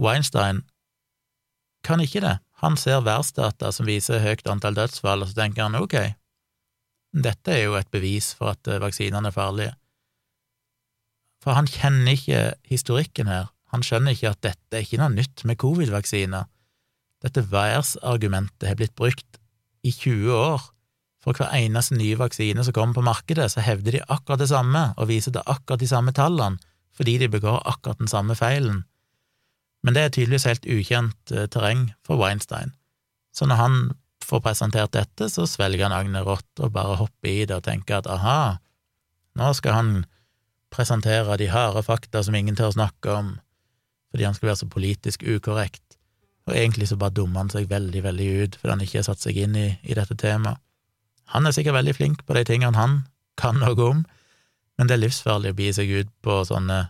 Weinstein 0.00 0.62
kan 1.86 2.00
ikke 2.00 2.22
det, 2.24 2.38
han 2.62 2.76
ser 2.78 3.02
værsdata 3.06 3.72
som 3.74 3.86
viser 3.86 4.22
høyt 4.22 4.46
antall 4.48 4.76
dødsfall, 4.78 5.22
og 5.22 5.30
så 5.30 5.38
tenker 5.38 5.66
han 5.66 5.78
ok, 5.78 5.96
dette 7.12 7.52
er 7.52 7.66
jo 7.66 7.76
et 7.76 7.90
bevis 7.92 8.32
for 8.38 8.54
at 8.54 8.70
vaksinene 8.80 9.28
er 9.28 9.34
farlige. 9.34 9.74
For 11.42 11.58
han 11.58 11.66
kjenner 11.66 12.14
ikke 12.14 12.42
historikken 12.70 13.28
her, 13.28 13.50
han 13.74 13.82
skjønner 13.84 14.14
ikke 14.14 14.30
at 14.30 14.42
dette 14.44 14.76
er 14.76 14.84
ikke 14.84 15.00
noe 15.00 15.12
nytt 15.12 15.42
med 15.48 15.58
covid-vaksiner. 15.60 16.46
Dette 17.24 17.44
værsargumentet 17.50 18.68
har 18.68 18.78
blitt 18.78 18.94
brukt 18.98 19.38
i 19.82 19.90
20 19.90 20.32
år. 20.36 20.66
For 21.22 21.38
hver 21.38 21.54
eneste 21.54 21.94
nye 21.94 22.18
vaksine 22.18 22.64
som 22.66 22.74
kommer 22.74 22.98
på 22.98 23.06
markedet, 23.06 23.46
så 23.52 23.62
hevder 23.62 23.98
de 23.98 24.04
akkurat 24.10 24.42
det 24.42 24.50
samme 24.50 24.88
og 24.96 25.08
viser 25.10 25.34
til 25.34 25.46
akkurat 25.46 25.82
de 25.82 25.90
samme 25.90 26.14
tallene, 26.16 26.58
fordi 26.96 27.18
de 27.22 27.30
begår 27.30 27.62
akkurat 27.68 28.00
den 28.02 28.10
samme 28.10 28.34
feilen. 28.34 28.82
Men 29.82 29.94
det 29.94 30.02
er 30.02 30.14
tydeligvis 30.14 30.48
helt 30.50 30.66
ukjent 30.66 31.34
eh, 31.34 31.46
terreng 31.50 31.92
for 32.06 32.18
Weinstein, 32.18 32.74
så 33.34 33.46
når 33.46 33.60
han 33.60 33.76
får 34.22 34.42
presentert 34.44 34.92
dette, 34.94 35.28
så 35.30 35.46
svelger 35.50 35.88
han 35.88 35.94
agnet 35.96 36.26
rått 36.26 36.62
og 36.62 36.74
bare 36.74 36.98
hopper 37.00 37.30
i 37.30 37.46
det 37.46 37.56
og 37.58 37.64
tenker 37.66 38.00
at 38.00 38.10
aha, 38.10 38.58
nå 39.38 39.52
skal 39.58 39.78
han 39.78 39.94
presentere 40.72 41.38
de 41.40 41.48
harde 41.52 41.82
fakta 41.84 42.22
som 42.24 42.36
ingen 42.38 42.56
tør 42.58 42.74
snakke 42.74 43.14
om, 43.14 43.32
fordi 44.12 44.28
han 44.28 44.36
skal 44.36 44.52
være 44.52 44.60
så 44.62 44.70
politisk 44.70 45.24
ukorrekt, 45.26 45.98
og 46.48 46.56
egentlig 46.56 46.88
så 46.90 46.98
bare 46.98 47.14
dummer 47.14 47.44
han 47.44 47.52
seg 47.52 47.70
veldig, 47.70 48.02
veldig 48.04 48.28
ut 48.42 48.58
fordi 48.58 48.74
han 48.74 48.84
ikke 48.86 49.00
har 49.00 49.08
satt 49.10 49.22
seg 49.22 49.38
inn 49.44 49.58
i, 49.58 49.68
i 49.82 49.98
dette 49.98 50.18
temaet. 50.18 50.58
Han 51.32 51.48
er 51.48 51.54
sikkert 51.56 51.78
veldig 51.80 51.94
flink 51.96 52.24
på 52.28 52.36
de 52.36 52.44
tingene 52.48 52.78
han 52.78 53.02
kan 53.40 53.58
noe 53.60 53.86
om, 53.88 54.02
men 54.76 54.88
det 54.88 54.96
er 54.96 55.04
livsfarlig 55.04 55.52
å 55.52 55.56
begi 55.56 55.76
seg 55.78 55.92
ut 56.02 56.10
på 56.24 56.42
sånne 56.48 56.84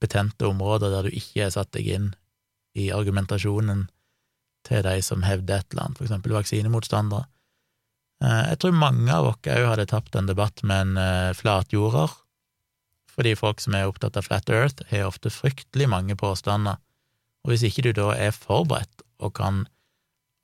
betente 0.00 0.46
områder 0.48 0.92
der 0.94 1.08
du 1.08 1.16
ikke 1.16 1.44
har 1.44 1.54
satt 1.54 1.72
deg 1.76 1.90
inn 1.90 2.08
i 2.78 2.90
argumentasjonen 2.94 3.88
til 4.66 4.82
de 4.86 4.96
som 5.04 5.24
hevder 5.26 5.60
et 5.60 5.72
eller 5.72 5.86
annet, 5.88 5.98
for 5.98 6.06
eksempel 6.06 6.34
vaksinemotstandere. 6.36 7.26
Eh, 8.24 8.42
jeg 8.52 8.60
tror 8.60 8.76
mange 8.76 9.12
av 9.14 9.30
oss 9.32 9.50
òg 9.50 9.68
hadde 9.72 9.88
tapt 9.90 10.16
en 10.16 10.28
debatt 10.28 10.62
med 10.66 10.84
en 10.84 11.00
eh, 11.00 11.36
flatjorder, 11.36 12.12
fordi 13.10 13.34
folk 13.36 13.60
som 13.60 13.74
er 13.76 13.88
opptatt 13.88 14.16
av 14.16 14.28
Flat 14.28 14.50
Earth, 14.52 14.84
har 14.92 15.08
ofte 15.08 15.32
fryktelig 15.32 15.88
mange 15.90 16.16
påstander, 16.16 16.78
og 17.44 17.52
hvis 17.52 17.64
ikke 17.66 17.88
du 17.88 17.92
da 17.96 18.12
er 18.14 18.36
forberedt 18.36 19.02
og 19.20 19.34
kan 19.36 19.64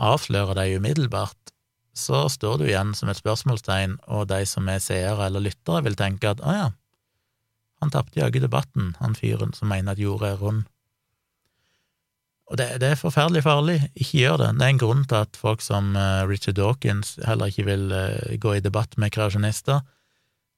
avsløre 0.02 0.56
deg 0.58 0.78
umiddelbart, 0.80 1.52
så 1.96 2.26
står 2.32 2.60
du 2.60 2.66
igjen 2.68 2.92
som 2.96 3.10
et 3.10 3.18
spørsmålstegn, 3.18 3.98
og 4.12 4.28
de 4.30 4.42
som 4.48 4.68
er 4.68 4.82
seere 4.84 5.28
eller 5.28 5.44
lyttere, 5.44 5.82
vil 5.86 5.98
tenke 5.98 6.30
at 6.30 6.42
å 6.44 6.54
ja, 6.54 6.70
han 7.80 7.92
tapte 7.92 8.20
jaggu 8.20 8.40
debatten, 8.40 8.94
han 9.00 9.16
fyren 9.16 9.52
som 9.56 9.72
mener 9.72 9.96
at 9.96 10.00
jorda 10.00 10.32
er 10.32 10.40
rund. 10.40 10.64
Og 12.46 12.60
det, 12.60 12.68
det, 12.78 12.92
er 12.92 13.00
forferdelig 13.00 13.42
farlig, 13.42 13.80
ikke 13.98 14.20
gjør 14.20 14.36
det. 14.44 14.50
Det 14.54 14.64
er 14.64 14.72
en 14.72 14.80
grunn 14.80 15.02
til 15.10 15.24
at 15.24 15.38
folk 15.40 15.64
som 15.64 15.96
uh, 15.98 16.22
Richard 16.30 16.60
Dawkins 16.60 17.16
heller 17.26 17.50
ikke 17.50 17.66
vil 17.66 17.90
uh, 17.90 18.36
gå 18.38 18.54
i 18.54 18.62
debatt 18.62 18.94
med 19.02 19.10
kreasjonister, 19.16 19.82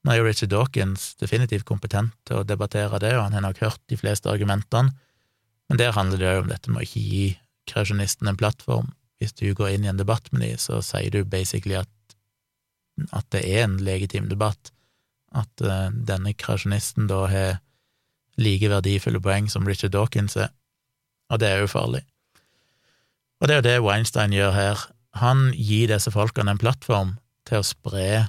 nå 0.04 0.14
er 0.14 0.20
jo 0.20 0.28
Richard 0.28 0.52
Dawkins 0.52 1.10
definitivt 1.18 1.66
kompetent 1.66 2.14
til 2.28 2.40
å 2.40 2.46
debattere 2.46 3.00
det, 3.02 3.16
og 3.16 3.26
han 3.26 3.34
har 3.34 3.42
nok 3.44 3.58
hørt 3.64 3.80
de 3.90 3.98
fleste 3.98 4.30
argumentene, 4.30 4.94
men 5.68 5.80
der 5.80 5.96
handler 5.96 6.20
det 6.20 6.30
jo 6.30 6.44
om 6.44 6.52
dette 6.52 6.70
med 6.72 6.80
å 6.80 6.86
ikke 6.86 7.02
gi 7.02 7.24
kreasjonisten 7.68 8.30
en 8.30 8.38
plattform. 8.38 8.92
Hvis 9.18 9.34
du 9.34 9.50
går 9.54 9.74
inn 9.74 9.86
i 9.86 9.90
en 9.90 10.00
debatt 10.00 10.30
med 10.32 10.44
dem, 10.44 10.58
så 10.62 10.80
sier 10.84 11.10
du 11.10 11.24
basically 11.26 11.78
at, 11.78 11.90
at 13.12 13.26
det 13.34 13.42
er 13.46 13.64
en 13.66 13.78
legitim 13.82 14.28
debatt, 14.30 14.72
at 15.36 15.64
uh, 15.64 15.90
denne 15.92 16.32
kreasjonisten 16.38 17.08
da 17.10 17.24
har 17.28 17.58
like 18.38 18.70
verdifulle 18.70 19.20
poeng 19.20 19.50
som 19.50 19.66
Richard 19.66 19.92
Dawkins 19.96 20.38
er, 20.38 20.52
og 21.28 21.42
det 21.42 21.50
er 21.50 21.64
jo 21.64 21.72
farlig. 21.72 22.04
Og 23.38 23.48
det 23.48 23.54
er 23.54 23.60
jo 23.60 23.66
det 23.66 23.84
Weinstein 23.84 24.34
gjør 24.34 24.54
her. 24.54 24.84
Han 25.18 25.50
gir 25.54 25.90
disse 25.90 26.10
folkene 26.14 26.54
en 26.54 26.60
plattform 26.60 27.16
til 27.48 27.60
å 27.60 27.66
spre 27.66 28.28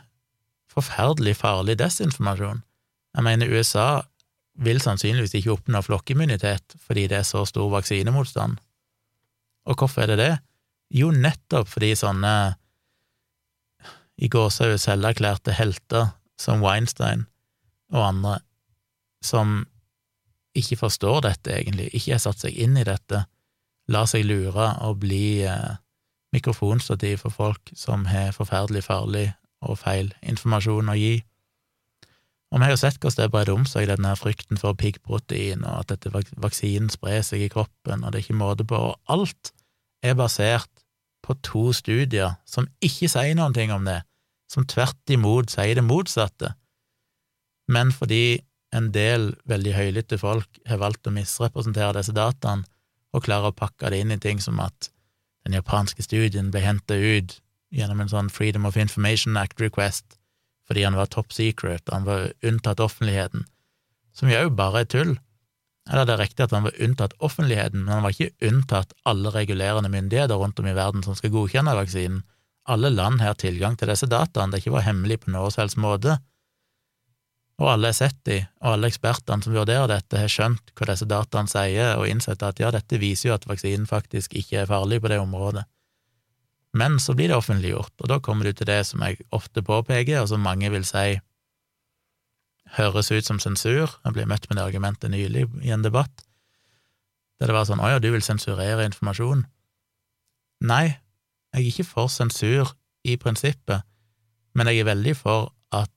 forferdelig 0.69 1.35
farlig 1.39 1.77
desinformasjon. 1.79 2.61
Jeg 3.17 3.25
mener, 3.25 3.49
USA 3.49 4.01
vil 4.59 4.81
sannsynligvis 4.83 5.33
ikke 5.39 5.55
oppnå 5.55 5.81
flokkimmunitet 5.85 6.75
fordi 6.83 7.07
det 7.09 7.21
er 7.21 7.27
så 7.27 7.45
stor 7.47 7.71
vaksinemotstand. 7.73 8.59
Og 9.69 9.79
hvorfor 9.79 10.03
er 10.03 10.13
det 10.13 10.19
det? 10.19 10.33
Jo, 10.89 11.11
nettopp 11.13 11.69
fordi 11.69 11.93
sånne 11.97 12.33
i 14.19 14.27
gåsehud 14.31 14.79
selverklærte 14.81 15.53
helter 15.55 16.15
som 16.39 16.63
Weinstein 16.63 17.27
og 17.93 18.01
andre, 18.03 18.39
som 19.23 19.61
ikke 20.57 20.79
forstår 20.81 21.21
dette 21.27 21.53
egentlig, 21.55 21.89
ikke 21.93 22.15
har 22.15 22.23
satt 22.23 22.41
seg 22.43 22.57
inn 22.57 22.77
i 22.79 22.87
dette, 22.87 23.23
lar 23.89 24.09
seg 24.09 24.25
lure 24.27 24.71
og 24.85 24.99
bli 25.03 25.45
eh, 25.47 25.77
mikrofonstativ 26.35 27.23
for 27.23 27.33
folk 27.33 27.71
som 27.77 28.05
har 28.09 28.33
forferdelig 28.35 28.83
farlig 28.85 29.27
og 29.65 29.79
feil 29.81 30.11
informasjon 30.21 30.91
å 30.91 30.97
gi. 30.97 31.15
Og 32.49 32.57
vi 32.57 32.65
har 32.65 32.73
jo 32.73 32.81
sett 32.81 32.97
hvordan 32.97 33.27
det 33.27 33.33
bredde 33.33 33.53
om 33.53 33.65
seg, 33.69 33.87
denne 33.91 34.15
frykten 34.17 34.57
for 34.57 34.77
piggprotein, 34.77 35.61
og 35.63 35.83
at 35.83 35.93
dette 35.93 36.11
vaksinen 36.41 36.89
sprer 36.89 37.21
seg 37.25 37.45
i 37.45 37.51
kroppen, 37.51 38.03
og 38.03 38.11
det 38.11 38.21
er 38.21 38.25
ikke 38.25 38.39
måte 38.41 38.65
på, 38.65 38.79
og 38.89 39.13
alt 39.13 39.53
er 40.05 40.15
basert 40.17 40.83
på 41.25 41.35
to 41.45 41.69
studier 41.75 42.37
som 42.47 42.67
ikke 42.83 43.09
sier 43.11 43.35
noen 43.37 43.55
ting 43.55 43.73
om 43.75 43.85
det, 43.87 44.01
som 44.49 44.65
tvert 44.65 45.13
imot 45.13 45.51
sier 45.53 45.77
det 45.77 45.85
motsatte, 45.85 46.53
men 47.69 47.91
fordi 47.93 48.41
en 48.73 48.89
del 48.93 49.33
veldig 49.49 49.73
høylytte 49.75 50.17
folk 50.21 50.61
har 50.69 50.81
valgt 50.81 51.07
å 51.09 51.13
misrepresentere 51.13 51.97
disse 51.97 52.13
dataene 52.13 52.65
og 53.13 53.25
klarer 53.25 53.49
å 53.49 53.57
pakke 53.57 53.89
det 53.89 54.01
inn 54.03 54.13
i 54.13 54.19
ting 54.21 54.41
som 54.41 54.59
at 54.61 54.91
den 55.45 55.57
japanske 55.57 56.05
studien 56.05 56.51
ble 56.53 56.61
henta 56.61 56.97
ut 56.97 57.39
gjennom 57.73 58.01
en 58.03 58.11
sånn 58.11 58.29
Freedom 58.33 58.67
of 58.69 58.77
Information 58.77 59.37
Act 59.37 59.61
request 59.61 60.17
fordi 60.69 60.83
han 60.85 60.97
var 60.97 61.09
top 61.09 61.33
secret, 61.33 61.89
han 61.89 62.05
var 62.05 62.27
unntatt 62.45 62.81
offentligheten, 62.83 63.47
som 64.13 64.29
jo 64.29 64.51
bare 64.53 64.83
er 64.83 64.89
tull. 64.93 65.15
Eller 65.89 66.05
det 66.05 66.13
er 66.15 66.21
riktig 66.21 66.45
at 66.45 66.53
han 66.53 66.67
var 66.67 66.77
unntatt 66.85 67.15
offentligheten, 67.25 67.83
men 67.83 67.95
han 67.95 68.03
var 68.05 68.13
ikke 68.13 68.49
unntatt 68.49 68.93
alle 69.09 69.31
regulerende 69.33 69.89
myndigheter 69.89 70.37
rundt 70.37 70.59
om 70.61 70.67
i 70.69 70.75
verden 70.77 71.05
som 71.05 71.17
skal 71.17 71.33
godkjenne 71.33 71.73
vaksinen. 71.77 72.21
Alle 72.69 72.91
land 72.93 73.23
har 73.23 73.39
tilgang 73.41 73.77
til 73.77 73.89
disse 73.89 74.05
dataene, 74.05 74.53
det 74.53 74.59
er 74.59 74.65
ikke 74.65 74.75
vært 74.75 74.89
hemmelig 74.91 75.23
på 75.23 75.33
noen 75.33 75.53
som 75.53 75.63
helst 75.63 75.79
måte. 75.81 76.19
Og 77.59 77.71
alle 77.73 77.89
har 77.89 77.97
sett 77.97 78.19
de, 78.29 78.37
og 78.61 78.75
alle 78.75 78.91
ekspertene 78.91 79.43
som 79.43 79.55
vurderer 79.55 79.89
dette, 79.89 80.19
har 80.21 80.31
skjønt 80.31 80.71
hva 80.77 80.91
disse 80.91 81.07
dataene 81.09 81.51
sier, 81.51 81.97
og 81.97 82.07
innsett 82.07 82.45
at 82.45 82.61
ja, 82.61 82.69
dette 82.71 83.01
viser 83.01 83.31
jo 83.31 83.35
at 83.35 83.49
vaksinen 83.49 83.89
faktisk 83.89 84.37
ikke 84.37 84.61
er 84.61 84.69
farlig 84.69 85.01
på 85.01 85.11
det 85.11 85.17
området. 85.19 85.65
Men 86.77 86.99
så 87.01 87.15
blir 87.17 87.31
det 87.31 87.39
offentliggjort, 87.39 87.95
og 87.97 88.11
da 88.11 88.19
kommer 88.21 88.45
du 88.45 88.53
til 88.53 88.69
det 88.69 88.83
som 88.85 89.01
jeg 89.01 89.17
ofte 89.35 89.65
påpeker, 89.65 90.21
og 90.21 90.29
som 90.29 90.45
mange 90.45 90.69
vil 90.69 90.85
si 90.85 91.17
høres 92.77 93.11
ut 93.11 93.27
som 93.27 93.39
sensur. 93.41 93.87
Jeg 94.05 94.15
ble 94.15 94.27
møtt 94.29 94.47
med 94.49 94.59
det 94.59 94.65
argumentet 94.65 95.11
nylig 95.13 95.47
i 95.65 95.73
en 95.73 95.85
debatt, 95.85 96.25
der 97.39 97.49
det 97.49 97.55
var 97.55 97.67
sånn 97.69 97.81
å 97.81 97.87
ja, 97.87 98.01
du 98.03 98.09
vil 98.11 98.25
sensurere 98.25 98.85
informasjon. 98.87 99.45
Nei, 100.67 100.85
jeg 101.55 101.61
er 101.61 101.69
ikke 101.69 101.87
for 101.87 102.11
sensur 102.11 102.73
i 103.07 103.15
prinsippet, 103.19 103.85
men 104.57 104.67
jeg 104.67 104.81
er 104.81 104.89
veldig 104.89 105.15
for 105.15 105.53
at 105.75 105.93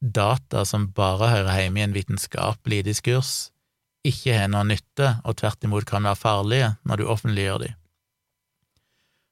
data 0.00 0.62
som 0.68 0.90
bare 0.94 1.32
hører 1.32 1.64
hjemme 1.64 1.80
i 1.80 1.86
en 1.86 1.96
vitenskapelig 1.96 2.84
diskurs, 2.86 3.50
ikke 4.06 4.36
har 4.38 4.52
noe 4.52 4.62
nytte, 4.68 5.16
og 5.26 5.40
tvert 5.40 5.66
imot 5.66 5.88
kan 5.88 6.06
være 6.06 6.20
farlige 6.20 6.70
når 6.86 7.00
du 7.00 7.10
offentliggjør 7.10 7.64
dem. 7.64 7.74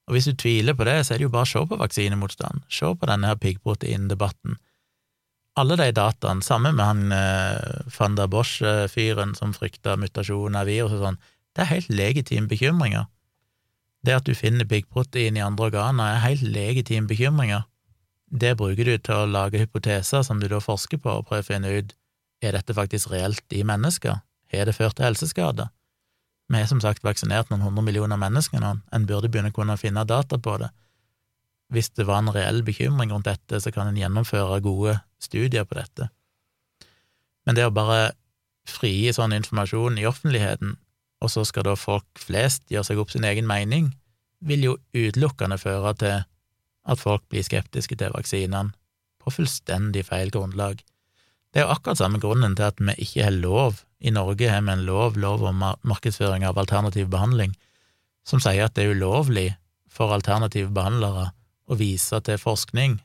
Og 0.04 0.16
hvis 0.16 0.26
du 0.28 0.34
tviler 0.36 0.74
på 0.76 0.84
det, 0.84 0.98
så 1.06 1.14
er 1.14 1.20
det 1.20 1.28
jo 1.28 1.32
bare 1.32 1.46
å 1.46 1.52
se 1.52 1.62
på 1.64 1.78
vaksinemotstand, 1.80 2.64
se 2.68 2.90
på 2.90 3.08
denne 3.08 3.30
her 3.30 3.38
piggproteindebatten 3.40 4.58
alle 5.54 5.76
de 5.78 5.90
dataene, 5.94 6.42
sammen 6.42 6.76
med 6.76 6.84
han 6.84 7.12
eh, 7.14 7.90
van 7.98 8.16
der 8.18 8.30
Bosch-fyren 8.30 9.34
som 9.38 9.54
frykta 9.54 9.96
mutasjon 10.00 10.56
av 10.58 10.66
virus 10.70 10.96
og 10.96 11.04
sånn, 11.04 11.20
det 11.54 11.62
er 11.62 11.70
helt 11.70 11.92
legitime 11.92 12.50
bekymringer. 12.50 13.06
Det 14.04 14.16
at 14.18 14.26
du 14.26 14.34
finner 14.36 14.66
piggprotein 14.68 15.38
i 15.38 15.44
andre 15.44 15.70
organer, 15.70 16.16
er 16.16 16.24
helt 16.26 16.42
legitime 16.42 17.08
bekymringer. 17.08 17.64
Det 18.26 18.56
bruker 18.58 18.88
du 18.88 18.98
til 18.98 19.14
å 19.14 19.30
lage 19.30 19.62
hypoteser 19.62 20.24
som 20.26 20.40
du 20.42 20.48
da 20.50 20.58
forsker 20.60 20.98
på, 20.98 21.20
og 21.20 21.28
prøver 21.28 21.46
å 21.46 21.50
finne 21.52 21.76
ut 21.78 21.94
er 22.44 22.58
dette 22.58 22.74
faktisk 22.76 23.12
reelt 23.12 23.54
i 23.54 23.62
mennesker, 23.64 24.20
har 24.54 24.68
det 24.68 24.76
ført 24.76 24.98
til 24.98 25.06
helseskade? 25.06 25.70
Vi 26.50 26.60
har 26.60 26.68
som 26.68 26.80
sagt 26.82 27.04
vaksinert 27.06 27.48
noen 27.50 27.64
hundre 27.64 27.84
millioner 27.86 28.20
mennesker 28.20 28.60
nå, 28.60 28.74
en 28.92 29.06
burde 29.08 29.30
begynne 29.32 29.54
å 29.54 29.56
kunne 29.56 29.78
finne 29.80 30.04
data 30.04 30.36
på 30.38 30.58
det. 30.60 30.68
Hvis 31.74 31.90
det 31.98 32.06
var 32.06 32.22
en 32.22 32.30
reell 32.30 32.62
bekymring 32.62 33.10
rundt 33.10 33.26
dette, 33.26 33.58
så 33.58 33.72
kan 33.74 33.90
en 33.90 33.98
gjennomføre 33.98 34.60
gode 34.62 34.98
studier 35.22 35.66
på 35.66 35.74
dette. 35.74 36.06
Men 37.44 37.58
det 37.58 37.66
å 37.66 37.74
bare 37.74 38.14
frigi 38.68 39.10
sånn 39.12 39.34
informasjon 39.36 39.98
i 39.98 40.06
offentligheten, 40.08 40.76
og 41.24 41.32
så 41.32 41.44
skal 41.48 41.66
da 41.66 41.74
folk 41.78 42.06
flest 42.20 42.68
gjøre 42.72 42.86
seg 42.86 43.00
opp 43.00 43.10
sin 43.12 43.26
egen 43.26 43.48
mening, 43.48 43.90
vil 44.44 44.64
jo 44.68 44.76
utelukkende 44.94 45.58
føre 45.58 45.94
til 46.00 46.22
at 46.84 47.00
folk 47.00 47.24
blir 47.32 47.44
skeptiske 47.44 47.96
til 48.00 48.14
vaksinene, 48.14 48.74
på 49.24 49.32
fullstendig 49.32 50.02
feil 50.04 50.28
grunnlag. 50.30 50.82
Det 51.50 51.62
er 51.62 51.64
jo 51.64 51.72
akkurat 51.72 51.96
samme 51.96 52.20
grunnen 52.20 52.56
til 52.58 52.66
at 52.66 52.80
vi 52.82 52.92
ikke 53.06 53.24
har 53.24 53.36
lov, 53.36 53.80
i 54.04 54.12
Norge 54.12 54.50
har 54.50 54.60
vi 54.66 54.74
en 54.74 54.84
lov, 54.84 55.16
lov 55.16 55.46
om 55.48 55.62
markedsføring 55.64 56.44
av 56.44 56.58
alternativ 56.60 57.08
behandling, 57.08 57.54
som 58.28 58.42
sier 58.42 58.66
at 58.66 58.76
det 58.76 58.84
er 58.84 58.98
ulovlig 58.98 59.46
for 59.88 60.12
alternative 60.12 60.68
behandlere 60.76 61.30
å 61.70 61.78
vise 61.78 62.20
til 62.26 62.40
forskning 62.40 62.98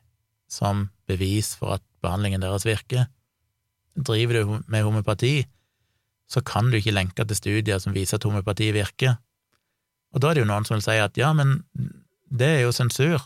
som 0.50 0.88
bevis 1.10 1.54
for 1.60 1.78
at 1.78 1.86
behandlingen 2.04 2.44
deres 2.44 2.66
virker. 2.68 3.08
Driver 3.96 4.40
du 4.40 4.60
med 4.68 4.86
homopati, 4.86 5.44
så 6.30 6.42
kan 6.46 6.70
du 6.70 6.78
ikke 6.78 6.96
lenke 6.96 7.26
til 7.26 7.38
studier 7.38 7.82
som 7.82 7.96
viser 7.96 8.20
at 8.20 8.28
homopati 8.28 8.70
virker. 8.76 9.18
Og 10.14 10.22
da 10.22 10.30
er 10.30 10.38
det 10.38 10.46
jo 10.46 10.50
noen 10.50 10.66
som 10.66 10.78
vil 10.78 10.86
si 10.86 10.98
at 11.02 11.18
ja, 11.18 11.32
men 11.38 11.60
det 12.30 12.50
er 12.60 12.62
jo 12.66 12.76
sensur. 12.76 13.26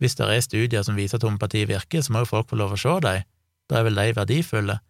Hvis 0.00 0.16
det 0.18 0.28
er 0.30 0.44
studier 0.44 0.84
som 0.86 0.98
viser 0.98 1.18
at 1.18 1.26
homopati 1.26 1.64
virker, 1.68 2.02
så 2.02 2.12
må 2.12 2.24
jo 2.24 2.30
folk 2.30 2.50
få 2.50 2.58
lov 2.58 2.74
å 2.74 2.80
se 2.80 2.96
dem. 3.04 3.26
Da 3.70 3.78
er 3.78 3.86
vel 3.86 3.98
de 3.98 4.14
verdifulle. 4.16 4.80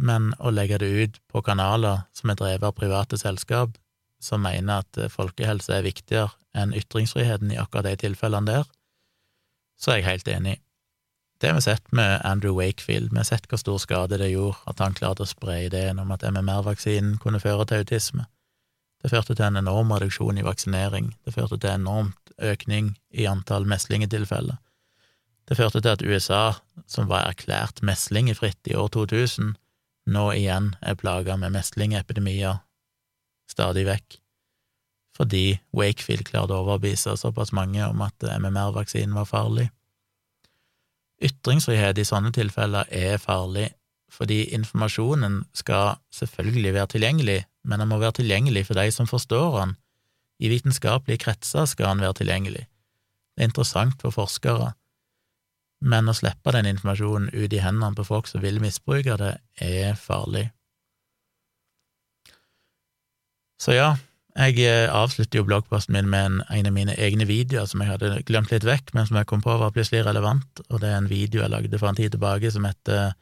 men 0.00 0.32
å 0.40 0.50
legge 0.52 0.80
det 0.80 0.90
ut 0.90 1.20
på 1.30 1.42
kanaler 1.44 2.06
som 2.16 2.32
er 2.32 2.38
drevet 2.40 2.66
av 2.66 2.76
private 2.76 3.18
selskap, 3.20 3.76
som 4.20 4.42
mener 4.44 4.82
at 4.82 5.12
folkehelse 5.12 5.72
er 5.76 5.86
viktigere 5.86 6.32
enn 6.56 6.74
ytringsfriheten 6.76 7.52
i 7.54 7.60
akkurat 7.60 7.88
de 7.88 8.00
tilfellene 8.02 8.48
der, 8.48 8.66
så 9.80 9.94
er 9.94 10.00
jeg 10.00 10.08
helt 10.08 10.32
enig. 10.34 10.56
Det 11.40 11.48
har 11.48 11.54
vi 11.54 11.62
sett 11.62 11.92
med 11.92 12.20
Andrew 12.24 12.66
Wakefield, 12.66 13.10
vi 13.12 13.16
har 13.16 13.24
sett 13.24 13.46
hvor 13.48 13.58
stor 13.58 13.78
skade 13.80 14.18
det 14.20 14.28
gjorde 14.28 14.58
at 14.68 14.80
han 14.84 14.92
klarte 14.92 15.24
å 15.24 15.28
spre 15.28 15.54
ideen 15.64 16.02
om 16.02 16.10
at 16.12 16.26
MMR-vaksinen 16.28 17.14
kunne 17.22 17.40
føre 17.40 17.64
til 17.64 17.80
autisme. 17.80 18.26
Det 19.00 19.08
førte 19.08 19.32
til 19.32 19.46
en 19.46 19.56
enorm 19.56 19.94
reduksjon 19.94 20.36
i 20.36 20.44
vaksinering, 20.44 21.14
det 21.24 21.32
førte 21.32 21.56
til 21.56 21.72
enormt 21.72 22.34
økning 22.36 22.92
i 23.16 23.24
antall 23.24 23.64
meslingetilfeller. 23.64 24.60
Det 25.48 25.56
førte 25.56 25.80
til 25.80 25.94
at 25.94 26.04
USA, 26.04 26.42
som 26.84 27.08
var 27.08 27.30
erklært 27.32 27.80
meslingefritt 27.80 28.68
i 28.68 28.76
år 28.76 28.92
2000, 28.92 29.56
nå 30.12 30.28
igjen 30.36 30.74
er 30.84 31.00
plaga 31.00 31.40
med 31.40 31.56
meslingepidemier 31.56 32.60
stadig 33.48 33.88
vekk, 33.88 34.20
fordi 35.16 35.44
Wakefield 35.72 36.28
klarte 36.28 36.52
å 36.52 36.66
overbevise 36.66 37.16
såpass 37.16 37.56
mange 37.56 37.80
om 37.88 38.04
at 38.04 38.28
MMR-vaksinen 38.28 39.16
var 39.16 39.32
farlig. 39.32 39.70
Ytringsfrihet 41.20 41.98
i 42.00 42.06
sånne 42.08 42.32
tilfeller 42.32 42.88
er 42.96 43.20
farlig, 43.20 43.68
fordi 44.10 44.42
informasjonen 44.56 45.42
skal 45.54 45.98
selvfølgelig 46.16 46.74
være 46.74 46.92
tilgjengelig, 46.94 47.38
men 47.68 47.82
den 47.82 47.90
må 47.90 48.00
være 48.00 48.20
tilgjengelig 48.20 48.66
for 48.70 48.80
de 48.80 48.88
som 48.94 49.08
forstår 49.08 49.58
den. 49.60 49.74
I 50.40 50.48
vitenskapelige 50.48 51.20
kretser 51.26 51.68
skal 51.68 51.92
den 51.92 52.06
være 52.06 52.22
tilgjengelig. 52.22 52.64
Det 53.36 53.44
er 53.44 53.50
interessant 53.50 54.00
for 54.00 54.16
forskere, 54.16 54.72
men 55.80 56.08
å 56.08 56.16
slippe 56.16 56.52
den 56.56 56.68
informasjonen 56.72 57.30
ut 57.32 57.52
i 57.52 57.60
hendene 57.60 57.96
på 57.96 58.04
folk 58.08 58.28
som 58.28 58.42
vil 58.44 58.60
misbruke 58.60 59.16
det, 59.20 59.34
er 59.60 59.96
farlig. 60.00 60.48
Så 63.60 63.76
ja, 63.76 63.94
jeg 64.40 64.64
eh, 64.64 64.88
avslutter 64.92 65.40
jo 65.40 65.46
bloggposten 65.48 65.94
min 65.96 66.10
med 66.10 66.26
en, 66.26 66.42
en, 66.48 66.68
av 66.68 66.74
mine 66.74 66.94
egne 66.96 67.26
videoer 67.28 67.68
som 67.68 67.82
jeg 67.82 67.92
hadde 67.92 68.22
glemt 68.28 68.52
litt 68.52 68.66
vekk, 68.66 68.94
men 68.96 69.08
som 69.08 69.18
jeg 69.20 69.28
kom 69.30 69.42
på 69.44 69.56
var 69.60 69.72
plutselig 69.74 70.04
relevant, 70.06 70.62
og 70.68 70.80
det 70.82 70.90
er 70.90 71.00
en 71.00 71.10
video 71.10 71.42
jeg 71.42 71.52
lagde 71.52 71.80
for 71.80 71.90
en 71.90 71.98
tid 71.98 72.14
tilbake 72.14 72.52
som 72.52 72.68
heter 72.68 73.12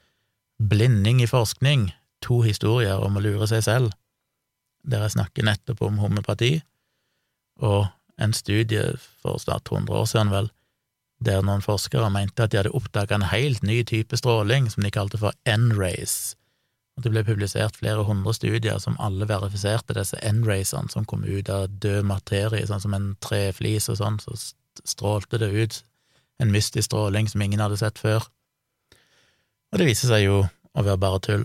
Blinding 0.59 1.23
i 1.23 1.31
forskning– 1.31 1.91
to 2.25 2.41
historier 2.43 2.99
om 3.05 3.19
å 3.19 3.23
lure 3.23 3.47
seg 3.51 3.65
selv, 3.67 3.93
der 4.83 5.05
jeg 5.05 5.17
snakker 5.19 5.47
nettopp 5.47 5.83
om 5.87 6.01
homopati, 6.03 6.59
og 7.63 7.89
en 8.19 8.35
studie 8.35 8.95
for 9.23 9.39
snart 9.43 9.67
200 9.69 9.95
år 10.01 10.09
siden, 10.11 10.33
vel, 10.35 10.51
der 11.23 11.43
noen 11.47 11.65
forskere 11.65 12.11
mente 12.15 12.45
at 12.45 12.53
de 12.53 12.61
hadde 12.61 12.75
oppdaga 12.75 13.19
en 13.19 13.29
helt 13.33 13.65
ny 13.67 13.81
type 13.87 14.19
stråling 14.19 14.69
som 14.71 14.85
de 14.87 14.93
kalte 14.95 15.21
for 15.21 15.35
N-rays, 15.47 16.37
og 16.99 17.05
det 17.05 17.13
ble 17.15 17.23
publisert 17.23 17.77
flere 17.79 18.03
hundre 18.03 18.33
studier 18.35 18.81
som 18.83 18.97
alle 18.99 19.29
verifiserte 19.31 19.95
disse 19.95 20.19
N-raysene 20.27 20.91
som 20.91 21.05
kom 21.07 21.23
ut 21.23 21.47
av 21.55 21.69
død 21.71 22.09
materie, 22.11 22.67
sånn 22.67 22.83
som 22.83 22.97
en 22.97 23.13
treflis 23.23 23.87
og 23.93 24.01
sånn, 24.01 24.17
så 24.19 24.35
strålte 24.83 25.39
det 25.39 25.53
ut 25.55 25.77
en 26.43 26.51
mystisk 26.51 26.89
stråling 26.89 27.31
som 27.31 27.45
ingen 27.45 27.63
hadde 27.63 27.79
sett 27.79 28.03
før. 28.03 28.27
Og 29.71 29.79
det 29.79 29.87
viser 29.87 30.11
seg 30.11 30.25
jo 30.25 30.41
å 30.43 30.83
være 30.83 30.99
bare 30.99 31.21
tull. 31.23 31.45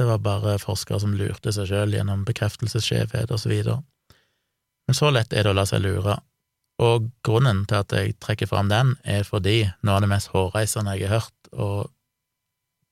Det 0.00 0.06
var 0.08 0.24
bare 0.24 0.56
forskere 0.62 1.02
som 1.04 1.12
lurte 1.16 1.52
seg 1.52 1.68
sjøl 1.68 1.92
gjennom 1.92 2.24
bekreftelsesskjevhet 2.24 3.32
og 3.36 3.42
så 3.42 3.52
videre. 3.52 3.82
Men 4.88 4.96
så 4.96 5.10
lett 5.12 5.36
er 5.36 5.44
det 5.44 5.52
å 5.52 5.58
la 5.58 5.66
seg 5.68 5.84
lure, 5.84 6.16
og 6.80 7.10
grunnen 7.24 7.64
til 7.68 7.82
at 7.82 7.92
jeg 7.92 8.16
trekker 8.24 8.48
fram 8.48 8.72
den, 8.72 8.94
er 9.04 9.28
fordi 9.28 9.58
noe 9.82 9.98
av 9.98 10.04
det 10.04 10.10
mest 10.12 10.32
hårreisende 10.32 10.96
jeg 10.96 11.10
har 11.10 11.20
hørt, 11.20 11.52
og 11.52 11.92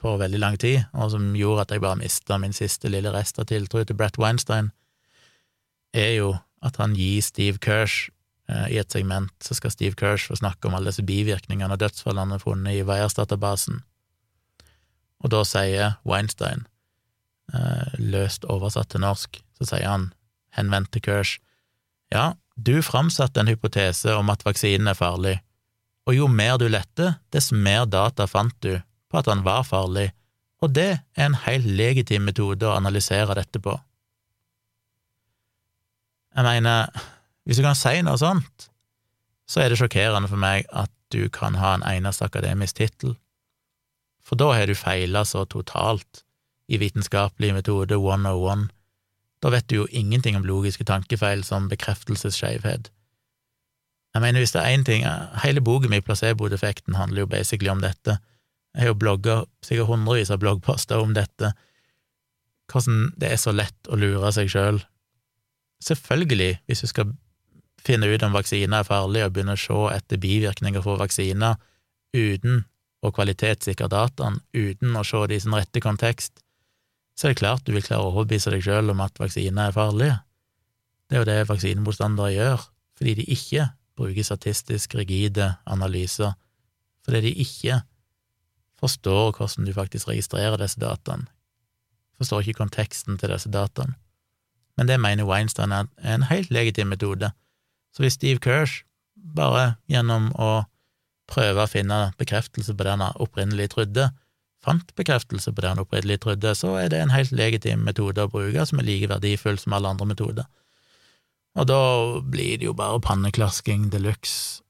på 0.05 0.17
veldig 0.21 0.41
lang 0.41 0.59
tid, 0.61 0.83
og 0.93 1.15
som 1.15 1.31
gjorde 1.39 1.65
at 1.65 1.73
jeg 1.73 1.83
bare 1.85 2.01
mista 2.03 2.37
min 2.41 2.53
siste 2.57 2.91
lille 2.93 3.13
rest 3.15 3.41
av 3.41 3.49
tiltro 3.49 3.81
til 3.85 3.97
Brett 3.97 4.19
Weinstein, 4.21 4.71
er 5.97 6.13
jo 6.19 6.35
at 6.65 6.77
han 6.81 6.97
gir 6.99 7.23
Steve 7.25 7.61
Kirsch 7.63 8.11
eh, 8.51 8.75
i 8.75 8.79
et 8.83 8.93
segment, 8.93 9.33
så 9.41 9.57
skal 9.57 9.73
Steve 9.73 9.97
Kirsch 9.97 10.29
få 10.29 10.37
snakke 10.41 10.69
om 10.69 10.77
alle 10.77 10.93
disse 10.93 11.07
bivirkningene 11.07 11.77
og 11.77 11.81
dødsfallene 11.81 12.41
funnet 12.43 12.77
i 12.77 12.85
Veiers-databasen, 12.87 13.81
og 15.25 15.33
da 15.33 15.41
sier 15.49 15.97
Weinstein, 16.05 16.67
eh, 17.55 17.97
løst 18.01 18.45
oversatt 18.45 18.93
til 18.93 19.05
norsk, 19.07 19.41
så 19.57 19.73
sier 19.73 19.89
han, 19.89 20.11
henvendt 20.59 20.93
til 20.93 21.05
Kirsch, 21.07 21.41
ja, 22.13 22.35
du 22.55 22.77
framsatte 22.85 23.41
en 23.41 23.51
hypotese 23.51 24.13
om 24.15 24.29
at 24.31 24.45
vaksinen 24.47 24.93
er 24.93 24.99
farlig, 24.99 25.39
og 26.05 26.19
jo 26.19 26.29
mer 26.29 26.59
du 26.61 26.69
lette, 26.69 27.15
dess 27.33 27.55
mer 27.57 27.89
data 27.89 28.29
fant 28.29 28.55
du 28.61 28.77
på 29.15 29.23
at 29.23 29.31
han 29.31 29.47
var 29.47 29.63
farlig, 29.63 30.09
og 30.59 30.75
det 30.75 30.91
er 31.15 31.27
en 31.29 31.39
helt 31.45 31.67
legitim 31.79 32.27
metode 32.27 32.67
å 32.67 32.75
analysere 32.75 33.37
dette 33.39 33.61
på. 33.63 33.77
Jeg 36.35 36.47
mener, 36.49 36.89
hvis 37.47 37.61
du 37.61 37.67
kan 37.67 37.79
si 37.79 38.01
noe 38.03 38.19
sånt, 38.19 38.71
så 39.47 39.63
er 39.63 39.71
det 39.71 39.79
sjokkerende 39.79 40.31
for 40.31 40.41
meg 40.41 40.67
at 40.75 40.91
du 41.15 41.29
kan 41.31 41.61
ha 41.61 41.77
en 41.77 41.87
eneste 41.87 42.27
akademisk 42.27 42.81
tittel, 42.81 43.15
for 44.25 44.41
da 44.41 44.51
har 44.57 44.67
du 44.67 44.75
feila 44.75 45.23
så 45.29 45.45
totalt 45.45 46.25
i 46.67 46.81
vitenskapelig 46.81 47.53
metode 47.55 47.99
101. 48.01 48.71
Da 49.45 49.51
vet 49.53 49.69
du 49.69 49.83
jo 49.83 49.89
ingenting 49.93 50.39
om 50.39 50.47
logiske 50.49 50.87
tankefeil 50.89 51.45
som 51.45 51.69
bekreftelsesskeivhet. 51.69 52.89
Jeg 54.15 54.23
mener, 54.23 54.41
hvis 54.41 54.55
det 54.55 54.63
er 54.63 54.73
én 54.73 54.85
ting 54.87 55.05
Hele 55.43 55.61
boken 55.61 55.91
min, 55.91 56.03
Placeboeffekten, 56.03 56.95
handler 56.95 57.21
jo 57.21 57.27
basically 57.27 57.69
om 57.69 57.83
dette 57.85 58.17
jeg 58.75 58.83
har 58.83 58.91
jo 58.91 58.99
blogga 58.99 59.37
sikkert 59.63 59.91
hundrevis 59.93 60.33
av 60.35 60.41
bloggposter 60.43 60.99
om 60.99 61.15
dette, 61.15 61.53
hvordan 62.73 63.13
det 63.21 63.31
er 63.31 63.39
så 63.39 63.53
lett 63.55 63.91
å 63.91 63.99
lure 64.01 64.33
seg 64.35 64.51
sjøl. 64.51 64.81
Selvfølgelig, 65.85 66.59
hvis 66.67 66.83
du 66.83 66.91
skal 66.91 67.13
finne 67.85 68.09
ut 68.09 68.23
om 68.25 68.35
vaksiner 68.35 68.81
er 68.81 68.89
farlige 68.89 69.29
og 69.29 69.35
begynne 69.37 69.55
å 69.55 69.61
se 69.61 69.81
etter 69.95 70.21
bivirkninger 70.21 70.83
for 70.83 70.99
vaksiner 70.99 71.61
uten 72.17 72.65
å 73.05 73.13
kvalitetssikre 73.15 73.91
dataen, 73.93 74.41
uten 74.57 74.97
å 74.97 75.05
se 75.07 75.23
det 75.29 75.39
i 75.39 75.45
sin 75.45 75.55
rette 75.55 75.83
kontekst, 75.85 76.41
så 77.15 77.29
er 77.29 77.35
det 77.35 77.43
klart 77.45 77.67
du 77.67 77.75
vil 77.77 77.85
klare 77.85 78.09
å 78.09 78.11
overbevise 78.11 78.51
deg 78.51 78.65
sjøl 78.65 78.91
om 78.91 79.03
at 79.05 79.21
vaksiner 79.21 79.69
er 79.69 79.77
farlige. 79.77 80.19
Det 81.07 81.15
er 81.15 81.23
jo 81.23 81.29
det 81.29 81.41
vaksinemotstandere 81.51 82.33
gjør, 82.35 82.65
fordi 82.99 83.19
de 83.21 83.27
ikke 83.37 83.69
bruker 83.95 84.27
statistisk 84.27 84.97
rigide 84.99 85.53
analyser, 85.71 86.33
fordi 87.07 87.29
de 87.29 87.35
ikke 87.45 87.83
forstår 88.81 89.35
hvordan 89.37 89.69
du 89.69 89.73
faktisk 89.77 90.09
registrerer 90.11 90.59
disse 90.61 90.81
dataene, 90.81 91.29
forstår 92.19 92.45
ikke 92.45 92.63
konteksten 92.65 93.19
til 93.19 93.33
disse 93.35 93.51
dataene. 93.51 93.97
Men 94.77 94.91
det 94.91 94.99
mener 94.99 95.29
Weinstein 95.29 95.73
er 95.73 95.87
en 96.03 96.27
helt 96.27 96.51
legitim 96.51 96.91
metode. 96.91 97.31
Så 97.95 98.03
hvis 98.03 98.17
Steve 98.19 98.43
Kirsch 98.43 98.83
bare 99.15 99.77
gjennom 99.91 100.33
å 100.35 100.65
prøve 101.31 101.63
å 101.63 101.71
finne 101.71 102.11
bekreftelse 102.19 102.75
på 102.75 102.85
det 102.85 102.97
han 102.97 103.05
opprinnelig 103.23 103.71
trodde, 103.77 104.09
fant 104.65 104.91
bekreftelse 104.99 105.53
på 105.53 105.63
det 105.63 105.71
han 105.71 105.83
opprinnelig 105.83 106.21
trodde, 106.25 106.55
så 106.59 106.75
er 106.81 106.91
det 106.91 107.01
en 107.05 107.15
helt 107.15 107.33
legitim 107.37 107.85
metode 107.87 108.25
å 108.25 108.33
bruke, 108.33 108.67
som 108.67 108.81
er 108.81 108.89
like 108.89 109.11
verdifull 109.13 109.61
som 109.61 109.77
alle 109.77 109.95
andre 109.95 110.09
metoder. 110.11 110.51
Og 111.55 111.69
da 111.71 111.81
blir 112.21 112.59
det 112.59 112.67
jo 112.67 112.75
bare 112.75 113.03
panneklasking 113.03 113.89
de 113.93 114.01
luxe. 114.03 114.63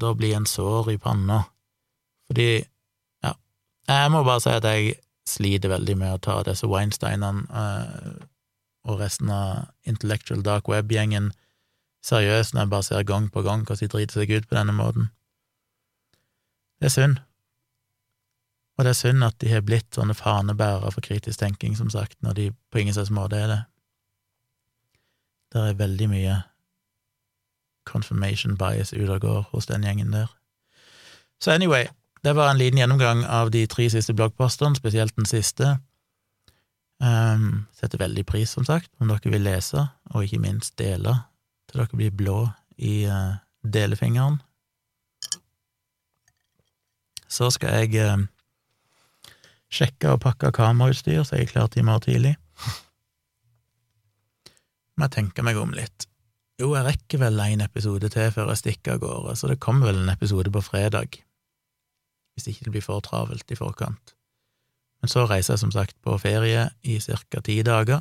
Da 0.00 0.14
blir 0.16 0.32
en 0.38 0.48
sår 0.48 0.94
i 0.94 1.00
panna. 1.02 1.42
Fordi 2.30 2.62
jeg 3.96 4.10
må 4.12 4.24
bare 4.26 4.42
si 4.42 4.52
at 4.54 4.66
jeg 4.66 4.98
sliter 5.28 5.72
veldig 5.72 5.96
med 5.98 6.14
å 6.14 6.22
ta 6.22 6.40
disse 6.46 6.68
Weinsteinene 6.68 7.46
uh, 7.50 8.26
og 8.88 9.00
resten 9.00 9.30
av 9.32 9.70
Intellectual 9.88 10.42
Dark 10.44 10.68
Web-gjengen 10.68 11.30
seriøst 12.04 12.54
når 12.54 12.62
jeg 12.62 12.72
bare 12.72 12.86
ser 12.86 13.08
gang 13.08 13.26
på 13.32 13.42
gang 13.44 13.64
hvordan 13.66 13.82
de 13.84 13.92
driter 13.92 14.20
seg 14.20 14.32
ut 14.32 14.48
på 14.48 14.56
denne 14.56 14.74
måten. 14.76 15.10
Det 16.80 16.88
er 16.88 16.94
synd. 16.94 17.18
Og 18.78 18.84
det 18.84 18.94
er 18.94 19.00
synd 19.00 19.24
at 19.24 19.36
de 19.42 19.50
har 19.52 19.64
blitt 19.66 19.92
sånne 19.92 20.16
fanebærere 20.16 20.92
for 20.94 21.04
kritisk 21.04 21.42
tenking, 21.42 21.74
som 21.76 21.90
sagt, 21.92 22.16
når 22.24 22.38
de 22.38 22.46
på 22.72 22.80
ingen 22.80 22.96
slags 22.96 23.12
måte 23.12 23.36
er 23.36 23.50
det. 23.50 23.60
Det 25.52 25.60
er 25.60 25.80
veldig 25.82 26.08
mye 26.08 26.36
confirmation 27.84 28.56
bias 28.56 28.94
ute 28.94 29.12
og 29.12 29.20
går 29.20 29.42
hos 29.52 29.68
den 29.68 29.84
gjengen 29.84 30.14
der. 30.14 30.32
Så 31.40 31.52
anyway, 31.52 31.88
det 32.22 32.32
var 32.36 32.50
en 32.50 32.58
liten 32.58 32.78
gjennomgang 32.78 33.24
av 33.24 33.50
de 33.50 33.62
tre 33.70 33.86
siste 33.90 34.14
bloggpostene, 34.16 34.76
spesielt 34.76 35.16
den 35.16 35.28
siste. 35.28 35.78
Um, 37.00 37.64
setter 37.72 38.02
veldig 38.02 38.26
pris, 38.28 38.50
som 38.52 38.66
sagt, 38.68 38.90
om 39.00 39.08
dere 39.08 39.32
vil 39.32 39.46
lese, 39.46 39.86
og 40.12 40.26
ikke 40.26 40.42
minst 40.42 40.76
dele, 40.78 41.14
til 41.70 41.80
dere 41.80 41.96
blir 41.96 42.12
blå 42.12 42.42
i 42.76 43.06
uh, 43.08 43.40
delefingeren. 43.64 44.36
Så 47.30 47.48
skal 47.54 47.86
jeg 47.86 48.04
uh, 48.04 48.26
sjekke 49.72 50.12
og 50.12 50.20
pakke 50.26 50.52
kamerautstyr, 50.52 51.22
så 51.24 51.38
jeg 51.38 51.48
er 51.48 51.54
klar 51.54 51.72
til 51.72 51.84
i 51.84 51.88
morgen 51.88 52.04
tidlig. 52.04 52.34
Må 54.98 55.08
jeg 55.08 55.16
tenke 55.16 55.46
meg 55.46 55.56
om 55.56 55.72
litt. 55.72 56.04
Jo, 56.60 56.74
jeg 56.76 56.84
rekker 56.84 57.22
vel 57.22 57.40
en 57.40 57.64
episode 57.64 58.12
til 58.12 58.28
før 58.34 58.52
jeg 58.52 58.60
stikker 58.60 58.98
av 58.98 59.04
gårde, 59.06 59.40
så 59.40 59.48
det 59.48 59.60
kommer 59.64 59.88
vel 59.88 60.02
en 60.02 60.12
episode 60.12 60.52
på 60.52 60.60
fredag 60.68 61.22
hvis 62.40 62.54
ikke 62.54 62.68
det 62.68 62.74
blir 62.78 62.84
for 62.84 63.04
travelt 63.04 63.52
i 63.52 63.58
forkant. 63.58 64.14
Men 65.00 65.12
så 65.12 65.26
reiser 65.28 65.54
jeg 65.54 65.64
som 65.64 65.72
sagt 65.74 65.96
på 66.04 66.16
ferie 66.20 66.70
i 66.82 66.98
ca. 67.00 67.40
ti 67.44 67.60
dager, 67.62 68.00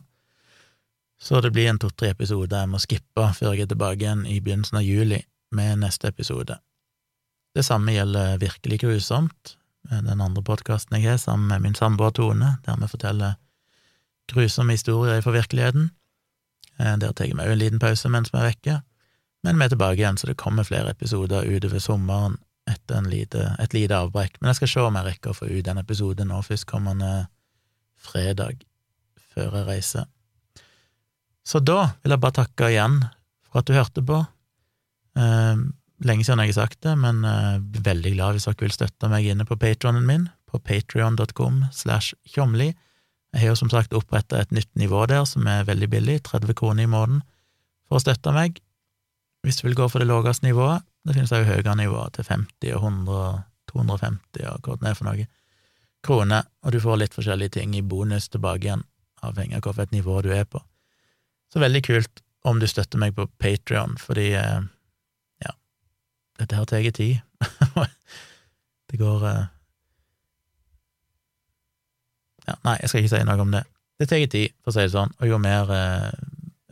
så 1.20 1.42
det 1.44 1.52
blir 1.52 1.68
en 1.68 1.80
to-tre 1.80 2.14
episoder 2.14 2.62
jeg 2.64 2.72
må 2.72 2.80
skippe 2.80 3.26
før 3.36 3.54
jeg 3.54 3.68
er 3.68 3.72
tilbake 3.74 4.06
igjen 4.06 4.24
i 4.26 4.40
begynnelsen 4.40 4.80
av 4.80 4.88
juli 4.88 5.20
med 5.52 5.82
neste 5.82 6.08
episode. 6.08 6.56
Det 7.56 7.66
samme 7.66 7.92
gjelder 7.92 8.38
Virkelig 8.40 8.80
grusomt, 8.80 9.58
den 9.90 10.22
andre 10.22 10.44
podkasten 10.44 10.96
jeg 10.96 11.10
har 11.10 11.18
sammen 11.18 11.48
med 11.52 11.66
min 11.66 11.76
samboer 11.76 12.14
Tone, 12.16 12.58
der 12.66 12.80
vi 12.80 12.88
forteller 12.88 13.36
grusomme 14.32 14.72
historier 14.78 15.22
fra 15.22 15.32
virkeligheten. 15.36 15.90
Eh, 16.80 16.98
der 16.98 17.12
tar 17.12 17.26
vi 17.26 17.34
òg 17.34 17.52
en 17.52 17.60
liten 17.60 17.80
pause 17.80 18.10
mens 18.10 18.32
vi 18.34 18.40
er 18.40 18.48
vekke, 18.52 18.82
men 19.44 19.58
vi 19.58 19.66
er 19.66 19.74
tilbake 19.74 20.00
igjen, 20.00 20.18
så 20.18 20.28
det 20.28 20.38
kommer 20.38 20.64
flere 20.64 20.92
episoder 20.92 21.48
utover 21.48 21.80
sommeren 21.80 22.38
etter 22.70 23.06
lite, 23.10 23.44
et 23.60 23.76
lite 23.76 23.98
avbrekk. 23.98 24.40
Men 24.40 24.52
jeg 24.52 24.62
skal 24.62 24.72
se 24.74 24.86
om 24.86 24.98
jeg 25.00 25.08
rekker 25.08 25.34
å 25.34 25.38
få 25.38 25.50
ut 25.50 25.66
den 25.66 25.82
episoden 25.82 26.32
nå 26.32 26.42
førstkommende 26.46 27.14
fredag, 28.00 28.64
før 29.34 29.60
jeg 29.60 29.68
reiser. 29.68 30.08
Så 31.46 31.62
da 31.66 31.96
vil 32.04 32.14
jeg 32.14 32.22
bare 32.22 32.40
takke 32.44 32.70
igjen 32.70 33.00
for 33.50 33.62
at 33.62 33.70
du 33.70 33.76
hørte 33.78 34.04
på. 34.06 34.20
Eh, 35.18 35.64
lenge 36.06 36.26
siden 36.26 36.44
jeg 36.44 36.54
har 36.54 36.60
sagt 36.62 36.82
det, 36.86 36.94
men 37.00 37.24
eh, 37.26 37.58
veldig 37.60 38.14
glad 38.16 38.38
hvis 38.38 38.48
dere 38.50 38.66
vil 38.68 38.76
støtte 38.76 39.10
meg 39.12 39.28
inne 39.28 39.48
på 39.50 39.58
patronen 39.60 40.06
min, 40.08 40.30
på 40.50 40.62
patrion.com 40.62 41.66
slash 41.76 42.14
tjomli. 42.28 42.72
Jeg 43.34 43.44
har 43.44 43.52
jo 43.52 43.60
som 43.60 43.70
sagt 43.70 43.94
oppretta 43.98 44.40
et 44.40 44.54
nytt 44.56 44.72
nivå 44.80 45.04
der 45.10 45.26
som 45.30 45.46
er 45.50 45.68
veldig 45.68 45.90
billig, 45.92 46.18
30 46.26 46.58
kroner 46.58 46.86
i 46.86 46.90
måneden, 46.90 47.22
for 47.88 48.00
å 48.00 48.04
støtte 48.04 48.34
meg. 48.34 48.62
hvis 49.40 49.56
du 49.56 49.70
vil 49.70 49.76
gå 49.76 49.86
for 49.88 50.04
det 50.04 50.10
laveste 50.10 50.44
nivået. 50.44 50.84
Det 51.10 51.16
finnes 51.16 51.32
også 51.34 51.48
høyere 51.50 51.74
nivåer, 51.74 52.12
til 52.14 52.28
50 52.30 52.76
og 52.78 52.84
100 52.84 53.14
og 53.18 53.40
250 53.72 54.44
og 54.46 54.68
hva 54.68 54.76
det 54.78 54.90
er 54.92 54.98
for 55.00 55.08
noe, 55.08 55.24
kroner, 56.06 56.44
og 56.62 56.76
du 56.76 56.78
får 56.84 57.00
litt 57.02 57.16
forskjellige 57.18 57.56
ting 57.56 57.74
i 57.74 57.82
bonus 57.82 58.30
tilbake 58.30 58.68
igjen, 58.68 58.84
avhengig 59.26 59.58
av 59.58 59.72
hvilket 59.72 59.96
nivå 59.96 60.20
du 60.22 60.30
er 60.36 60.46
på. 60.46 60.62
Så 61.50 61.64
veldig 61.64 61.82
kult 61.88 62.22
om 62.46 62.62
du 62.62 62.68
støtter 62.70 63.02
meg 63.02 63.18
på 63.18 63.26
Patrion, 63.42 63.98
fordi 63.98 64.28
eh, 64.38 64.68
ja, 65.48 65.56
dette 66.38 66.60
her 66.60 66.70
tar 66.70 66.86
tid. 66.94 67.26
det 68.94 69.02
går 69.02 69.26
eh, 69.32 69.44
ja, 72.46 72.60
Nei, 72.70 72.78
jeg 72.84 72.94
skal 72.94 73.02
ikke 73.02 73.16
si 73.16 73.26
noe 73.26 73.48
om 73.48 73.58
det. 73.58 73.66
Det 73.98 74.12
tar 74.14 74.30
tid, 74.30 74.54
for 74.62 74.70
å 74.70 74.78
si 74.78 74.86
det 74.86 74.94
sånn, 74.94 75.18
og 75.18 75.34
jo 75.34 75.42
mer 75.42 75.74
eh, 75.74 76.14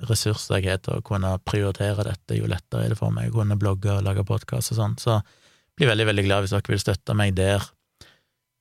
ressurser 0.10 0.60
jeg 0.60 0.72
har 0.72 0.82
til 0.84 0.98
å 0.98 1.06
kunne 1.06 1.36
prioritere 1.48 2.06
dette, 2.08 2.38
jo 2.38 2.50
lettere 2.50 2.86
er 2.86 2.94
det 2.94 3.00
for 3.00 3.14
meg 3.14 3.32
å 3.32 3.40
kunne 3.40 3.60
blogge 3.60 3.94
og 3.94 4.06
lage 4.06 4.26
podkast 4.28 4.74
og 4.74 4.80
sånn, 4.80 4.98
så 5.02 5.18
jeg 5.18 5.84
blir 5.84 5.92
veldig, 5.92 6.08
veldig 6.10 6.26
glad 6.26 6.44
hvis 6.44 6.56
dere 6.56 6.74
vil 6.74 6.82
støtte 6.82 7.16
meg 7.18 7.36
der. 7.38 7.66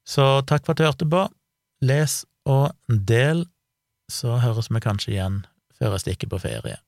Så 0.07 0.25
takk 0.47 0.67
for 0.67 0.75
at 0.75 0.81
du 0.81 0.87
hørte 0.87 1.09
på. 1.11 1.23
Les 1.87 2.21
og 2.47 2.75
del, 2.89 3.47
så 4.13 4.39
høres 4.43 4.71
vi 4.71 4.83
kanskje 4.85 5.15
igjen 5.17 5.41
før 5.77 5.97
jeg 5.97 6.05
stikker 6.05 6.31
på 6.33 6.43
ferie. 6.45 6.79